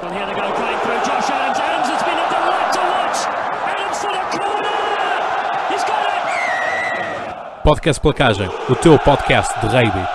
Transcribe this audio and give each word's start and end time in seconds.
Here 0.00 0.10
they 0.10 0.32
go, 0.32 0.52
playing 0.54 0.78
through 0.78 1.02
Josh 1.04 1.28
Adams. 1.28 1.58
Adams, 1.58 1.88
it's 1.90 2.04
been 2.04 2.14
a 2.14 2.28
delight 2.30 2.72
to 2.72 2.78
watch. 2.78 3.18
Adams 3.66 3.98
for 3.98 4.12
the 4.12 4.22
corner. 4.30 5.10
He's 5.70 5.82
got 5.82 6.06
it. 6.06 7.64
Podcast 7.64 8.00
Placagem, 8.00 8.48
o 8.70 8.76
teu 8.76 8.96
podcast 9.00 9.58
de 9.60 9.66
rugby. 9.66 10.06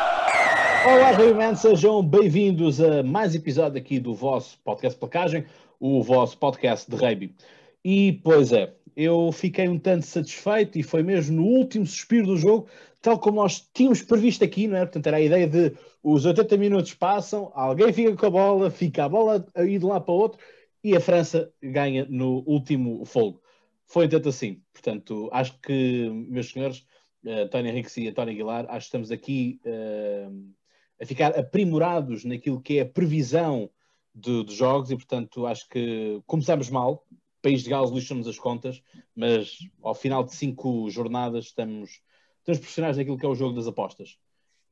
Olá, 0.88 1.12
Rayman, 1.12 1.56
sejam 1.56 2.02
bem-vindos 2.02 2.80
a 2.80 3.04
mais 3.04 3.36
episódio 3.36 3.78
aqui 3.78 4.00
do 4.00 4.16
vosso 4.16 4.58
podcast 4.64 4.98
Placagem, 4.98 5.46
o 5.82 6.02
vosso 6.02 6.38
podcast 6.38 6.90
de 6.90 6.96
rugby. 6.96 7.36
E, 7.84 8.22
pois 8.24 8.54
é, 8.54 8.74
eu 8.96 9.34
fiquei 9.34 9.68
um 9.68 9.78
tanto 9.78 10.06
satisfeito 10.06 10.80
e 10.80 10.84
foi 10.84 11.04
mesmo 11.04 11.36
no 11.36 11.44
último 11.44 11.86
suspiro 11.86 12.28
do 12.28 12.38
jogo, 12.38 12.68
tal 13.02 13.20
como 13.20 13.42
nós 13.42 13.68
tínhamos 13.74 14.02
previsto 14.02 14.46
aqui, 14.46 14.66
não 14.66 14.78
é? 14.78 14.86
Portanto, 14.86 15.08
era 15.08 15.18
a 15.18 15.22
ideia 15.22 15.46
de 15.46 15.74
os 16.04 16.26
80 16.26 16.58
minutos 16.58 16.94
passam, 16.94 17.50
alguém 17.56 17.94
fica 17.94 18.14
com 18.16 18.26
a 18.26 18.30
bola, 18.30 18.70
fica 18.70 19.06
a 19.06 19.10
bola 19.10 19.46
a 19.56 19.64
ir 19.64 19.80
de 19.80 19.86
lado 19.86 20.04
para 20.04 20.14
outro 20.14 20.40
e 20.84 20.96
a 20.96 21.00
França 21.00 21.52
ganha 21.62 22.06
no 22.10 22.44
último 22.46 23.06
fogo. 23.06 23.42
Foi 23.86 24.10
tanto 24.10 24.28
assim. 24.28 24.62
Portanto, 24.74 25.30
acho 25.32 25.58
que, 25.62 26.10
meus 26.10 26.52
senhores, 26.52 26.86
uh, 27.24 27.48
Tony 27.50 27.70
Henriques 27.70 27.96
e 27.96 28.10
António 28.10 28.34
Aguilar, 28.34 28.66
acho 28.66 28.80
que 28.80 28.86
estamos 28.86 29.12
aqui 29.12 29.62
uh, 29.66 30.54
a 31.02 31.06
ficar 31.06 31.40
aprimorados 31.40 32.26
naquilo 32.26 32.62
que 32.62 32.80
é 32.80 32.82
a 32.82 32.86
previsão 32.86 33.70
de, 34.14 34.44
de 34.44 34.54
jogos 34.54 34.92
e, 34.92 34.96
portanto, 34.96 35.46
acho 35.46 35.70
que 35.70 36.22
começamos 36.28 36.70
mal. 36.70 37.06
País 37.42 37.64
de 37.64 37.70
Gales 37.70 37.92
lixamos 37.92 38.28
as 38.28 38.40
contas, 38.40 38.82
mas 39.16 39.58
ao 39.82 39.96
final 39.96 40.24
de 40.24 40.34
cinco 40.34 40.90
jornadas 40.90 41.46
estamos, 41.46 42.02
estamos 42.40 42.60
profissionais 42.60 42.98
naquilo 42.98 43.18
que 43.18 43.26
é 43.26 43.30
o 43.30 43.36
jogo 43.36 43.56
das 43.56 43.68
apostas. 43.68 44.18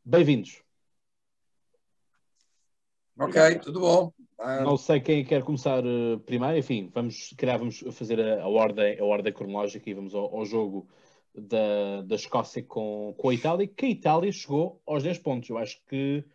Bem-vindos. 0.05 0.70
Ok, 3.17 3.59
tudo 3.59 3.79
bom. 3.79 4.13
Uh... 4.39 4.63
Não 4.63 4.77
sei 4.77 4.99
quem 4.99 5.23
quer 5.23 5.43
começar 5.43 5.83
uh, 5.85 6.19
primeiro, 6.19 6.57
enfim, 6.57 6.89
vamos, 6.93 7.33
calhar 7.37 7.59
vamos 7.59 7.83
fazer 7.91 8.19
a, 8.19 8.43
a, 8.43 8.47
ordem, 8.47 8.99
a 8.99 9.03
ordem 9.03 9.31
cronológica 9.31 9.89
e 9.89 9.93
vamos 9.93 10.15
ao, 10.15 10.35
ao 10.35 10.45
jogo 10.45 10.87
da, 11.33 12.01
da 12.03 12.15
Escócia 12.15 12.63
com, 12.63 13.13
com 13.17 13.29
a 13.29 13.33
Itália, 13.33 13.67
que 13.67 13.85
a 13.85 13.89
Itália 13.89 14.31
chegou 14.31 14.81
aos 14.85 15.03
10 15.03 15.19
pontos. 15.19 15.49
Eu 15.49 15.57
acho 15.57 15.81
que, 15.87 16.25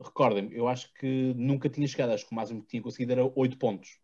recordem-me, 0.00 0.56
eu 0.56 0.68
acho 0.68 0.92
que 0.94 1.34
nunca 1.36 1.68
tinha 1.68 1.86
chegado, 1.86 2.12
acho 2.12 2.26
que 2.26 2.32
o 2.32 2.36
máximo 2.36 2.62
que 2.62 2.68
tinha 2.68 2.82
conseguido 2.82 3.12
era 3.12 3.32
8 3.34 3.58
pontos. 3.58 3.98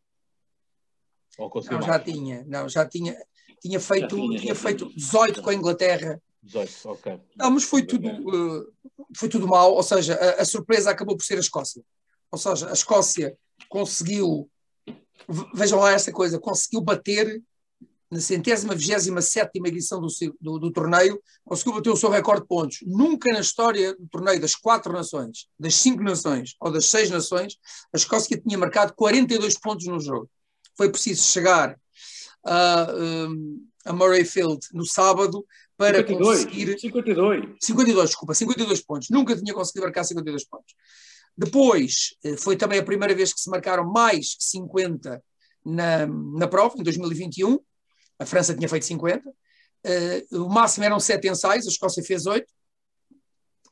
Ou 1.38 1.50
não, 1.70 1.82
já 1.82 1.98
tinha, 1.98 2.44
não, 2.46 2.68
já 2.68 2.86
tinha, 2.86 3.16
tinha 3.60 3.80
feito, 3.80 4.14
tinha, 4.14 4.38
tinha 4.38 4.54
feito 4.54 4.88
18 4.94 5.42
com 5.42 5.50
a 5.50 5.54
Inglaterra. 5.54 6.22
18, 6.42 6.88
ok. 6.88 7.20
Não, 7.36 7.50
mas 7.50 7.64
foi 7.64 7.84
tudo, 7.84 8.08
uh, 8.08 8.72
foi 9.16 9.28
tudo 9.28 9.48
mal, 9.48 9.72
ou 9.72 9.82
seja, 9.82 10.14
a, 10.14 10.42
a, 10.42 10.44
surpresa 10.44 10.90
acabou 10.90 11.16
por 11.16 11.24
ser 11.24 11.36
a 11.36 11.40
Escócia. 11.40 11.82
Ou 12.34 12.38
seja, 12.38 12.68
a 12.68 12.72
Escócia 12.72 13.36
conseguiu, 13.68 14.50
vejam 15.54 15.78
lá 15.78 15.92
esta 15.92 16.12
coisa, 16.12 16.38
conseguiu 16.38 16.80
bater 16.80 17.42
na 18.10 18.20
centésima, 18.20 18.74
vigésima 18.74 19.20
sétima 19.22 19.68
edição 19.68 20.00
do, 20.00 20.08
do, 20.40 20.58
do, 20.58 20.70
torneio, 20.70 21.20
conseguiu 21.44 21.74
bater 21.74 21.90
o 21.90 21.96
seu 21.96 22.10
recorde 22.10 22.42
de 22.42 22.48
pontos. 22.48 22.78
Nunca 22.82 23.32
na 23.32 23.40
história 23.40 23.94
do 23.94 24.06
torneio 24.08 24.40
das 24.40 24.54
quatro 24.54 24.92
nações, 24.92 25.48
das 25.58 25.74
cinco 25.74 26.02
nações 26.02 26.54
ou 26.60 26.70
das 26.70 26.86
seis 26.86 27.10
nações, 27.10 27.56
a 27.92 27.96
Escócia 27.96 28.40
tinha 28.40 28.58
marcado 28.58 28.94
42 28.94 29.58
pontos 29.58 29.86
no 29.86 29.98
jogo 29.98 30.28
foi 30.76 30.90
preciso 30.90 31.22
chegar 31.22 31.76
a, 32.44 32.86
a 33.86 33.92
Murrayfield 33.92 34.60
no 34.72 34.84
sábado 34.84 35.44
para 35.76 35.98
52, 35.98 36.44
conseguir. 36.44 36.78
52. 36.78 37.56
52, 37.60 38.10
desculpa, 38.10 38.34
52 38.34 38.80
pontos. 38.82 39.10
Nunca 39.10 39.36
tinha 39.36 39.54
conseguido 39.54 39.86
marcar 39.86 40.04
52 40.04 40.44
pontos. 40.44 40.74
Depois, 41.36 42.14
eh, 42.24 42.36
foi 42.36 42.56
também 42.56 42.78
a 42.78 42.84
primeira 42.84 43.14
vez 43.14 43.32
que 43.32 43.40
se 43.40 43.50
marcaram 43.50 43.84
mais 43.84 44.34
que 44.36 44.44
50 44.44 45.22
na, 45.64 46.06
na 46.06 46.46
prova, 46.48 46.76
em 46.78 46.82
2021. 46.82 47.58
A 48.18 48.26
França 48.26 48.54
tinha 48.54 48.68
feito 48.68 48.84
50. 48.84 49.28
Uh, 49.28 49.32
eh, 49.84 50.24
o 50.32 50.48
máximo 50.48 50.84
eram 50.84 51.00
7 51.00 51.28
ensaios, 51.28 51.66
a 51.66 51.70
Escócia 51.70 52.02
fez 52.02 52.26
8. 52.26 52.46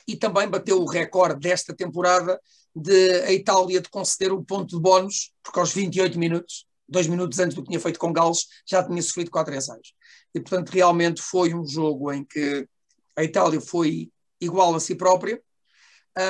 E 0.09 0.17
também 0.17 0.49
bateu 0.49 0.81
o 0.81 0.87
recorde 0.87 1.41
desta 1.41 1.75
temporada 1.75 2.41
de 2.75 3.21
a 3.23 3.33
Itália 3.33 3.81
de 3.81 3.89
conceder 3.89 4.33
o 4.33 4.43
ponto 4.43 4.75
de 4.75 4.83
bónus, 4.83 5.33
porque 5.43 5.61
aos 5.61 5.73
28 5.73 6.19
minutos 6.19 6.67
dois 6.93 7.07
minutos 7.07 7.39
antes 7.39 7.55
do 7.57 7.63
que 7.63 7.69
tinha 7.69 7.81
feito 7.81 7.99
com 7.99 8.13
Gales, 8.13 8.47
já 8.67 8.85
tinha 8.85 9.01
sofrido 9.01 9.31
quatro 9.31 9.55
ensaios. 9.55 9.95
E, 10.35 10.41
portanto, 10.41 10.69
realmente 10.69 11.23
foi 11.23 11.55
um 11.55 11.67
jogo 11.67 12.13
em 12.13 12.23
que 12.23 12.69
a 13.17 13.25
Itália 13.25 13.61
foi 13.61 14.11
igual 14.41 14.75
a 14.75 14.81
si 14.81 14.95
própria. 14.95 15.43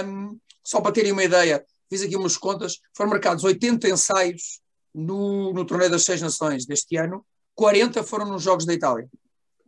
Um, 0.04 0.38
só 0.62 0.80
para 0.80 0.92
terem 0.92 1.12
uma 1.12 1.24
ideia, 1.24 1.64
fiz 1.88 2.02
aqui 2.02 2.16
umas 2.16 2.36
contas, 2.36 2.78
foram 2.96 3.10
marcados 3.10 3.44
80 3.44 3.88
ensaios 3.88 4.60
no, 4.94 5.52
no 5.52 5.64
Torneio 5.64 5.90
das 5.90 6.04
Seis 6.04 6.20
Nações 6.20 6.66
deste 6.66 6.96
ano, 6.96 7.24
40 7.54 8.02
foram 8.02 8.26
nos 8.26 8.42
Jogos 8.42 8.64
da 8.64 8.72
Itália. 8.72 9.08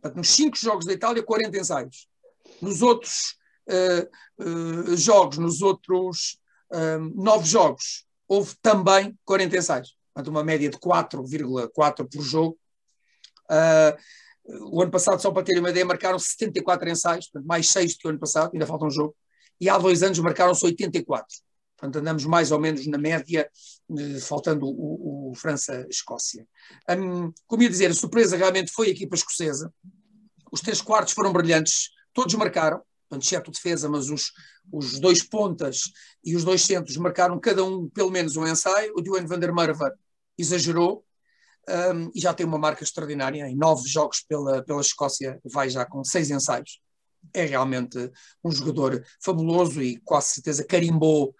Portanto, 0.01 0.17
nos 0.17 0.29
cinco 0.29 0.57
Jogos 0.57 0.85
da 0.85 0.93
Itália, 0.93 1.23
40 1.23 1.57
ensaios. 1.57 2.07
Nos 2.61 2.81
outros 2.81 3.35
uh, 3.67 4.43
uh, 4.43 4.95
jogos, 4.95 5.37
nos 5.37 5.61
outros 5.61 6.39
uh, 6.71 6.99
nove 7.15 7.47
jogos, 7.47 8.05
houve 8.27 8.55
também 8.61 9.17
40 9.25 9.57
ensaios 9.57 9.95
portanto, 10.15 10.29
uma 10.29 10.43
média 10.43 10.69
de 10.69 10.77
4,4 10.77 12.09
por 12.09 12.21
jogo. 12.23 12.57
Uh, 13.51 14.71
o 14.71 14.81
ano 14.81 14.91
passado, 14.91 15.21
só 15.21 15.31
para 15.31 15.43
terem 15.43 15.59
uma 15.59 15.69
ideia, 15.69 15.85
marcaram 15.85 16.17
74 16.17 16.89
ensaios, 16.89 17.25
portanto, 17.25 17.47
mais 17.47 17.67
6 17.69 17.93
do 17.93 17.99
que 17.99 18.07
o 18.07 18.09
ano 18.11 18.19
passado, 18.19 18.51
ainda 18.53 18.65
falta 18.65 18.85
um 18.85 18.89
jogo. 18.89 19.15
E 19.59 19.69
há 19.69 19.77
dois 19.77 20.03
anos 20.03 20.19
marcaram-se 20.19 20.65
84. 20.65 21.27
Portanto, 21.77 21.99
andamos 21.99 22.25
mais 22.25 22.51
ou 22.51 22.59
menos 22.59 22.87
na 22.87 22.97
média, 22.97 23.49
eh, 23.97 24.19
faltando 24.19 24.65
o, 24.65 25.31
o 25.31 25.35
França-Escócia. 25.35 26.47
Um, 26.89 27.31
como 27.45 27.63
ia 27.63 27.69
dizer, 27.69 27.91
a 27.91 27.93
surpresa 27.93 28.37
realmente 28.37 28.71
foi 28.71 28.87
a 28.87 28.91
equipa 28.91 29.15
escocesa. 29.15 29.73
Os 30.51 30.61
três 30.61 30.81
quartos 30.81 31.13
foram 31.13 31.33
brilhantes, 31.33 31.89
todos 32.13 32.33
marcaram, 32.35 32.81
exceto 33.11 33.51
defesa, 33.51 33.89
mas 33.89 34.09
os, 34.09 34.31
os 34.71 34.99
dois 34.99 35.21
pontas 35.21 35.91
e 36.23 36.35
os 36.35 36.43
dois 36.43 36.61
centros 36.63 36.97
marcaram 36.97 37.39
cada 37.39 37.63
um 37.63 37.89
pelo 37.89 38.11
menos 38.11 38.35
um 38.35 38.47
ensaio. 38.47 38.93
O 38.95 39.01
Duane 39.01 39.27
van 39.27 39.39
der 39.39 39.53
Merwe 39.53 39.91
exagerou 40.37 41.05
um, 41.67 42.11
e 42.13 42.19
já 42.19 42.33
tem 42.33 42.45
uma 42.45 42.57
marca 42.57 42.83
extraordinária. 42.83 43.47
Em 43.47 43.55
nove 43.55 43.87
jogos 43.87 44.21
pela, 44.21 44.63
pela 44.63 44.81
Escócia, 44.81 45.39
vai 45.43 45.69
já 45.69 45.85
com 45.85 46.03
seis 46.03 46.29
ensaios. 46.29 46.79
É 47.33 47.45
realmente 47.45 48.11
um 48.43 48.51
jogador 48.51 49.03
fabuloso 49.23 49.81
e 49.81 49.97
quase 49.97 50.35
certeza 50.35 50.63
carimbou, 50.63 51.35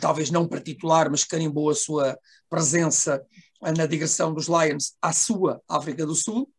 talvez 0.00 0.30
não 0.30 0.46
para 0.46 0.60
titular, 0.60 1.10
mas 1.10 1.24
carimbou 1.24 1.70
a 1.70 1.74
sua 1.74 2.18
presença 2.48 3.24
na 3.60 3.86
digressão 3.86 4.32
dos 4.32 4.46
Lions 4.46 4.94
à 5.02 5.12
sua 5.12 5.60
África 5.68 6.06
do 6.06 6.14
Sul. 6.14 6.50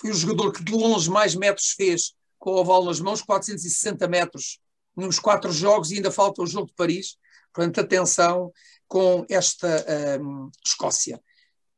Foi 0.00 0.10
o 0.10 0.14
jogador 0.14 0.52
que 0.52 0.62
de 0.62 0.72
longe 0.72 1.10
mais 1.10 1.34
metros 1.34 1.70
fez 1.70 2.14
com 2.38 2.50
o 2.50 2.56
oval 2.58 2.84
nas 2.84 3.00
mãos, 3.00 3.22
460 3.22 4.06
metros 4.06 4.58
nos 4.96 5.18
quatro 5.18 5.50
jogos 5.50 5.90
e 5.90 5.96
ainda 5.96 6.10
falta 6.10 6.42
o 6.42 6.46
jogo 6.46 6.68
de 6.68 6.74
Paris. 6.74 7.16
Portanto, 7.52 7.80
atenção 7.80 8.52
com 8.86 9.24
esta 9.28 10.20
um, 10.20 10.50
Escócia. 10.64 11.20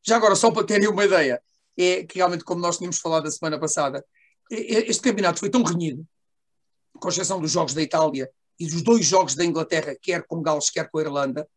Já 0.02 0.16
agora, 0.16 0.34
só 0.34 0.50
para 0.50 0.66
terem 0.66 0.88
uma 0.88 1.04
ideia, 1.04 1.42
é 1.76 2.04
que 2.04 2.16
realmente, 2.16 2.44
como 2.44 2.60
nós 2.60 2.78
tínhamos 2.78 2.98
falado 2.98 3.26
a 3.26 3.30
semana 3.30 3.58
passada, 3.58 4.04
este 4.50 5.02
campeonato 5.02 5.40
foi 5.40 5.50
tão 5.50 5.62
renhido, 5.62 6.06
com 6.96 7.08
exceção 7.08 7.40
dos 7.40 7.50
jogos 7.50 7.74
da 7.74 7.82
Itália 7.82 8.30
e 8.58 8.66
dos 8.66 8.82
dois 8.82 9.04
jogos 9.04 9.34
da 9.34 9.44
Inglaterra, 9.44 9.96
quer 10.00 10.26
com 10.26 10.42
Gales, 10.42 10.70
quer 10.70 10.90
com 10.90 10.98
a 10.98 11.02
Irlanda, 11.02 11.48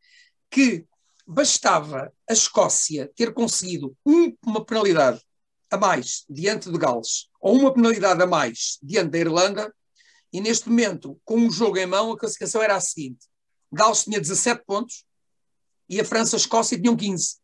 que 0.49 0.85
bastava 1.25 2.11
a 2.27 2.33
Escócia 2.33 3.11
ter 3.15 3.33
conseguido 3.33 3.95
um, 4.05 4.35
uma 4.45 4.65
penalidade 4.65 5.21
a 5.71 5.77
mais 5.77 6.25
diante 6.29 6.71
de 6.71 6.77
Gales, 6.77 7.29
ou 7.39 7.55
uma 7.55 7.73
penalidade 7.73 8.21
a 8.21 8.27
mais 8.27 8.79
diante 8.81 9.11
da 9.11 9.19
Irlanda, 9.19 9.73
e 10.31 10.41
neste 10.41 10.69
momento, 10.69 11.19
com 11.25 11.37
um 11.37 11.51
jogo 11.51 11.77
em 11.77 11.85
mão, 11.85 12.11
a 12.11 12.17
classificação 12.17 12.61
era 12.61 12.75
a 12.75 12.81
seguinte: 12.81 13.27
Gales 13.71 14.03
tinha 14.03 14.19
17 14.19 14.63
pontos 14.65 15.05
e 15.87 15.99
a 15.99 16.05
França-Escócia 16.05 16.79
tinham 16.79 16.95
15. 16.95 17.37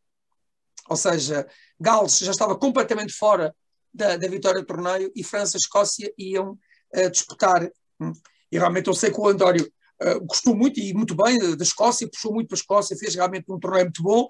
Ou 0.87 0.96
seja, 0.96 1.47
Gales 1.79 2.19
já 2.19 2.31
estava 2.31 2.58
completamente 2.58 3.14
fora 3.14 3.55
da, 3.93 4.17
da 4.17 4.28
vitória 4.28 4.61
do 4.61 4.67
torneio 4.67 5.11
e 5.16 5.23
França-Escócia 5.23 6.14
iam 6.17 6.59
uh, 6.96 7.09
disputar. 7.09 7.69
Hum. 7.99 8.13
E 8.51 8.57
realmente 8.57 8.87
eu 8.87 8.93
sei 8.93 9.11
que 9.11 9.19
o 9.19 9.27
António 9.27 9.69
uh, 10.01 10.25
gostou 10.25 10.55
muito 10.55 10.79
e 10.79 10.93
muito 10.93 11.15
bem 11.15 11.39
da 11.55 11.63
Escócia, 11.63 12.09
puxou 12.09 12.33
muito 12.33 12.47
para 12.47 12.55
a 12.55 12.59
Escócia, 12.59 12.97
fez 12.97 13.15
realmente 13.15 13.51
um 13.51 13.59
torneio 13.59 13.85
muito 13.85 14.03
bom. 14.03 14.27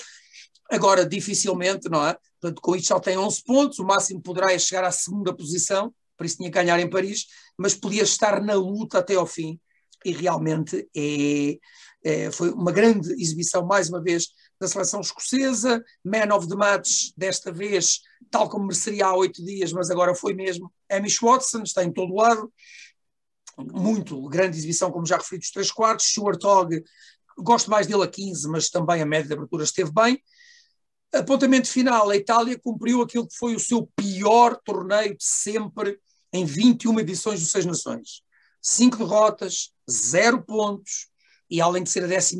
Agora, 0.69 1.05
dificilmente, 1.05 1.89
não 1.89 2.05
é? 2.05 2.17
Portanto, 2.39 2.61
com 2.61 2.75
isto 2.75 2.87
só 2.87 2.99
tem 2.99 3.17
11 3.17 3.43
pontos, 3.43 3.79
o 3.79 3.85
máximo 3.85 4.21
poderá 4.21 4.51
é 4.51 4.57
chegar 4.57 4.83
à 4.83 4.91
segunda 4.91 5.35
posição, 5.35 5.93
por 6.17 6.25
isso 6.25 6.37
tinha 6.37 6.49
que 6.49 6.55
ganhar 6.55 6.79
em 6.79 6.89
Paris, 6.89 7.25
mas 7.57 7.75
podia 7.75 8.03
estar 8.03 8.41
na 8.41 8.55
luta 8.55 8.99
até 8.99 9.15
ao 9.15 9.27
fim. 9.27 9.59
E 10.03 10.11
realmente 10.11 10.87
é, 10.95 11.57
é, 12.03 12.31
foi 12.31 12.51
uma 12.51 12.71
grande 12.71 13.11
exibição, 13.13 13.65
mais 13.65 13.89
uma 13.89 14.01
vez, 14.01 14.27
da 14.59 14.67
seleção 14.67 15.01
escocesa. 15.01 15.83
Man 16.03 16.33
of 16.35 16.47
the 16.47 16.55
match, 16.55 17.09
desta 17.17 17.51
vez, 17.51 18.01
tal 18.29 18.47
como 18.47 18.67
mereceria 18.67 19.07
há 19.07 19.15
oito 19.15 19.43
dias, 19.43 19.73
mas 19.73 19.89
agora 19.89 20.13
foi 20.13 20.33
mesmo. 20.33 20.71
Amish 20.89 21.19
Watson, 21.19 21.63
está 21.63 21.83
em 21.83 21.91
todo 21.91 22.13
lado. 22.13 22.51
Muito 23.57 24.21
grande 24.27 24.57
exibição, 24.57 24.91
como 24.91 25.05
já 25.05 25.17
referi, 25.17 25.39
dos 25.39 25.51
três 25.51 25.71
quartos. 25.71 26.07
Stuart 26.07 26.43
Hogg, 26.43 26.83
gosto 27.37 27.69
mais 27.69 27.87
dele 27.87 28.03
a 28.03 28.07
15, 28.07 28.47
mas 28.49 28.69
também 28.69 29.01
a 29.01 29.05
média 29.05 29.27
de 29.27 29.33
abertura 29.33 29.63
esteve 29.63 29.91
bem. 29.91 30.21
Apontamento 31.13 31.69
final, 31.69 32.09
a 32.09 32.17
Itália 32.17 32.59
cumpriu 32.59 33.01
aquilo 33.01 33.27
que 33.27 33.37
foi 33.37 33.55
o 33.55 33.59
seu 33.59 33.89
pior 33.95 34.59
torneio 34.65 35.15
de 35.15 35.23
sempre 35.23 35.97
em 36.33 36.45
21 36.45 36.99
edições 36.99 37.39
do 37.39 37.45
Seis 37.45 37.65
Nações. 37.65 38.21
Cinco 38.61 38.97
derrotas, 38.97 39.71
zero 39.89 40.43
pontos, 40.43 41.07
e 41.49 41.61
além 41.61 41.83
de 41.83 41.89
ser 41.89 42.03
a 42.03 42.17
11 42.17 42.39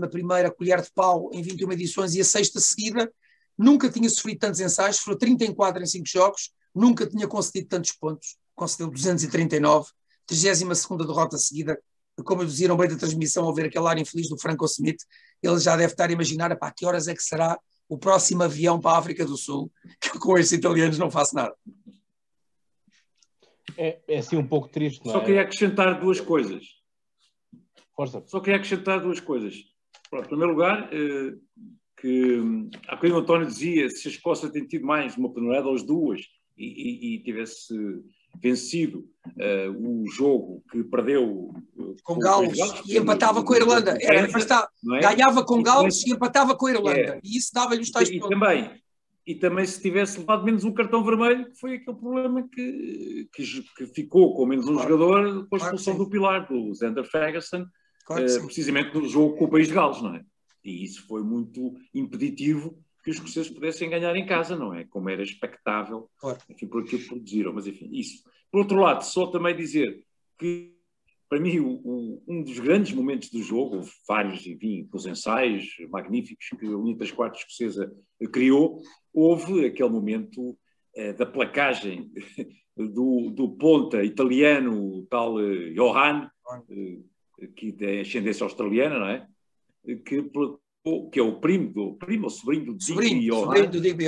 colher 0.58 0.82
de 0.82 0.92
pau 0.94 1.30
em 1.32 1.42
21 1.42 1.72
edições 1.72 2.16
e 2.16 2.22
a 2.22 2.26
sexta 2.26 2.60
seguida, 2.60 3.12
nunca 3.58 3.90
tinha 3.90 4.10
sofrido 4.10 4.40
tantos 4.40 4.60
ensaios, 4.60 5.00
foram 5.00 5.18
34 5.18 5.82
em 5.82 5.86
5 5.86 6.06
jogos, 6.08 6.52
nunca 6.74 7.06
tinha 7.06 7.28
concedido 7.28 7.68
tantos 7.70 7.92
pontos, 7.92 8.38
concedeu 8.56 8.90
239, 8.90 9.90
32 10.27 10.86
derrota 11.07 11.38
seguida. 11.38 11.80
Como 12.24 12.42
eu 12.42 12.45
dizia 12.45 12.68
no 12.69 12.77
meio 12.77 12.89
da 12.89 12.98
transmissão, 12.98 13.45
ao 13.45 13.54
ver 13.54 13.66
aquele 13.66 13.88
ar 13.88 13.98
infeliz 13.98 14.30
do 14.30 14.38
Franco 14.38 14.66
Smith, 14.66 15.01
ele 15.44 15.60
já 15.60 15.75
deve 15.75 15.92
estar 15.94 16.10
a 16.10 16.13
imaginar 16.13 16.56
para 16.57 16.72
que 16.72 16.86
horas 16.86 17.07
é 17.07 17.13
que 17.13 17.22
será 17.22 17.60
o 17.89 17.98
próximo 17.98 18.44
avião 18.44 18.80
para 18.80 18.92
a 18.92 18.98
África 19.00 19.25
do 19.25 19.36
Sul, 19.38 19.72
que 20.01 20.18
com 20.18 20.38
estes 20.38 20.57
italianos 20.57 20.98
não 20.98 21.12
faço 21.12 21.36
nada. 21.36 21.54
É, 23.77 24.00
é 24.07 24.18
assim 24.19 24.38
um 24.38 24.48
pouco 24.48 24.69
triste, 24.69 25.06
não 25.06 25.13
Só 25.13 25.19
é? 25.22 25.25
queria 25.25 25.42
acrescentar 25.42 26.00
duas 26.00 26.19
coisas. 26.22 26.63
Força. 27.95 28.24
Só 28.27 28.39
queria 28.39 28.56
acrescentar 28.57 29.01
duas 29.01 29.19
coisas. 29.19 29.56
Pronto, 30.10 30.25
em 30.25 30.30
primeiro 30.30 30.51
lugar, 30.54 30.89
eh, 30.94 31.33
que 32.00 32.39
hum, 32.39 32.69
há 32.88 32.95
bocadinho 32.95 33.19
o 33.19 33.22
António 33.22 33.48
dizia 33.48 33.89
se 33.89 34.07
a 34.07 34.12
Escócia 34.12 34.50
tem 34.50 34.66
tido 34.66 34.86
mais 34.86 35.18
uma 35.18 35.33
penalidade 35.33 35.68
ou 35.68 35.74
as 35.75 35.83
duas 35.83 36.22
e, 36.57 36.66
e- 36.66 37.16
e 37.16 37.24
tivesse 37.24 37.74
vencido 38.42 39.06
eh, 39.40 39.70
o 39.70 40.06
jogo 40.08 40.64
que 40.72 40.84
perdeu 40.84 41.52
eh, 41.80 41.96
Com 42.04 42.14
o 42.14 42.20
Gales 42.20 42.58
e 42.88 42.98
empatava 42.98 43.44
com 43.44 43.54
a 43.54 43.58
Irlanda. 43.58 43.98
Era, 44.02 44.28
não 44.84 44.96
é? 44.96 45.02
Ganhava 45.02 45.44
com 45.44 45.60
E 45.60 45.64
Gales 45.64 46.06
e 46.06 46.12
empatava 46.14 46.56
com 46.56 46.68
a 46.68 46.72
Irlanda. 46.72 47.00
É. 47.00 47.20
E 47.24 47.38
isso 47.38 47.52
dava-lhe 47.54 47.82
os 47.82 47.92
tais 47.92 48.10
E, 48.10 48.16
e 48.16 48.20
pontos. 48.20 48.38
também, 48.40 48.72
e 49.26 49.36
também 49.36 49.66
se 49.66 49.82
tivesse 49.82 50.20
levado 50.20 50.44
menos 50.44 50.64
um 50.64 50.72
cartão 50.74 51.04
vermelho, 51.04 51.50
que 51.52 51.60
foi 51.60 51.76
aquele 51.76 51.98
problema 51.98 52.48
que, 52.48 53.28
que, 53.34 53.44
que 53.78 53.88
ficou 53.88 54.36
com 54.36 54.46
menos 54.46 54.68
um 54.68 54.74
Claro. 54.76 54.90
jogador 54.90 55.48
com 55.48 55.56
a 55.56 55.60
Claro 55.60 55.64
expulsão 55.76 55.94
sim. 55.94 56.00
do 56.00 56.10
Pilar, 56.10 56.48
do 56.48 56.74
Zander 56.74 57.06
Ferguson, 57.06 57.66
Claro 58.06 58.30
sim. 58.30 58.46
precisamente 58.46 58.94
no 58.94 59.08
jogo 59.08 59.36
com 59.38 59.46
o 59.46 59.50
País 59.50 59.68
de 59.68 59.74
Gales, 59.74 60.02
não 60.02 60.16
é? 60.16 60.22
E 60.64 60.84
isso 60.84 61.06
foi 61.08 61.24
muito 61.24 61.74
impeditivo 61.94 62.78
que 63.06 63.12
os 63.12 63.18
escoceses 63.18 63.52
pudessem 63.52 63.88
ganhar 63.90 64.16
em 64.16 64.25
casa, 64.25 64.57
não 64.57 64.74
é? 64.74 64.84
Como 64.86 65.07
era 65.10 65.22
expectável, 65.22 66.10
Claro. 66.19 66.40
enfim, 66.50 66.66
por 66.68 66.81
aquilo 66.84 67.02
que 67.04 67.07
produziram, 67.07 67.54
mas 67.54 67.68
enfim, 67.68 67.88
isso. 67.94 68.24
Por 68.52 68.62
outro 68.62 68.80
lado, 68.80 69.04
só 69.04 69.28
também 69.28 69.56
dizer 69.56 70.04
que, 70.40 70.74
para 71.30 71.40
mim, 71.40 71.60
o- 71.60 71.81
o- 71.84 72.24
um 72.28 72.42
dos 72.44 72.57
grandes 72.57 72.94
momentos 72.94 73.30
do 73.30 73.42
jogo, 73.44 73.75
houve 73.78 73.92
vários, 74.07 74.46
enfim, 74.48 74.90
os 74.92 75.06
ensaios 75.06 75.75
magníficos 75.90 76.50
que 76.60 76.66
a 76.66 76.69
linha 76.69 76.96
das 76.98 77.12
quartas 77.12 77.42
escocesa 77.42 77.96
criou, 78.34 78.81
houve 79.13 79.66
aquele 79.66 79.90
momento 79.90 80.58
eh, 80.96 81.13
da 81.13 81.25
placagem 81.28 82.12
do, 82.75 83.30
do 83.30 83.50
ponta 83.56 84.04
italiano, 84.04 85.00
o 85.00 85.06
tal 85.08 85.40
eh, 85.40 85.74
Johan, 85.75 86.28
eh, 86.72 87.48
que 87.56 87.72
tem 87.72 88.00
ascendência 88.00 88.44
australiana, 88.46 88.98
não 88.98 89.08
é? 89.10 89.28
Que, 90.06 90.24
que 91.12 91.20
é 91.20 91.24
o 91.24 91.40
primo 91.40 91.74
do 91.74 91.94
primo 91.96 92.26
ou 92.26 92.30
sobrinho 92.30 92.66
do 92.66 92.78
Digby 92.78 93.26
Johan, 93.26 93.42
sobrinho 93.42 93.72
do 93.72 93.82
Digby 93.82 94.06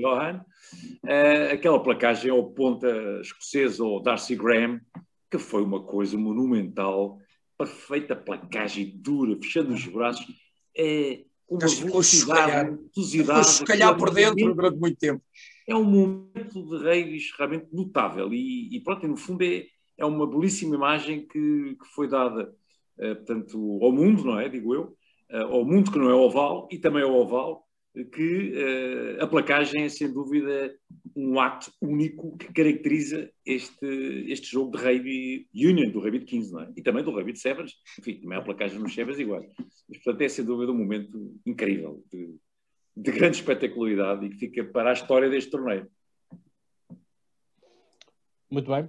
Johan. 0.00 0.44
eh, 1.06 1.52
aquela 1.52 1.82
placagem 1.82 2.30
ao 2.30 2.50
ponta 2.50 2.88
escocesa, 3.20 3.84
ao 3.84 4.00
Darcy 4.00 4.34
Graham, 4.34 4.80
que 5.30 5.38
foi 5.38 5.62
uma 5.62 5.82
coisa 5.82 6.16
monumental, 6.16 7.18
perfeita 7.58 8.16
placagem 8.16 8.92
dura, 8.96 9.36
fechando 9.36 9.74
os 9.74 9.86
braços, 9.86 10.26
é 10.76 11.24
uma 11.48 11.60
Mas 11.62 11.78
velocidade, 11.78 12.78
velocidade, 12.94 13.58
por 13.58 13.70
aquilo 13.70 14.18
é 14.18 14.30
um 14.30 14.34
dentro 14.34 14.54
durante 14.54 14.78
muito 14.78 14.98
tempo. 14.98 15.22
é 15.66 15.76
um 15.76 15.84
momento 15.84 16.62
de 16.62 16.84
reis 16.84 17.30
realmente 17.36 17.66
notável. 17.72 18.32
E, 18.32 18.74
e 18.74 18.80
pronto, 18.80 19.04
e 19.04 19.08
no 19.08 19.16
fundo 19.16 19.42
é, 19.42 19.66
é 19.98 20.06
uma 20.06 20.26
belíssima 20.26 20.74
imagem 20.74 21.26
que, 21.26 21.76
que 21.76 21.86
foi 21.94 22.08
dada 22.08 22.54
eh, 22.98 23.14
portanto, 23.14 23.78
ao 23.82 23.92
mundo, 23.92 24.24
não 24.24 24.38
é, 24.38 24.48
digo 24.48 24.74
eu, 24.74 24.96
ao 25.30 25.64
mundo 25.64 25.90
que 25.90 25.98
não 25.98 26.10
é 26.10 26.14
oval 26.14 26.68
e 26.70 26.78
também 26.78 27.02
ao 27.02 27.14
oval, 27.14 27.68
eh, 27.94 28.04
que 28.04 28.52
eh, 28.54 29.22
a 29.22 29.26
placagem 29.26 29.84
é 29.84 29.88
sem 29.88 30.12
dúvida 30.12 30.74
um 31.16 31.38
ato 31.40 31.72
único 31.82 32.36
que 32.36 32.52
caracteriza 32.52 33.30
este, 33.44 33.86
este 34.28 34.52
jogo 34.52 34.76
de 34.76 34.82
rugby 34.82 35.48
union, 35.54 35.90
do 35.90 36.00
rugby 36.00 36.20
de 36.20 36.24
15, 36.26 36.52
não 36.52 36.62
é? 36.62 36.72
E 36.76 36.82
também 36.82 37.02
do 37.02 37.10
rugby 37.10 37.32
de 37.32 37.40
sevens, 37.40 37.74
enfim, 37.98 38.20
também 38.20 38.38
há 38.38 38.42
placagem 38.42 38.78
nos 38.78 38.94
sevens 38.94 39.18
iguais. 39.18 39.50
Mas, 39.88 39.98
portanto, 39.98 40.22
é 40.22 40.28
sem 40.28 40.44
dúvida 40.44 40.72
um 40.72 40.78
momento 40.78 41.34
incrível, 41.44 42.02
de, 42.10 42.36
de 42.96 43.12
grande 43.12 43.38
espetacularidade 43.38 44.26
e 44.26 44.30
que 44.30 44.36
fica 44.36 44.64
para 44.64 44.90
a 44.90 44.92
história 44.92 45.28
deste 45.28 45.50
torneio. 45.50 45.90
Muito 48.50 48.70
bem. 48.70 48.88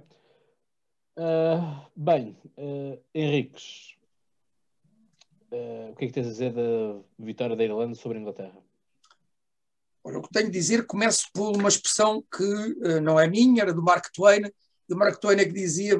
Ah, 1.16 1.86
bem, 1.94 2.36
ah, 2.56 2.98
Henriques, 3.14 3.96
ah, 5.52 5.90
o 5.90 5.96
que 5.96 6.04
é 6.04 6.08
que 6.08 6.14
tens 6.14 6.26
a 6.26 6.30
dizer 6.30 6.52
da 6.52 7.00
vitória 7.18 7.56
da 7.56 7.64
Irlanda 7.64 7.94
sobre 7.94 8.18
a 8.18 8.20
Inglaterra? 8.20 8.58
O 10.02 10.22
que 10.22 10.32
tenho 10.32 10.46
de 10.46 10.58
dizer, 10.58 10.86
começo 10.86 11.26
por 11.32 11.56
uma 11.56 11.68
expressão 11.68 12.24
que 12.34 12.76
eh, 12.84 13.00
não 13.00 13.20
é 13.20 13.28
minha, 13.28 13.62
era 13.62 13.72
do 13.72 13.82
Mark 13.82 14.10
Twain, 14.14 14.42
e 14.88 14.94
o 14.94 14.96
Mark 14.96 15.20
Twain 15.20 15.38
é 15.38 15.44
que 15.44 15.52
dizia 15.52 15.98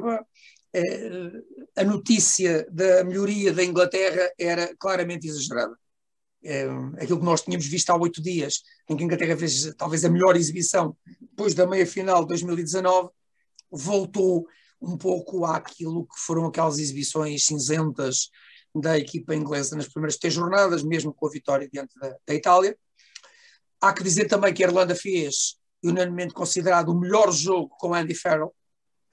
eh, 0.73 1.31
a 1.75 1.83
notícia 1.83 2.65
da 2.71 3.03
melhoria 3.03 3.53
da 3.53 3.63
Inglaterra 3.63 4.31
era 4.39 4.75
claramente 4.77 5.27
exagerada. 5.27 5.77
É, 6.43 6.63
aquilo 6.99 7.19
que 7.19 7.25
nós 7.25 7.43
tínhamos 7.43 7.67
visto 7.67 7.91
há 7.91 7.95
oito 7.95 8.19
dias, 8.19 8.63
em 8.89 8.97
que 8.97 9.03
a 9.03 9.05
Inglaterra 9.05 9.37
fez 9.37 9.71
talvez 9.75 10.03
a 10.03 10.09
melhor 10.09 10.35
exibição 10.35 10.97
depois 11.19 11.53
da 11.53 11.67
meia-final 11.67 12.21
de 12.21 12.29
2019, 12.29 13.09
voltou 13.69 14.47
um 14.81 14.97
pouco 14.97 15.45
àquilo 15.45 16.07
que 16.07 16.19
foram 16.19 16.45
aquelas 16.45 16.79
exibições 16.79 17.45
cinzentas 17.45 18.31
da 18.73 18.97
equipa 18.97 19.35
inglesa 19.35 19.75
nas 19.75 19.87
primeiras 19.87 20.17
três 20.17 20.33
jornadas, 20.33 20.83
mesmo 20.83 21.13
com 21.13 21.27
a 21.27 21.31
vitória 21.31 21.69
diante 21.71 21.97
da, 21.99 22.15
da 22.25 22.33
Itália. 22.33 22.77
Há 23.79 23.93
que 23.93 24.03
dizer 24.03 24.25
também 24.27 24.53
que 24.53 24.63
a 24.63 24.67
Irlanda 24.67 24.95
fez, 24.95 25.57
unanimemente 25.83 26.33
considerado, 26.33 26.89
o 26.89 26.99
melhor 26.99 27.31
jogo 27.31 27.69
com 27.77 27.93
Andy 27.93 28.15
Farrell. 28.15 28.53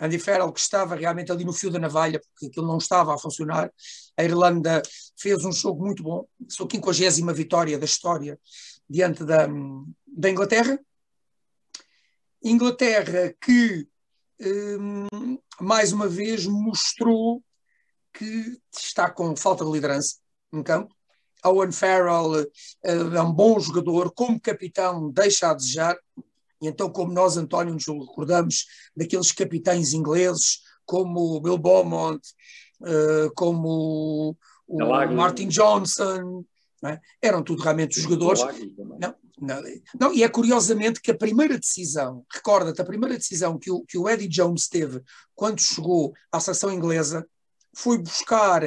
Andy 0.00 0.18
Farrell, 0.18 0.52
que 0.52 0.60
estava 0.60 0.94
realmente 0.94 1.32
ali 1.32 1.44
no 1.44 1.52
fio 1.52 1.70
da 1.70 1.78
navalha, 1.78 2.20
porque 2.20 2.46
aquilo 2.46 2.66
não 2.66 2.78
estava 2.78 3.14
a 3.14 3.18
funcionar. 3.18 3.72
A 4.16 4.22
Irlanda 4.22 4.80
fez 5.18 5.44
um 5.44 5.50
jogo 5.50 5.84
muito 5.84 6.02
bom, 6.02 6.26
sua 6.48 6.68
50 6.70 7.32
vitória 7.32 7.78
da 7.78 7.84
história 7.84 8.38
diante 8.88 9.24
da, 9.24 9.48
da 10.06 10.30
Inglaterra. 10.30 10.78
Inglaterra 12.42 13.34
que, 13.40 13.88
hum, 14.40 15.38
mais 15.60 15.92
uma 15.92 16.06
vez, 16.06 16.46
mostrou 16.46 17.42
que 18.12 18.58
está 18.72 19.10
com 19.10 19.36
falta 19.36 19.64
de 19.64 19.70
liderança 19.70 20.16
em 20.52 20.62
campo. 20.62 20.94
Owen 21.44 21.70
Farrell 21.70 22.42
uh, 22.42 23.16
é 23.16 23.22
um 23.22 23.32
bom 23.32 23.58
jogador, 23.60 24.12
como 24.12 24.40
capitão 24.40 25.10
deixa 25.10 25.50
a 25.50 25.54
desejar, 25.54 25.96
e 26.60 26.66
então 26.66 26.90
como 26.90 27.12
nós, 27.12 27.36
António, 27.36 27.74
nos 27.74 27.86
recordamos 27.86 28.66
daqueles 28.96 29.30
capitães 29.30 29.92
ingleses, 29.92 30.60
como 30.84 31.40
Bill 31.40 31.58
Beaumont, 31.58 32.20
uh, 32.80 33.32
como 33.36 34.36
o 34.66 34.78
Martin 35.14 35.48
Johnson, 35.48 36.44
é? 36.84 36.98
eram 37.22 37.42
tudo 37.42 37.62
realmente 37.62 38.00
jogadores. 38.00 38.42
Não, 38.98 39.14
não, 39.40 39.62
não, 39.98 40.12
e 40.12 40.22
é 40.22 40.28
curiosamente 40.28 41.00
que 41.00 41.10
a 41.12 41.16
primeira 41.16 41.58
decisão, 41.58 42.24
recorda-te, 42.32 42.80
a 42.80 42.84
primeira 42.84 43.16
decisão 43.16 43.58
que 43.58 43.70
o, 43.70 43.84
que 43.84 43.96
o 43.96 44.08
Eddie 44.08 44.28
Jones 44.28 44.68
teve 44.68 45.00
quando 45.34 45.60
chegou 45.60 46.12
à 46.32 46.40
seleção 46.40 46.72
inglesa 46.72 47.26
foi 47.74 47.98
buscar 47.98 48.62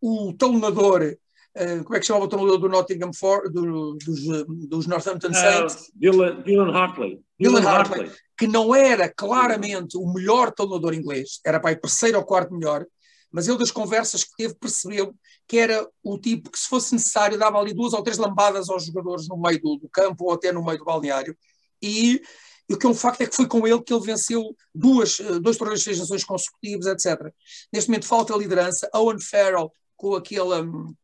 o 0.00 0.32
talonador 0.32 1.16
Uh, 1.56 1.84
como 1.84 1.94
é 1.94 2.00
que 2.00 2.06
chamava 2.06 2.24
o 2.24 2.28
treinador 2.28 2.58
do 2.58 2.68
Nottingham 2.68 3.12
For, 3.12 3.48
do, 3.48 3.96
dos, 4.04 4.44
dos, 4.68 4.86
Northampton 4.88 5.32
Saints? 5.32 5.74
Uh, 5.74 5.92
Dylan, 5.94 6.42
Dylan, 6.42 6.72
Hartley. 6.72 7.20
Dylan, 7.38 7.60
Dylan 7.60 7.70
Hartley, 7.70 8.00
Hartley, 8.00 8.18
que 8.36 8.48
não 8.48 8.74
era 8.74 9.08
claramente 9.08 9.96
o 9.96 10.12
melhor 10.12 10.50
treinador 10.50 10.94
inglês, 10.94 11.38
era 11.46 11.60
para 11.60 11.72
o 11.72 11.80
terceiro 11.80 12.18
ou 12.18 12.24
quarto 12.24 12.52
melhor, 12.52 12.84
mas 13.30 13.46
ele 13.46 13.58
das 13.58 13.70
conversas 13.70 14.24
que 14.24 14.36
teve 14.36 14.54
percebeu 14.54 15.14
que 15.46 15.58
era 15.58 15.86
o 16.02 16.18
tipo 16.18 16.50
que 16.50 16.58
se 16.58 16.68
fosse 16.68 16.94
necessário 16.94 17.38
dava 17.38 17.58
ali 17.58 17.72
duas 17.72 17.92
ou 17.92 18.02
três 18.02 18.18
lambadas 18.18 18.68
aos 18.68 18.86
jogadores 18.86 19.28
no 19.28 19.36
meio 19.36 19.60
do, 19.60 19.76
do 19.76 19.88
campo 19.88 20.24
ou 20.24 20.32
até 20.32 20.52
no 20.52 20.64
meio 20.64 20.78
do 20.78 20.84
balneário 20.84 21.36
e 21.82 22.20
e 22.68 22.74
o 22.74 22.78
que 22.78 22.86
é 22.86 22.88
um 22.88 22.94
facto 22.94 23.20
é 23.20 23.26
que 23.26 23.36
foi 23.36 23.46
com 23.46 23.66
ele 23.66 23.82
que 23.82 23.92
ele 23.92 24.04
venceu 24.04 24.56
duas, 24.74 25.18
dois 25.42 25.56
torneios 25.56 25.80
de 25.80 25.84
seis 25.84 25.98
nações 25.98 26.24
consecutivos, 26.24 26.86
etc. 26.86 27.32
Neste 27.72 27.90
momento 27.90 28.06
falta 28.06 28.36
liderança. 28.36 28.88
Owen 28.94 29.20
Farrell, 29.20 29.70
com 29.96 30.14
aquela 30.14 30.62
hum, 30.62 30.94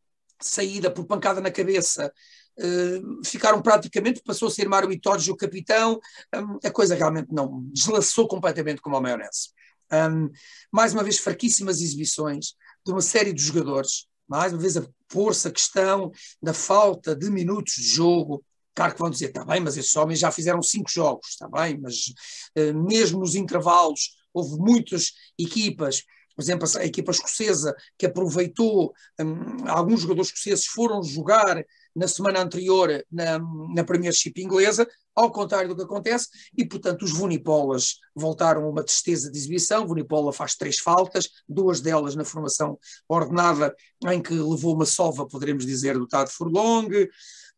saída 0.41 0.91
por 0.91 1.05
pancada 1.05 1.41
na 1.41 1.51
cabeça, 1.51 2.13
uh, 2.59 3.25
ficaram 3.25 3.61
praticamente, 3.61 4.23
passou 4.25 4.49
a 4.49 4.51
ser 4.51 4.69
Mário 4.69 4.91
Itoge 4.91 5.31
o 5.31 5.37
capitão, 5.37 6.01
um, 6.35 6.59
a 6.65 6.71
coisa 6.71 6.95
realmente 6.95 7.29
não 7.31 7.65
deslaçou 7.73 8.27
completamente 8.27 8.81
como 8.81 8.97
a 8.97 9.01
maionese. 9.01 9.51
Um, 9.93 10.31
mais 10.73 10.95
uma 10.95 11.03
vez, 11.03 11.19
fraquíssimas 11.19 11.81
exibições 11.81 12.55
de 12.87 12.93
uma 12.93 13.03
série 13.03 13.33
de 13.33 13.43
jogadores, 13.43 14.07
mais 14.29 14.53
uma 14.53 14.63
vez 14.63 14.77
a 14.77 14.87
pôr-se 15.09 15.49
a 15.49 15.51
questão 15.51 16.13
da 16.41 16.55
falta 16.55 17.15
de 17.15 17.29
minutos 17.29 17.75
de 17.75 17.89
jogo. 17.89 18.45
Claro 18.75 18.95
que 18.95 19.01
vão 19.01 19.11
dizer, 19.11 19.27
está 19.27 19.45
bem, 19.45 19.61
mas 19.61 19.77
esses 19.77 19.95
homens 19.97 20.21
já 20.21 20.31
fizeram 20.31 20.63
cinco 20.63 20.91
jogos, 20.91 21.31
está 21.31 21.49
bem, 21.49 21.79
mas 21.81 22.13
uh, 22.57 22.75
mesmo 22.75 23.21
nos 23.21 23.35
intervalos 23.35 24.17
houve 24.33 24.57
muitas 24.59 25.13
equipas 25.39 26.05
por 26.41 26.45
exemplo, 26.45 26.67
a 26.79 26.87
equipa 26.87 27.11
escocesa 27.11 27.77
que 27.99 28.07
aproveitou, 28.07 28.95
um, 29.21 29.69
alguns 29.69 30.01
jogadores 30.01 30.29
escoceses 30.29 30.65
foram 30.65 31.03
jogar 31.03 31.63
na 31.95 32.09
semana 32.09 32.41
anterior 32.41 33.05
na, 33.13 33.39
na 33.75 33.85
Premiership 33.85 34.33
inglesa, 34.39 34.89
ao 35.21 35.31
contrário 35.31 35.69
do 35.69 35.77
que 35.77 35.83
acontece, 35.83 36.29
e 36.57 36.67
portanto 36.67 37.03
os 37.03 37.13
Vunipolas 37.13 37.99
voltaram 38.15 38.65
a 38.65 38.69
uma 38.69 38.83
tristeza 38.83 39.31
de 39.31 39.39
exibição. 39.39 39.87
Vunipola 39.87 40.33
faz 40.33 40.55
três 40.55 40.79
faltas, 40.79 41.29
duas 41.49 41.81
delas 41.81 42.15
na 42.15 42.25
formação 42.25 42.79
ordenada, 43.09 43.75
em 44.07 44.21
que 44.21 44.35
levou 44.35 44.75
uma 44.75 44.87
sova, 44.87 45.27
poderemos 45.27 45.67
dizer, 45.67 45.99
do 45.99 46.07
Tad 46.07 46.31
Furlong. 46.31 46.89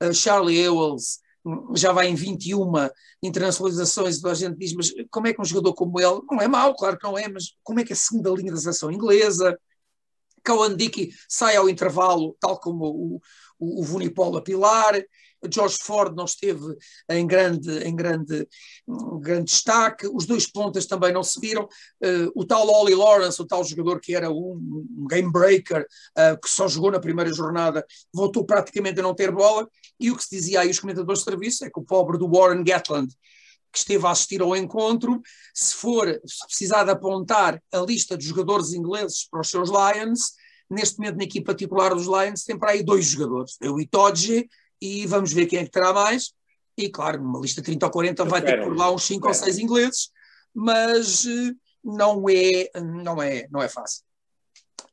Uh, 0.03 0.13
Charlie 0.13 0.59
Ewells 0.59 1.21
já 1.75 1.93
vai 1.93 2.09
em 2.09 2.15
21 2.15 2.73
internacionalizações, 3.23 4.23
e 4.23 4.29
a 4.29 4.35
gente 4.35 4.57
diz, 4.57 4.73
mas 4.75 4.93
como 5.11 5.27
é 5.27 5.33
que 5.33 5.41
um 5.41 5.45
jogador 5.45 5.75
como 5.75 6.01
ele, 6.01 6.21
não 6.31 6.41
é 6.41 6.47
mau, 6.47 6.75
claro 6.75 6.97
que 6.97 7.05
não 7.05 7.19
é, 7.19 7.29
mas 7.29 7.57
como 7.63 7.81
é 7.81 7.85
que 7.85 7.93
é 7.93 7.95
a 7.95 7.99
segunda 7.99 8.31
linha 8.31 8.53
da 8.53 8.59
seleção 8.59 8.91
inglesa? 8.91 9.59
Cowan 10.45 10.77
Dickey 10.77 11.13
sai 11.29 11.57
ao 11.57 11.69
intervalo, 11.69 12.37
tal 12.41 12.59
como 12.59 12.85
o, 12.85 13.21
o, 13.59 13.81
o 13.81 13.85
Vunipola 13.85 14.43
Pilar, 14.43 14.95
George 15.51 15.79
Ford 15.81 16.15
não 16.15 16.25
esteve 16.25 16.77
em 17.11 17.27
grande, 17.27 17.71
em 17.85 17.95
grande, 17.95 18.47
um 18.87 19.21
grande 19.21 19.51
destaque, 19.51 20.07
os 20.07 20.27
dois 20.27 20.47
pontas 20.47 20.87
também 20.87 21.13
não 21.13 21.23
se 21.23 21.41
viram, 21.41 21.65
uh, 21.65 22.33
o 22.35 22.45
tal 22.45 22.69
Ollie 22.69 22.95
Lawrence, 22.95 23.41
o 23.41 23.47
tal 23.47 23.65
jogador 23.65 24.01
que 24.01 24.15
era 24.15 24.31
um, 24.31 24.87
um 24.99 25.07
game 25.09 25.31
breaker, 25.31 25.87
uh, 26.19 26.41
que 26.41 26.49
só 26.49 26.69
jogou 26.69 26.91
na 26.91 27.01
primeira 27.01 27.33
jornada, 27.33 27.85
voltou 28.13 28.45
praticamente 28.45 29.01
a 29.01 29.03
não 29.03 29.15
ter 29.15 29.31
bola, 29.31 29.69
e 29.99 30.11
o 30.11 30.17
que 30.17 30.25
se 30.25 30.31
dizia 30.31 30.61
aí 30.61 30.71
os 30.71 30.79
comentadores 30.79 31.21
de 31.21 31.25
serviço 31.25 31.65
é 31.65 31.71
que 31.71 31.81
o 31.81 31.85
pobre 31.85 32.19
do 32.19 32.31
Warren 32.31 32.63
Gatland, 32.65 33.13
que 33.73 33.79
esteve 33.79 34.07
a 34.07 34.11
assistir 34.11 34.43
ao 34.43 34.55
encontro, 34.55 35.21
se 35.55 35.75
for 35.75 36.07
se 36.27 36.47
precisar 36.47 36.85
de 36.85 36.91
apontar 36.91 37.61
a 37.73 37.79
lista 37.79 38.17
de 38.19 38.27
jogadores 38.27 38.75
ingleses 38.75 39.27
para 39.29 39.41
os 39.41 39.49
seus 39.49 39.71
Lions, 39.71 40.33
neste 40.69 40.99
momento 40.99 41.17
na 41.17 41.25
equipa 41.25 41.55
titular 41.55 41.95
dos 41.95 42.07
Lions 42.07 42.45
tem 42.45 42.59
para 42.59 42.73
aí 42.73 42.83
dois 42.83 43.07
jogadores, 43.07 43.57
é 43.63 43.71
o 43.71 43.81
Itoje 43.81 44.49
e 44.83 45.07
vamos 45.07 45.33
ver 45.33 45.47
quem 45.47 45.61
é 45.61 45.65
que 45.65 45.71
terá 45.71 45.93
mais. 45.93 46.33
E 46.77 46.89
claro, 46.91 47.23
numa 47.23 47.39
lista 47.39 47.63
30 47.63 47.87
ou 47.87 47.93
40 47.93 48.25
vai 48.25 48.43
ter 48.43 48.65
por 48.65 48.77
lá 48.77 48.91
uns 48.91 49.05
5 49.05 49.29
ou 49.29 49.33
6 49.33 49.59
ingleses, 49.61 50.11
mas 50.53 51.25
eh, 51.25 51.53
não 51.85 52.29
é, 52.29 52.69
não 52.81 53.23
é, 53.23 53.47
não 53.49 53.63
é 53.63 53.69
fácil. 53.69 54.03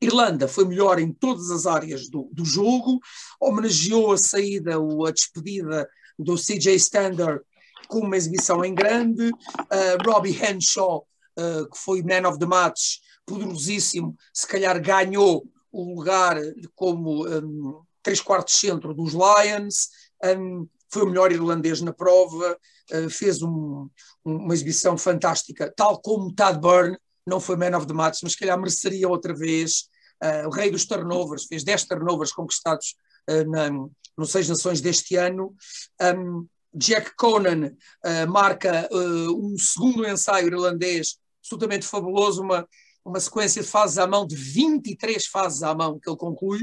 Irlanda 0.00 0.46
foi 0.46 0.64
melhor 0.64 1.00
em 1.00 1.12
todas 1.12 1.50
as 1.50 1.66
áreas 1.66 2.08
do, 2.08 2.30
do 2.32 2.44
jogo, 2.44 3.00
homenageou 3.40 4.12
a 4.12 4.18
saída 4.18 4.78
ou 4.78 5.06
a 5.06 5.10
despedida 5.10 5.88
do 6.16 6.36
CJ 6.36 6.76
Stander 6.76 7.42
com 7.88 7.98
uma 7.98 8.16
exibição 8.16 8.64
em 8.64 8.72
grande, 8.74 9.28
uh, 9.28 10.06
Robbie 10.06 10.38
Henshaw, 10.40 11.04
uh, 11.36 11.68
que 11.68 11.76
foi 11.76 12.02
man 12.02 12.28
of 12.28 12.38
the 12.38 12.46
match, 12.46 12.98
poderosíssimo, 13.26 14.16
se 14.32 14.46
calhar 14.46 14.80
ganhou 14.80 15.44
o 15.72 15.94
lugar 15.94 16.36
como 16.76 17.26
um, 17.26 17.82
três 18.02 18.20
quartos 18.20 18.54
centro 18.54 18.94
dos 18.94 19.12
Lions, 19.12 19.88
um, 20.24 20.66
foi 20.92 21.02
o 21.02 21.06
melhor 21.06 21.30
irlandês 21.32 21.80
na 21.80 21.92
prova, 21.92 22.58
uh, 22.92 23.10
fez 23.10 23.42
um, 23.42 23.88
uma 24.24 24.52
exibição 24.52 24.98
fantástica, 24.98 25.72
tal 25.76 26.00
como 26.00 26.34
Tad 26.34 26.60
Byrne, 26.60 26.98
não 27.26 27.40
foi 27.40 27.56
man 27.56 27.76
of 27.76 27.86
the 27.86 27.92
match, 27.92 28.20
mas 28.22 28.32
se 28.32 28.38
calhar 28.38 28.58
mereceria 28.58 29.08
outra 29.08 29.34
vez. 29.34 29.88
Uh, 30.22 30.48
o 30.48 30.50
rei 30.50 30.70
dos 30.70 30.84
turnovers, 30.84 31.44
fez 31.44 31.64
10 31.64 31.84
turnovers 31.84 32.32
conquistados 32.32 32.94
uh, 33.30 33.50
na, 33.50 33.70
no 33.70 34.26
Seis 34.26 34.48
Nações 34.48 34.80
deste 34.80 35.16
ano. 35.16 35.54
Um, 36.00 36.46
Jack 36.74 37.16
Conan 37.16 37.66
uh, 37.66 38.30
marca 38.30 38.88
um 38.92 39.56
segundo 39.58 40.06
ensaio 40.06 40.46
irlandês 40.46 41.16
absolutamente 41.42 41.86
fabuloso, 41.86 42.42
uma, 42.42 42.68
uma 43.04 43.18
sequência 43.18 43.62
de 43.62 43.68
fases 43.68 43.98
à 43.98 44.06
mão, 44.06 44.26
de 44.26 44.36
23 44.36 45.26
fases 45.26 45.62
à 45.62 45.74
mão 45.74 45.98
que 45.98 46.08
ele 46.08 46.16
conclui. 46.16 46.60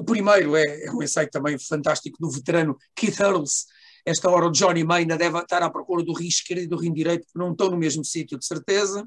O 0.00 0.02
primeiro 0.02 0.56
é, 0.56 0.84
é 0.84 0.90
um 0.90 1.02
ensaio 1.02 1.28
também 1.30 1.58
fantástico 1.58 2.16
do 2.18 2.30
veterano 2.30 2.74
Keith 2.96 3.20
Earls. 3.20 3.66
Esta 4.02 4.30
hora 4.30 4.46
o 4.46 4.50
Johnny 4.50 4.82
May 4.82 5.02
ainda 5.02 5.14
deve 5.14 5.38
estar 5.38 5.62
à 5.62 5.68
procura 5.68 6.02
do 6.02 6.14
rim 6.14 6.26
esquerdo 6.26 6.62
e 6.62 6.66
do 6.66 6.78
rim 6.78 6.90
direito, 6.90 7.26
porque 7.26 7.38
não 7.38 7.52
estão 7.52 7.68
no 7.68 7.76
mesmo 7.76 8.02
sítio, 8.02 8.38
de 8.38 8.46
certeza. 8.46 9.06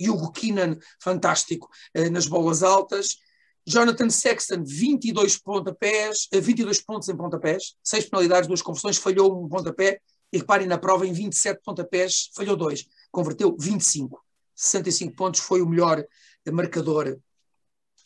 Hugo 0.00 0.32
Keenan, 0.32 0.78
fantástico 1.00 1.68
eh, 1.94 2.10
nas 2.10 2.26
bolas 2.26 2.64
altas. 2.64 3.18
Jonathan 3.64 4.10
Sexton, 4.10 4.64
22 4.64 5.38
pontapés, 5.38 6.26
22 6.32 6.76
eh, 6.76 6.82
pontos 6.84 7.08
em 7.08 7.16
pontapés, 7.16 7.76
6 7.84 8.06
penalidades, 8.06 8.48
2 8.48 8.62
confusões, 8.62 8.96
falhou 8.96 9.44
um 9.44 9.48
pontapé. 9.48 10.00
E 10.32 10.38
reparem 10.38 10.66
na 10.66 10.76
prova, 10.76 11.06
em 11.06 11.12
27 11.12 11.60
pontapés, 11.64 12.30
falhou 12.34 12.56
2, 12.56 12.84
converteu 13.12 13.56
25. 13.60 14.20
65 14.56 15.14
pontos, 15.14 15.38
foi 15.38 15.62
o 15.62 15.68
melhor 15.68 16.04
marcador 16.52 17.16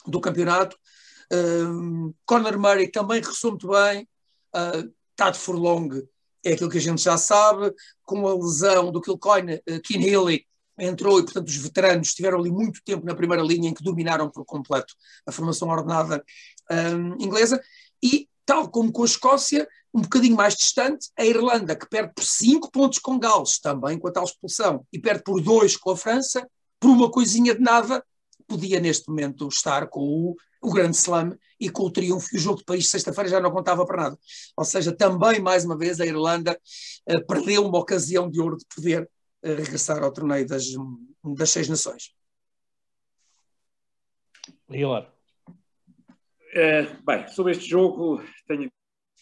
do 0.07 0.21
campeonato. 0.21 0.77
Conor 2.27 2.59
Murray 2.59 2.89
também 2.89 3.21
regressou 3.21 3.53
muito 3.53 3.69
bem. 3.69 4.09
Uh, 4.55 4.93
Tad 5.15 5.37
Furlong 5.39 6.03
é 6.45 6.53
aquilo 6.53 6.71
que 6.71 6.79
a 6.79 6.81
gente 6.81 7.03
já 7.03 7.17
sabe, 7.17 7.73
com 8.03 8.27
a 8.27 8.35
lesão 8.35 8.91
do 8.91 9.01
Kilcoyne, 9.01 9.57
uh, 9.57 9.81
Keane 9.83 10.09
Healy 10.09 10.47
entrou 10.79 11.21
e, 11.21 11.25
portanto, 11.25 11.49
os 11.49 11.57
veteranos 11.57 12.09
estiveram 12.09 12.39
ali 12.39 12.51
muito 12.51 12.81
tempo 12.83 13.05
na 13.05 13.15
primeira 13.15 13.43
linha 13.43 13.69
em 13.69 13.75
que 13.75 13.85
dominaram 13.85 14.31
por 14.31 14.45
completo 14.47 14.95
a 15.27 15.33
formação 15.33 15.69
ordenada 15.69 16.25
inglesa. 17.19 17.61
E, 18.03 18.27
tal 18.47 18.71
como 18.71 18.91
com 18.91 19.03
a 19.03 19.05
Escócia, 19.05 19.69
um 19.93 20.01
bocadinho 20.01 20.37
mais 20.37 20.55
distante, 20.55 21.11
a 21.19 21.25
Irlanda, 21.25 21.77
que 21.77 21.89
perde 21.89 22.13
por 22.15 22.25
5 22.25 22.71
pontos 22.71 22.99
com 22.99 23.19
Gales, 23.19 23.59
também 23.59 23.99
com 23.99 24.09
a 24.09 24.13
tal 24.13 24.25
expulsão, 24.25 24.87
e 24.93 24.99
perde 24.99 25.23
por 25.23 25.41
2 25.43 25.77
com 25.77 25.91
a 25.91 25.97
França, 25.97 26.49
por 26.79 26.91
uma 26.91 27.11
coisinha 27.11 27.55
de 27.55 27.61
nada, 27.61 28.03
podia 28.51 28.81
neste 28.81 29.09
momento 29.09 29.47
estar 29.47 29.87
com 29.87 30.01
o, 30.01 30.37
o 30.61 30.73
grande 30.73 30.97
slam 30.97 31.39
e 31.59 31.71
com 31.71 31.85
o 31.85 31.91
triunfo 31.91 32.29
e 32.33 32.37
o 32.37 32.41
jogo 32.41 32.59
de 32.59 32.65
país 32.65 32.91
sexta-feira 32.91 33.31
já 33.31 33.41
não 33.41 33.53
contava 33.53 33.87
para 33.87 34.03
nada. 34.03 34.19
Ou 34.57 34.65
seja, 34.65 34.95
também 34.95 35.41
mais 35.41 35.65
uma 35.65 35.79
vez 35.79 36.01
a 36.01 36.07
Irlanda 36.07 36.59
uh, 37.09 37.27
perdeu 37.27 37.65
uma 37.65 37.79
ocasião 37.79 38.29
de 38.29 38.41
ouro 38.41 38.57
de 38.57 38.67
poder 38.75 39.05
uh, 39.05 39.55
regressar 39.55 40.03
ao 40.03 40.13
torneio 40.13 40.47
das, 40.47 40.65
das 41.37 41.51
seis 41.51 41.69
nações. 41.69 42.13
Rior. 44.69 45.13
É, 46.53 46.83
bem, 46.83 47.29
sobre 47.29 47.53
este 47.53 47.69
jogo 47.69 48.21
tenho 48.49 48.69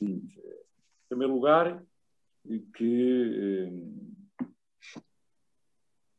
em 0.01 0.23
primeiro 1.09 1.35
lugar 1.35 1.83
que 2.75 3.71
eh, 4.41 4.47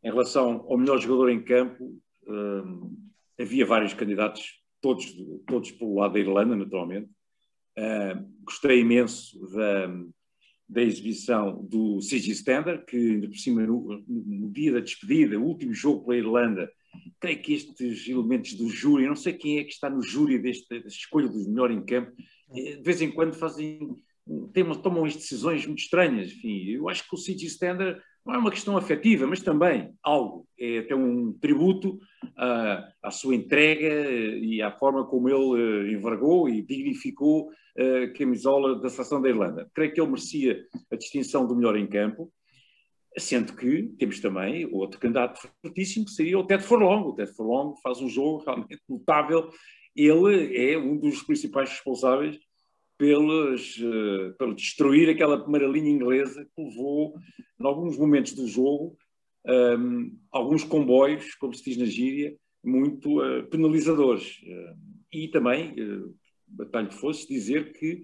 em 0.04 0.12
relação 0.12 0.66
ao 0.68 0.78
melhor 0.78 1.00
jogador 1.00 1.30
em 1.30 1.44
campo 1.44 2.00
Uh, 2.30 2.96
havia 3.40 3.66
vários 3.66 3.94
candidatos, 3.94 4.62
todos, 4.82 5.06
todos 5.48 5.72
pelo 5.72 5.96
lado 5.96 6.14
da 6.14 6.20
Irlanda, 6.20 6.56
naturalmente. 6.56 7.10
Uh, 7.78 8.30
gostei 8.44 8.82
imenso 8.82 9.40
da, 9.52 9.88
da 10.70 10.84
exibição 10.84 11.64
do 11.64 12.00
CG 12.00 12.32
Standard, 12.32 12.86
que 12.86 12.96
ainda 12.96 13.28
por 13.28 13.38
cima, 13.38 13.66
no, 13.66 14.04
no, 14.08 14.52
dia 14.52 14.74
da 14.74 14.80
despedida, 14.80 15.40
o 15.40 15.44
último 15.44 15.74
jogo 15.74 16.06
pela 16.06 16.18
Irlanda, 16.18 16.72
creio 17.20 17.42
que 17.42 17.54
estes 17.54 18.08
elementos 18.08 18.54
do 18.54 18.70
júri, 18.70 19.08
não 19.08 19.16
sei 19.16 19.34
quem 19.34 19.58
é 19.58 19.64
que 19.64 19.72
está 19.72 19.90
no 19.90 20.02
júri 20.02 20.38
desta, 20.38 20.76
escolha 20.88 21.28
do 21.28 21.50
melhor 21.50 21.72
em 21.72 21.84
campo, 21.84 22.12
eh, 22.56 22.76
de 22.76 22.84
vez 22.84 23.02
em 23.02 23.12
quando 23.12 23.34
fazem, 23.34 23.98
tem, 24.54 24.64
tomam 24.82 25.06
as 25.06 25.16
decisões 25.16 25.66
muito 25.66 25.80
estranhas. 25.80 26.32
Enfim, 26.32 26.66
eu 26.66 26.88
acho 26.88 27.08
que 27.08 27.16
o 27.16 27.20
CG 27.20 27.46
Standard 27.48 28.00
não 28.30 28.36
é 28.36 28.38
uma 28.38 28.52
questão 28.52 28.78
afetiva, 28.78 29.26
mas 29.26 29.42
também 29.42 29.92
algo, 30.04 30.48
é 30.60 30.80
até 30.80 30.96
um 30.96 31.34
tributo 31.34 32.00
à, 32.38 32.88
à 33.02 33.12
sua 33.12 33.34
entrega 33.34 34.08
e 34.12 34.62
à 34.62 34.72
forma 34.72 35.04
como 35.06 35.28
ele 35.28 35.36
uh, 35.38 35.92
envergou 35.92 36.48
e 36.48 36.62
dignificou 36.62 37.50
eh, 37.76 38.04
a 38.04 38.14
camisola 38.14 38.80
da 38.80 38.88
seleção 38.88 39.20
da 39.20 39.30
Irlanda. 39.30 39.70
Creio 39.74 39.94
que 39.94 40.00
ele 40.00 40.10
merecia 40.12 40.64
a 40.92 40.96
distinção 40.96 41.48
do 41.48 41.56
melhor 41.56 41.76
em 41.76 41.88
campo, 41.88 42.32
sendo 43.18 43.54
que 43.56 43.84
temos 43.98 44.20
também 44.20 44.68
outro 44.72 45.00
candidato 45.00 45.40
fortíssimo, 45.64 46.06
que 46.06 46.12
seria 46.12 46.38
o 46.38 46.46
Ted 46.46 46.64
Forlong. 46.64 47.10
O 47.10 47.16
Ted 47.16 47.32
Forlong 47.34 47.76
faz 47.82 48.00
um 48.00 48.08
jogo 48.08 48.44
realmente 48.46 48.80
notável. 48.88 49.50
Ele 49.96 50.56
é 50.56 50.78
um 50.78 50.98
dos 50.98 51.24
principais 51.24 51.70
responsáveis 51.70 52.38
pelos, 53.00 53.78
uh, 53.78 54.34
pelo 54.38 54.54
destruir 54.54 55.10
aquela 55.10 55.42
primeira 55.42 55.66
linha 55.66 55.90
inglesa 55.90 56.46
que 56.54 56.62
levou, 56.62 57.16
em 57.58 57.66
alguns 57.66 57.98
momentos 57.98 58.34
do 58.34 58.46
jogo, 58.46 58.98
um, 59.48 59.52
ehm, 59.54 60.12
alguns 60.30 60.66
comboios, 60.66 61.34
como 61.36 61.54
se 61.54 61.64
diz 61.64 61.78
na 61.78 61.86
gíria, 61.86 62.36
muito 62.62 63.22
uh, 63.22 63.48
penalizadores. 63.48 64.42
Uh, 64.44 64.78
e 65.14 65.30
também, 65.30 65.72
uh, 65.82 66.14
batalha 66.46 66.92
fosse 66.92 67.26
dizer 67.26 67.72
que 67.72 68.04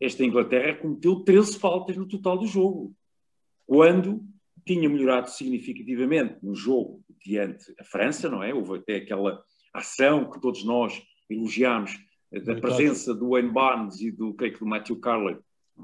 esta 0.00 0.24
Inglaterra 0.24 0.74
cometeu 0.74 1.16
13 1.16 1.58
faltas 1.58 1.94
no 1.98 2.08
total 2.08 2.38
do 2.38 2.46
jogo, 2.46 2.94
quando 3.66 4.24
tinha 4.64 4.88
melhorado 4.88 5.28
significativamente 5.28 6.38
no 6.42 6.54
jogo 6.54 7.04
diante 7.22 7.74
a 7.78 7.84
França, 7.84 8.30
não 8.30 8.42
é? 8.42 8.54
Houve 8.54 8.78
até 8.78 8.96
aquela 8.96 9.44
ação 9.74 10.30
que 10.30 10.40
todos 10.40 10.64
nós 10.64 11.02
elogiámos 11.28 11.98
da 12.32 12.54
presença 12.54 13.14
do 13.14 13.30
Wayne 13.30 13.50
Barnes 13.50 14.00
e 14.00 14.10
do, 14.10 14.32
creio 14.34 14.54
que 14.54 14.60
do 14.60 14.66
Matthew 14.66 15.00
Carley, 15.00 15.36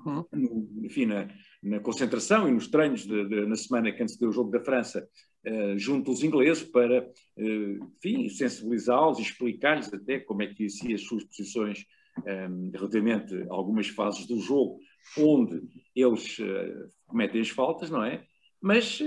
Uhum. 0.04 0.24
no, 0.32 0.68
enfim, 0.84 1.06
na, 1.06 1.28
na, 1.62 1.80
concentração 1.80 2.48
e 2.48 2.52
nos 2.52 2.68
treinos 2.68 3.06
de, 3.06 3.28
de, 3.28 3.46
na 3.46 3.56
semana 3.56 3.92
que 3.92 4.02
antecedeu 4.02 4.28
o 4.28 4.32
jogo 4.32 4.50
da 4.50 4.60
França, 4.60 5.08
uh, 5.46 5.78
junto 5.78 6.10
aos 6.10 6.22
ingleses, 6.22 6.64
para, 6.64 7.02
uh, 7.02 7.92
enfim, 7.96 8.28
sensibilizá-los 8.28 9.18
e 9.18 9.22
explicar-lhes 9.22 9.92
até 9.92 10.18
como 10.18 10.42
é 10.42 10.48
que 10.48 10.68
ser 10.68 10.94
as 10.94 11.02
suas 11.02 11.24
posições 11.24 11.86
um, 12.18 12.70
relativamente 12.72 13.34
a 13.34 13.54
algumas 13.54 13.88
fases 13.88 14.26
do 14.26 14.38
jogo, 14.38 14.78
onde 15.18 15.62
eles 15.94 16.38
uh, 16.38 16.90
cometem 17.06 17.40
as 17.40 17.48
faltas, 17.48 17.90
não 17.90 18.04
é? 18.04 18.24
Mas, 18.60 19.00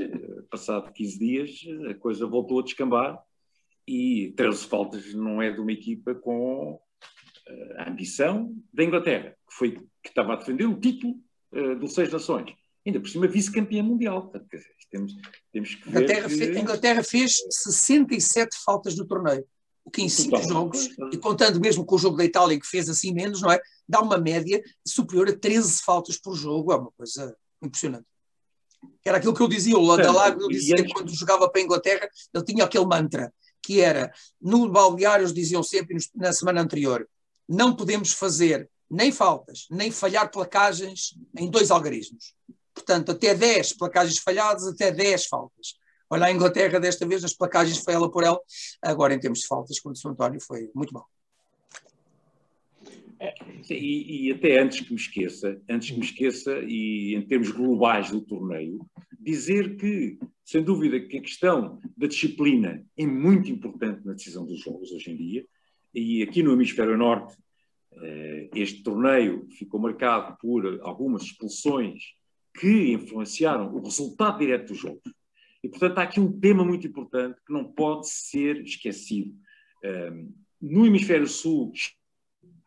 passado 0.49 0.93
15 0.93 1.19
dias, 1.19 1.59
a 1.89 1.93
coisa 1.95 2.25
voltou 2.25 2.59
a 2.59 2.63
descambar 2.63 3.19
e 3.85 4.31
13 4.37 4.67
faltas 4.67 5.13
não 5.13 5.41
é 5.41 5.51
de 5.51 5.59
uma 5.59 5.71
equipa 5.71 6.13
com 6.13 6.79
a 7.77 7.89
ambição 7.89 8.55
da 8.73 8.83
Inglaterra, 8.83 9.35
que, 9.47 9.55
foi, 9.55 9.71
que 9.71 10.09
estava 10.09 10.33
a 10.33 10.35
defender 10.35 10.65
o 10.65 10.79
título 10.79 11.15
uh, 11.53 11.75
do 11.75 11.87
Seis 11.87 12.11
Nações. 12.11 12.53
Ainda 12.85 12.99
por 12.99 13.09
cima, 13.09 13.27
vice-campeã 13.27 13.83
mundial. 13.83 14.23
Portanto, 14.23 14.47
dizer, 14.51 14.69
temos, 14.89 15.13
temos 15.51 15.75
que 15.75 15.89
ver. 15.89 16.03
Inglaterra, 16.03 16.29
que... 16.29 16.35
Fe, 16.35 16.43
a 16.43 16.59
Inglaterra 16.59 17.03
fez 17.03 17.37
67 17.49 18.57
faltas 18.63 18.95
no 18.95 19.05
torneio. 19.05 19.45
O 19.83 19.91
que 19.91 20.01
em 20.01 20.09
5 20.09 20.43
jogos, 20.43 20.89
e 21.11 21.17
contando 21.17 21.59
mesmo 21.59 21.83
com 21.83 21.95
o 21.95 21.99
jogo 21.99 22.15
da 22.15 22.23
Itália, 22.23 22.59
que 22.59 22.67
fez 22.67 22.89
assim 22.89 23.11
menos, 23.11 23.41
não 23.41 23.51
é? 23.51 23.59
Dá 23.87 24.01
uma 24.01 24.19
média 24.19 24.61
superior 24.85 25.29
a 25.29 25.35
13 25.35 25.81
faltas 25.83 26.17
por 26.17 26.35
jogo. 26.35 26.71
É 26.71 26.75
uma 26.75 26.91
coisa 26.91 27.35
impressionante. 27.61 28.05
Era 29.03 29.17
aquilo 29.17 29.33
que 29.33 29.41
eu 29.41 29.47
dizia, 29.47 29.77
o 29.77 29.85
Ladalago 29.85 30.47
dizia 30.47 30.75
que 30.75 30.93
quando 30.93 31.13
jogava 31.13 31.49
para 31.49 31.59
a 31.59 31.63
Inglaterra, 31.63 32.07
ele 32.33 32.43
tinha 32.45 32.63
aquele 32.63 32.85
mantra, 32.85 33.33
que 33.61 33.81
era, 33.81 34.11
no 34.39 34.69
balneário, 34.69 35.23
eles 35.23 35.33
diziam 35.33 35.63
sempre 35.63 35.97
na 36.15 36.31
semana 36.31 36.61
anterior, 36.61 37.07
não 37.49 37.75
podemos 37.75 38.13
fazer 38.13 38.69
nem 38.89 39.11
faltas, 39.11 39.65
nem 39.71 39.89
falhar 39.91 40.31
placagens 40.31 41.15
em 41.35 41.49
dois 41.49 41.71
algarismos. 41.71 42.35
Portanto, 42.73 43.11
até 43.11 43.33
10 43.33 43.73
placagens 43.73 44.19
falhadas, 44.19 44.67
até 44.67 44.91
10 44.91 45.25
faltas. 45.25 45.75
Olha, 46.09 46.25
a 46.25 46.31
Inglaterra, 46.31 46.79
desta 46.79 47.07
vez, 47.07 47.23
as 47.23 47.33
placagens 47.33 47.79
foi 47.79 47.93
ela 47.93 48.09
por 48.09 48.23
ela. 48.23 48.39
Agora, 48.81 49.13
em 49.13 49.19
termos 49.19 49.39
de 49.39 49.47
faltas, 49.47 49.79
quando 49.79 49.95
o 49.95 49.97
São 49.97 50.11
António 50.11 50.39
foi 50.41 50.69
muito 50.73 50.93
bom. 50.93 51.03
É, 53.19 53.33
e, 53.69 54.27
e, 54.27 54.31
até 54.31 54.59
antes 54.59 54.79
que 54.79 54.93
me 54.93 54.99
esqueça, 54.99 55.61
antes 55.69 55.91
que 55.91 55.97
me 55.97 56.05
esqueça, 56.05 56.57
e 56.65 57.15
em 57.15 57.21
termos 57.21 57.51
globais 57.51 58.09
do 58.11 58.21
torneio, 58.21 58.79
dizer 59.19 59.75
que, 59.75 60.17
sem 60.45 60.63
dúvida, 60.63 60.99
que 61.01 61.17
a 61.17 61.21
questão 61.21 61.79
da 61.97 62.07
disciplina 62.07 62.83
é 62.97 63.05
muito 63.05 63.51
importante 63.51 64.05
na 64.05 64.13
decisão 64.13 64.45
dos 64.45 64.61
jogos 64.61 64.91
hoje 64.91 65.11
em 65.11 65.17
dia, 65.17 65.45
e 65.93 66.23
aqui 66.23 66.43
no 66.43 66.53
Hemisfério 66.53 66.97
Norte, 66.97 67.35
eh, 68.01 68.49
este 68.55 68.83
torneio 68.83 69.47
ficou 69.49 69.79
marcado 69.79 70.37
por 70.39 70.79
algumas 70.83 71.23
expulsões 71.23 72.13
que 72.59 72.91
influenciaram 72.93 73.73
o 73.73 73.81
resultado 73.81 74.39
direto 74.39 74.69
dos 74.69 74.77
jogos. 74.77 75.01
E, 75.63 75.69
portanto, 75.69 75.97
há 75.97 76.03
aqui 76.03 76.19
um 76.19 76.39
tema 76.39 76.63
muito 76.63 76.87
importante 76.87 77.39
que 77.45 77.51
não 77.51 77.65
pode 77.65 78.09
ser 78.09 78.61
esquecido. 78.61 79.33
Eh, 79.83 80.11
no 80.61 80.85
Hemisfério 80.85 81.27
Sul, 81.27 81.71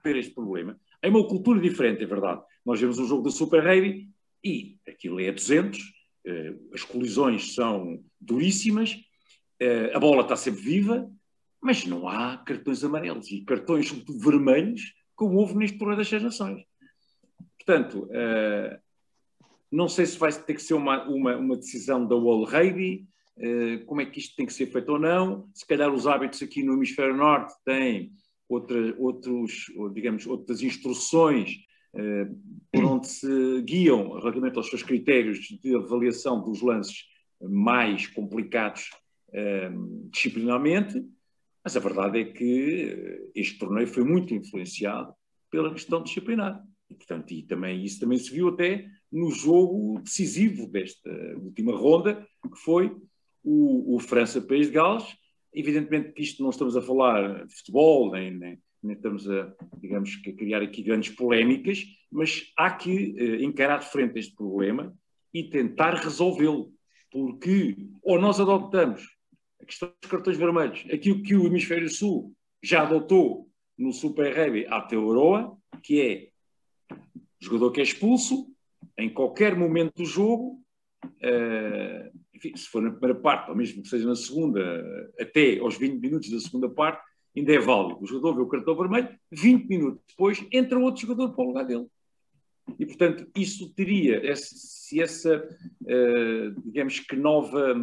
ter 0.02 0.16
este 0.16 0.34
problema. 0.34 0.78
É 1.00 1.08
uma 1.08 1.26
cultura 1.26 1.60
diferente, 1.60 2.02
é 2.02 2.06
verdade. 2.06 2.42
Nós 2.64 2.80
vemos 2.80 2.98
um 2.98 3.06
jogo 3.06 3.22
da 3.22 3.30
Super 3.30 3.64
Rugby 3.64 4.08
e 4.42 4.78
aquilo 4.88 5.20
é 5.20 5.30
200, 5.30 5.78
eh, 6.24 6.54
as 6.74 6.82
colisões 6.82 7.54
são 7.54 8.02
duríssimas, 8.20 8.96
a 9.94 10.00
bola 10.00 10.22
está 10.22 10.34
sempre 10.34 10.60
viva, 10.60 11.08
mas 11.62 11.86
não 11.86 12.08
há 12.08 12.36
cartões 12.38 12.82
amarelos 12.82 13.30
e 13.30 13.42
cartões 13.42 13.88
vermelhos 14.08 14.92
como 15.14 15.38
houve 15.38 15.54
neste 15.54 15.78
Torneio 15.78 15.98
das 15.98 16.08
Seis 16.08 16.22
Nações. 16.22 16.64
Portanto, 17.56 18.08
uh, 18.10 18.78
não 19.70 19.88
sei 19.88 20.04
se 20.04 20.18
vai 20.18 20.32
ter 20.32 20.54
que 20.54 20.62
ser 20.62 20.74
uma, 20.74 21.08
uma, 21.08 21.36
uma 21.36 21.56
decisão 21.56 22.04
da 22.04 22.16
World 22.16 22.50
Rugby, 22.50 23.06
uh, 23.36 23.84
como 23.86 24.00
é 24.00 24.06
que 24.06 24.18
isto 24.18 24.34
tem 24.34 24.44
que 24.44 24.52
ser 24.52 24.66
feito 24.66 24.90
ou 24.90 24.98
não. 24.98 25.48
Se 25.54 25.64
calhar 25.64 25.92
os 25.92 26.08
hábitos 26.08 26.42
aqui 26.42 26.64
no 26.64 26.72
Hemisfério 26.72 27.16
Norte 27.16 27.54
têm 27.64 28.12
outra, 28.48 28.96
outros, 28.98 29.66
digamos, 29.94 30.26
outras 30.26 30.60
instruções 30.60 31.58
uh, 31.94 32.36
por 32.72 32.84
onde 32.84 33.06
se 33.06 33.62
guiam 33.62 34.18
relativamente 34.18 34.56
aos 34.56 34.68
seus 34.68 34.82
critérios 34.82 35.38
de 35.38 35.76
avaliação 35.76 36.42
dos 36.42 36.60
lances 36.60 37.04
mais 37.40 38.06
complicados 38.06 38.90
disciplinarmente 40.10 41.02
mas 41.64 41.76
a 41.76 41.80
verdade 41.80 42.20
é 42.20 42.24
que 42.24 42.90
eh, 42.90 43.30
este 43.34 43.58
torneio 43.58 43.86
foi 43.86 44.04
muito 44.04 44.34
influenciado 44.34 45.14
pela 45.50 45.72
questão 45.72 46.02
disciplinar. 46.02 46.62
E, 46.90 46.94
portanto, 46.94 47.32
e 47.32 47.42
também, 47.42 47.84
isso 47.84 48.00
também 48.00 48.18
se 48.18 48.30
viu 48.30 48.48
até 48.48 48.86
no 49.10 49.30
jogo 49.30 50.00
decisivo 50.00 50.66
desta 50.66 51.10
última 51.36 51.76
ronda, 51.76 52.26
que 52.42 52.58
foi 52.58 52.94
o, 53.44 53.96
o 53.96 53.98
França-País 54.00 54.66
de 54.66 54.72
Gales. 54.72 55.04
Evidentemente 55.54 56.12
que 56.12 56.22
isto 56.22 56.42
não 56.42 56.50
estamos 56.50 56.76
a 56.76 56.82
falar 56.82 57.46
de 57.46 57.54
futebol, 57.54 58.10
nem, 58.12 58.30
nem, 58.30 58.58
nem 58.82 58.96
estamos 58.96 59.28
a, 59.28 59.54
digamos, 59.78 60.18
a 60.26 60.32
criar 60.32 60.62
aqui 60.62 60.82
grandes 60.82 61.14
polémicas, 61.14 61.84
mas 62.10 62.52
há 62.56 62.70
que 62.70 63.14
eh, 63.18 63.44
encarar 63.44 63.78
de 63.78 63.90
frente 63.90 64.18
este 64.18 64.34
problema 64.34 64.94
e 65.32 65.44
tentar 65.44 65.94
resolvê-lo. 65.94 66.72
Porque 67.10 67.76
ou 68.02 68.18
nós 68.18 68.40
adotamos 68.40 69.06
a 69.62 69.66
questão 69.66 69.92
dos 70.00 70.10
cartões 70.10 70.36
vermelhos, 70.36 70.84
aquilo 70.92 71.22
que 71.22 71.36
o 71.36 71.46
Hemisfério 71.46 71.88
Sul 71.88 72.34
já 72.62 72.82
adotou 72.82 73.48
no 73.78 73.92
Super 73.92 74.36
Rugby 74.36 74.66
à 74.66 74.80
Teoroa, 74.80 75.56
que 75.82 76.00
é 76.00 76.28
jogador 77.40 77.70
que 77.72 77.80
é 77.80 77.84
expulso 77.84 78.48
em 78.98 79.08
qualquer 79.08 79.56
momento 79.56 79.94
do 79.96 80.04
jogo, 80.04 80.60
uh, 81.04 82.18
enfim, 82.34 82.56
se 82.56 82.68
for 82.68 82.82
na 82.82 82.90
primeira 82.90 83.18
parte, 83.18 83.50
ou 83.50 83.56
mesmo 83.56 83.82
que 83.82 83.88
seja 83.88 84.06
na 84.06 84.14
segunda, 84.14 85.12
até 85.18 85.58
aos 85.58 85.76
20 85.76 86.00
minutos 86.00 86.30
da 86.30 86.40
segunda 86.40 86.68
parte, 86.68 87.02
ainda 87.36 87.52
é 87.52 87.58
válido. 87.58 88.02
O 88.02 88.06
jogador 88.06 88.34
vê 88.34 88.42
o 88.42 88.48
cartão 88.48 88.76
vermelho, 88.76 89.08
20 89.30 89.66
minutos 89.66 90.02
depois 90.08 90.44
entra 90.52 90.78
outro 90.78 91.02
jogador 91.02 91.32
para 91.34 91.44
o 91.44 91.48
lugar 91.48 91.64
dele. 91.64 91.86
E, 92.78 92.86
portanto, 92.86 93.26
isso 93.36 93.72
teria, 93.74 94.34
se 94.36 95.00
essa, 95.00 95.36
uh, 95.82 96.62
digamos 96.64 97.00
que 97.00 97.16
nova. 97.16 97.74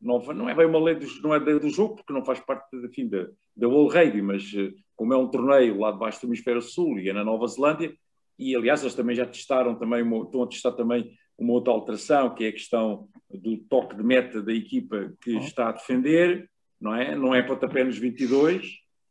Nova, 0.00 0.32
não 0.32 0.48
é 0.48 0.54
bem 0.54 0.66
uma 0.66 0.82
lei 0.82 0.94
do, 0.94 1.06
não 1.22 1.34
é 1.34 1.40
do 1.40 1.68
jogo, 1.68 1.96
porque 1.96 2.12
não 2.12 2.24
faz 2.24 2.40
parte 2.40 2.74
enfim, 2.76 3.08
da, 3.08 3.28
da 3.54 3.68
World 3.68 3.94
Rugby, 3.94 4.22
mas 4.22 4.50
eh, 4.56 4.72
como 4.96 5.12
é 5.12 5.16
um 5.16 5.28
torneio 5.28 5.78
lá 5.78 5.92
debaixo 5.92 6.20
do 6.20 6.28
Hemisfério 6.28 6.62
Sul 6.62 6.98
e 6.98 7.08
é 7.08 7.12
na 7.12 7.24
Nova 7.24 7.46
Zelândia, 7.46 7.92
e 8.38 8.56
aliás 8.56 8.80
eles 8.80 8.94
também 8.94 9.14
já 9.14 9.26
testaram 9.26 9.74
também, 9.74 10.02
uma, 10.02 10.24
estão 10.24 10.42
a 10.42 10.46
testar 10.46 10.72
também 10.72 11.12
uma 11.38 11.52
outra 11.52 11.72
alteração, 11.72 12.34
que 12.34 12.44
é 12.44 12.48
a 12.48 12.52
questão 12.52 13.08
do 13.30 13.58
toque 13.68 13.96
de 13.96 14.02
meta 14.02 14.42
da 14.42 14.52
equipa 14.52 15.12
que 15.22 15.34
uhum. 15.34 15.40
está 15.40 15.68
a 15.68 15.72
defender, 15.72 16.48
não 16.80 16.94
é? 16.94 17.14
Não 17.14 17.34
é 17.34 17.42
pontapé 17.42 17.84
nos 17.84 17.98
22, 17.98 18.66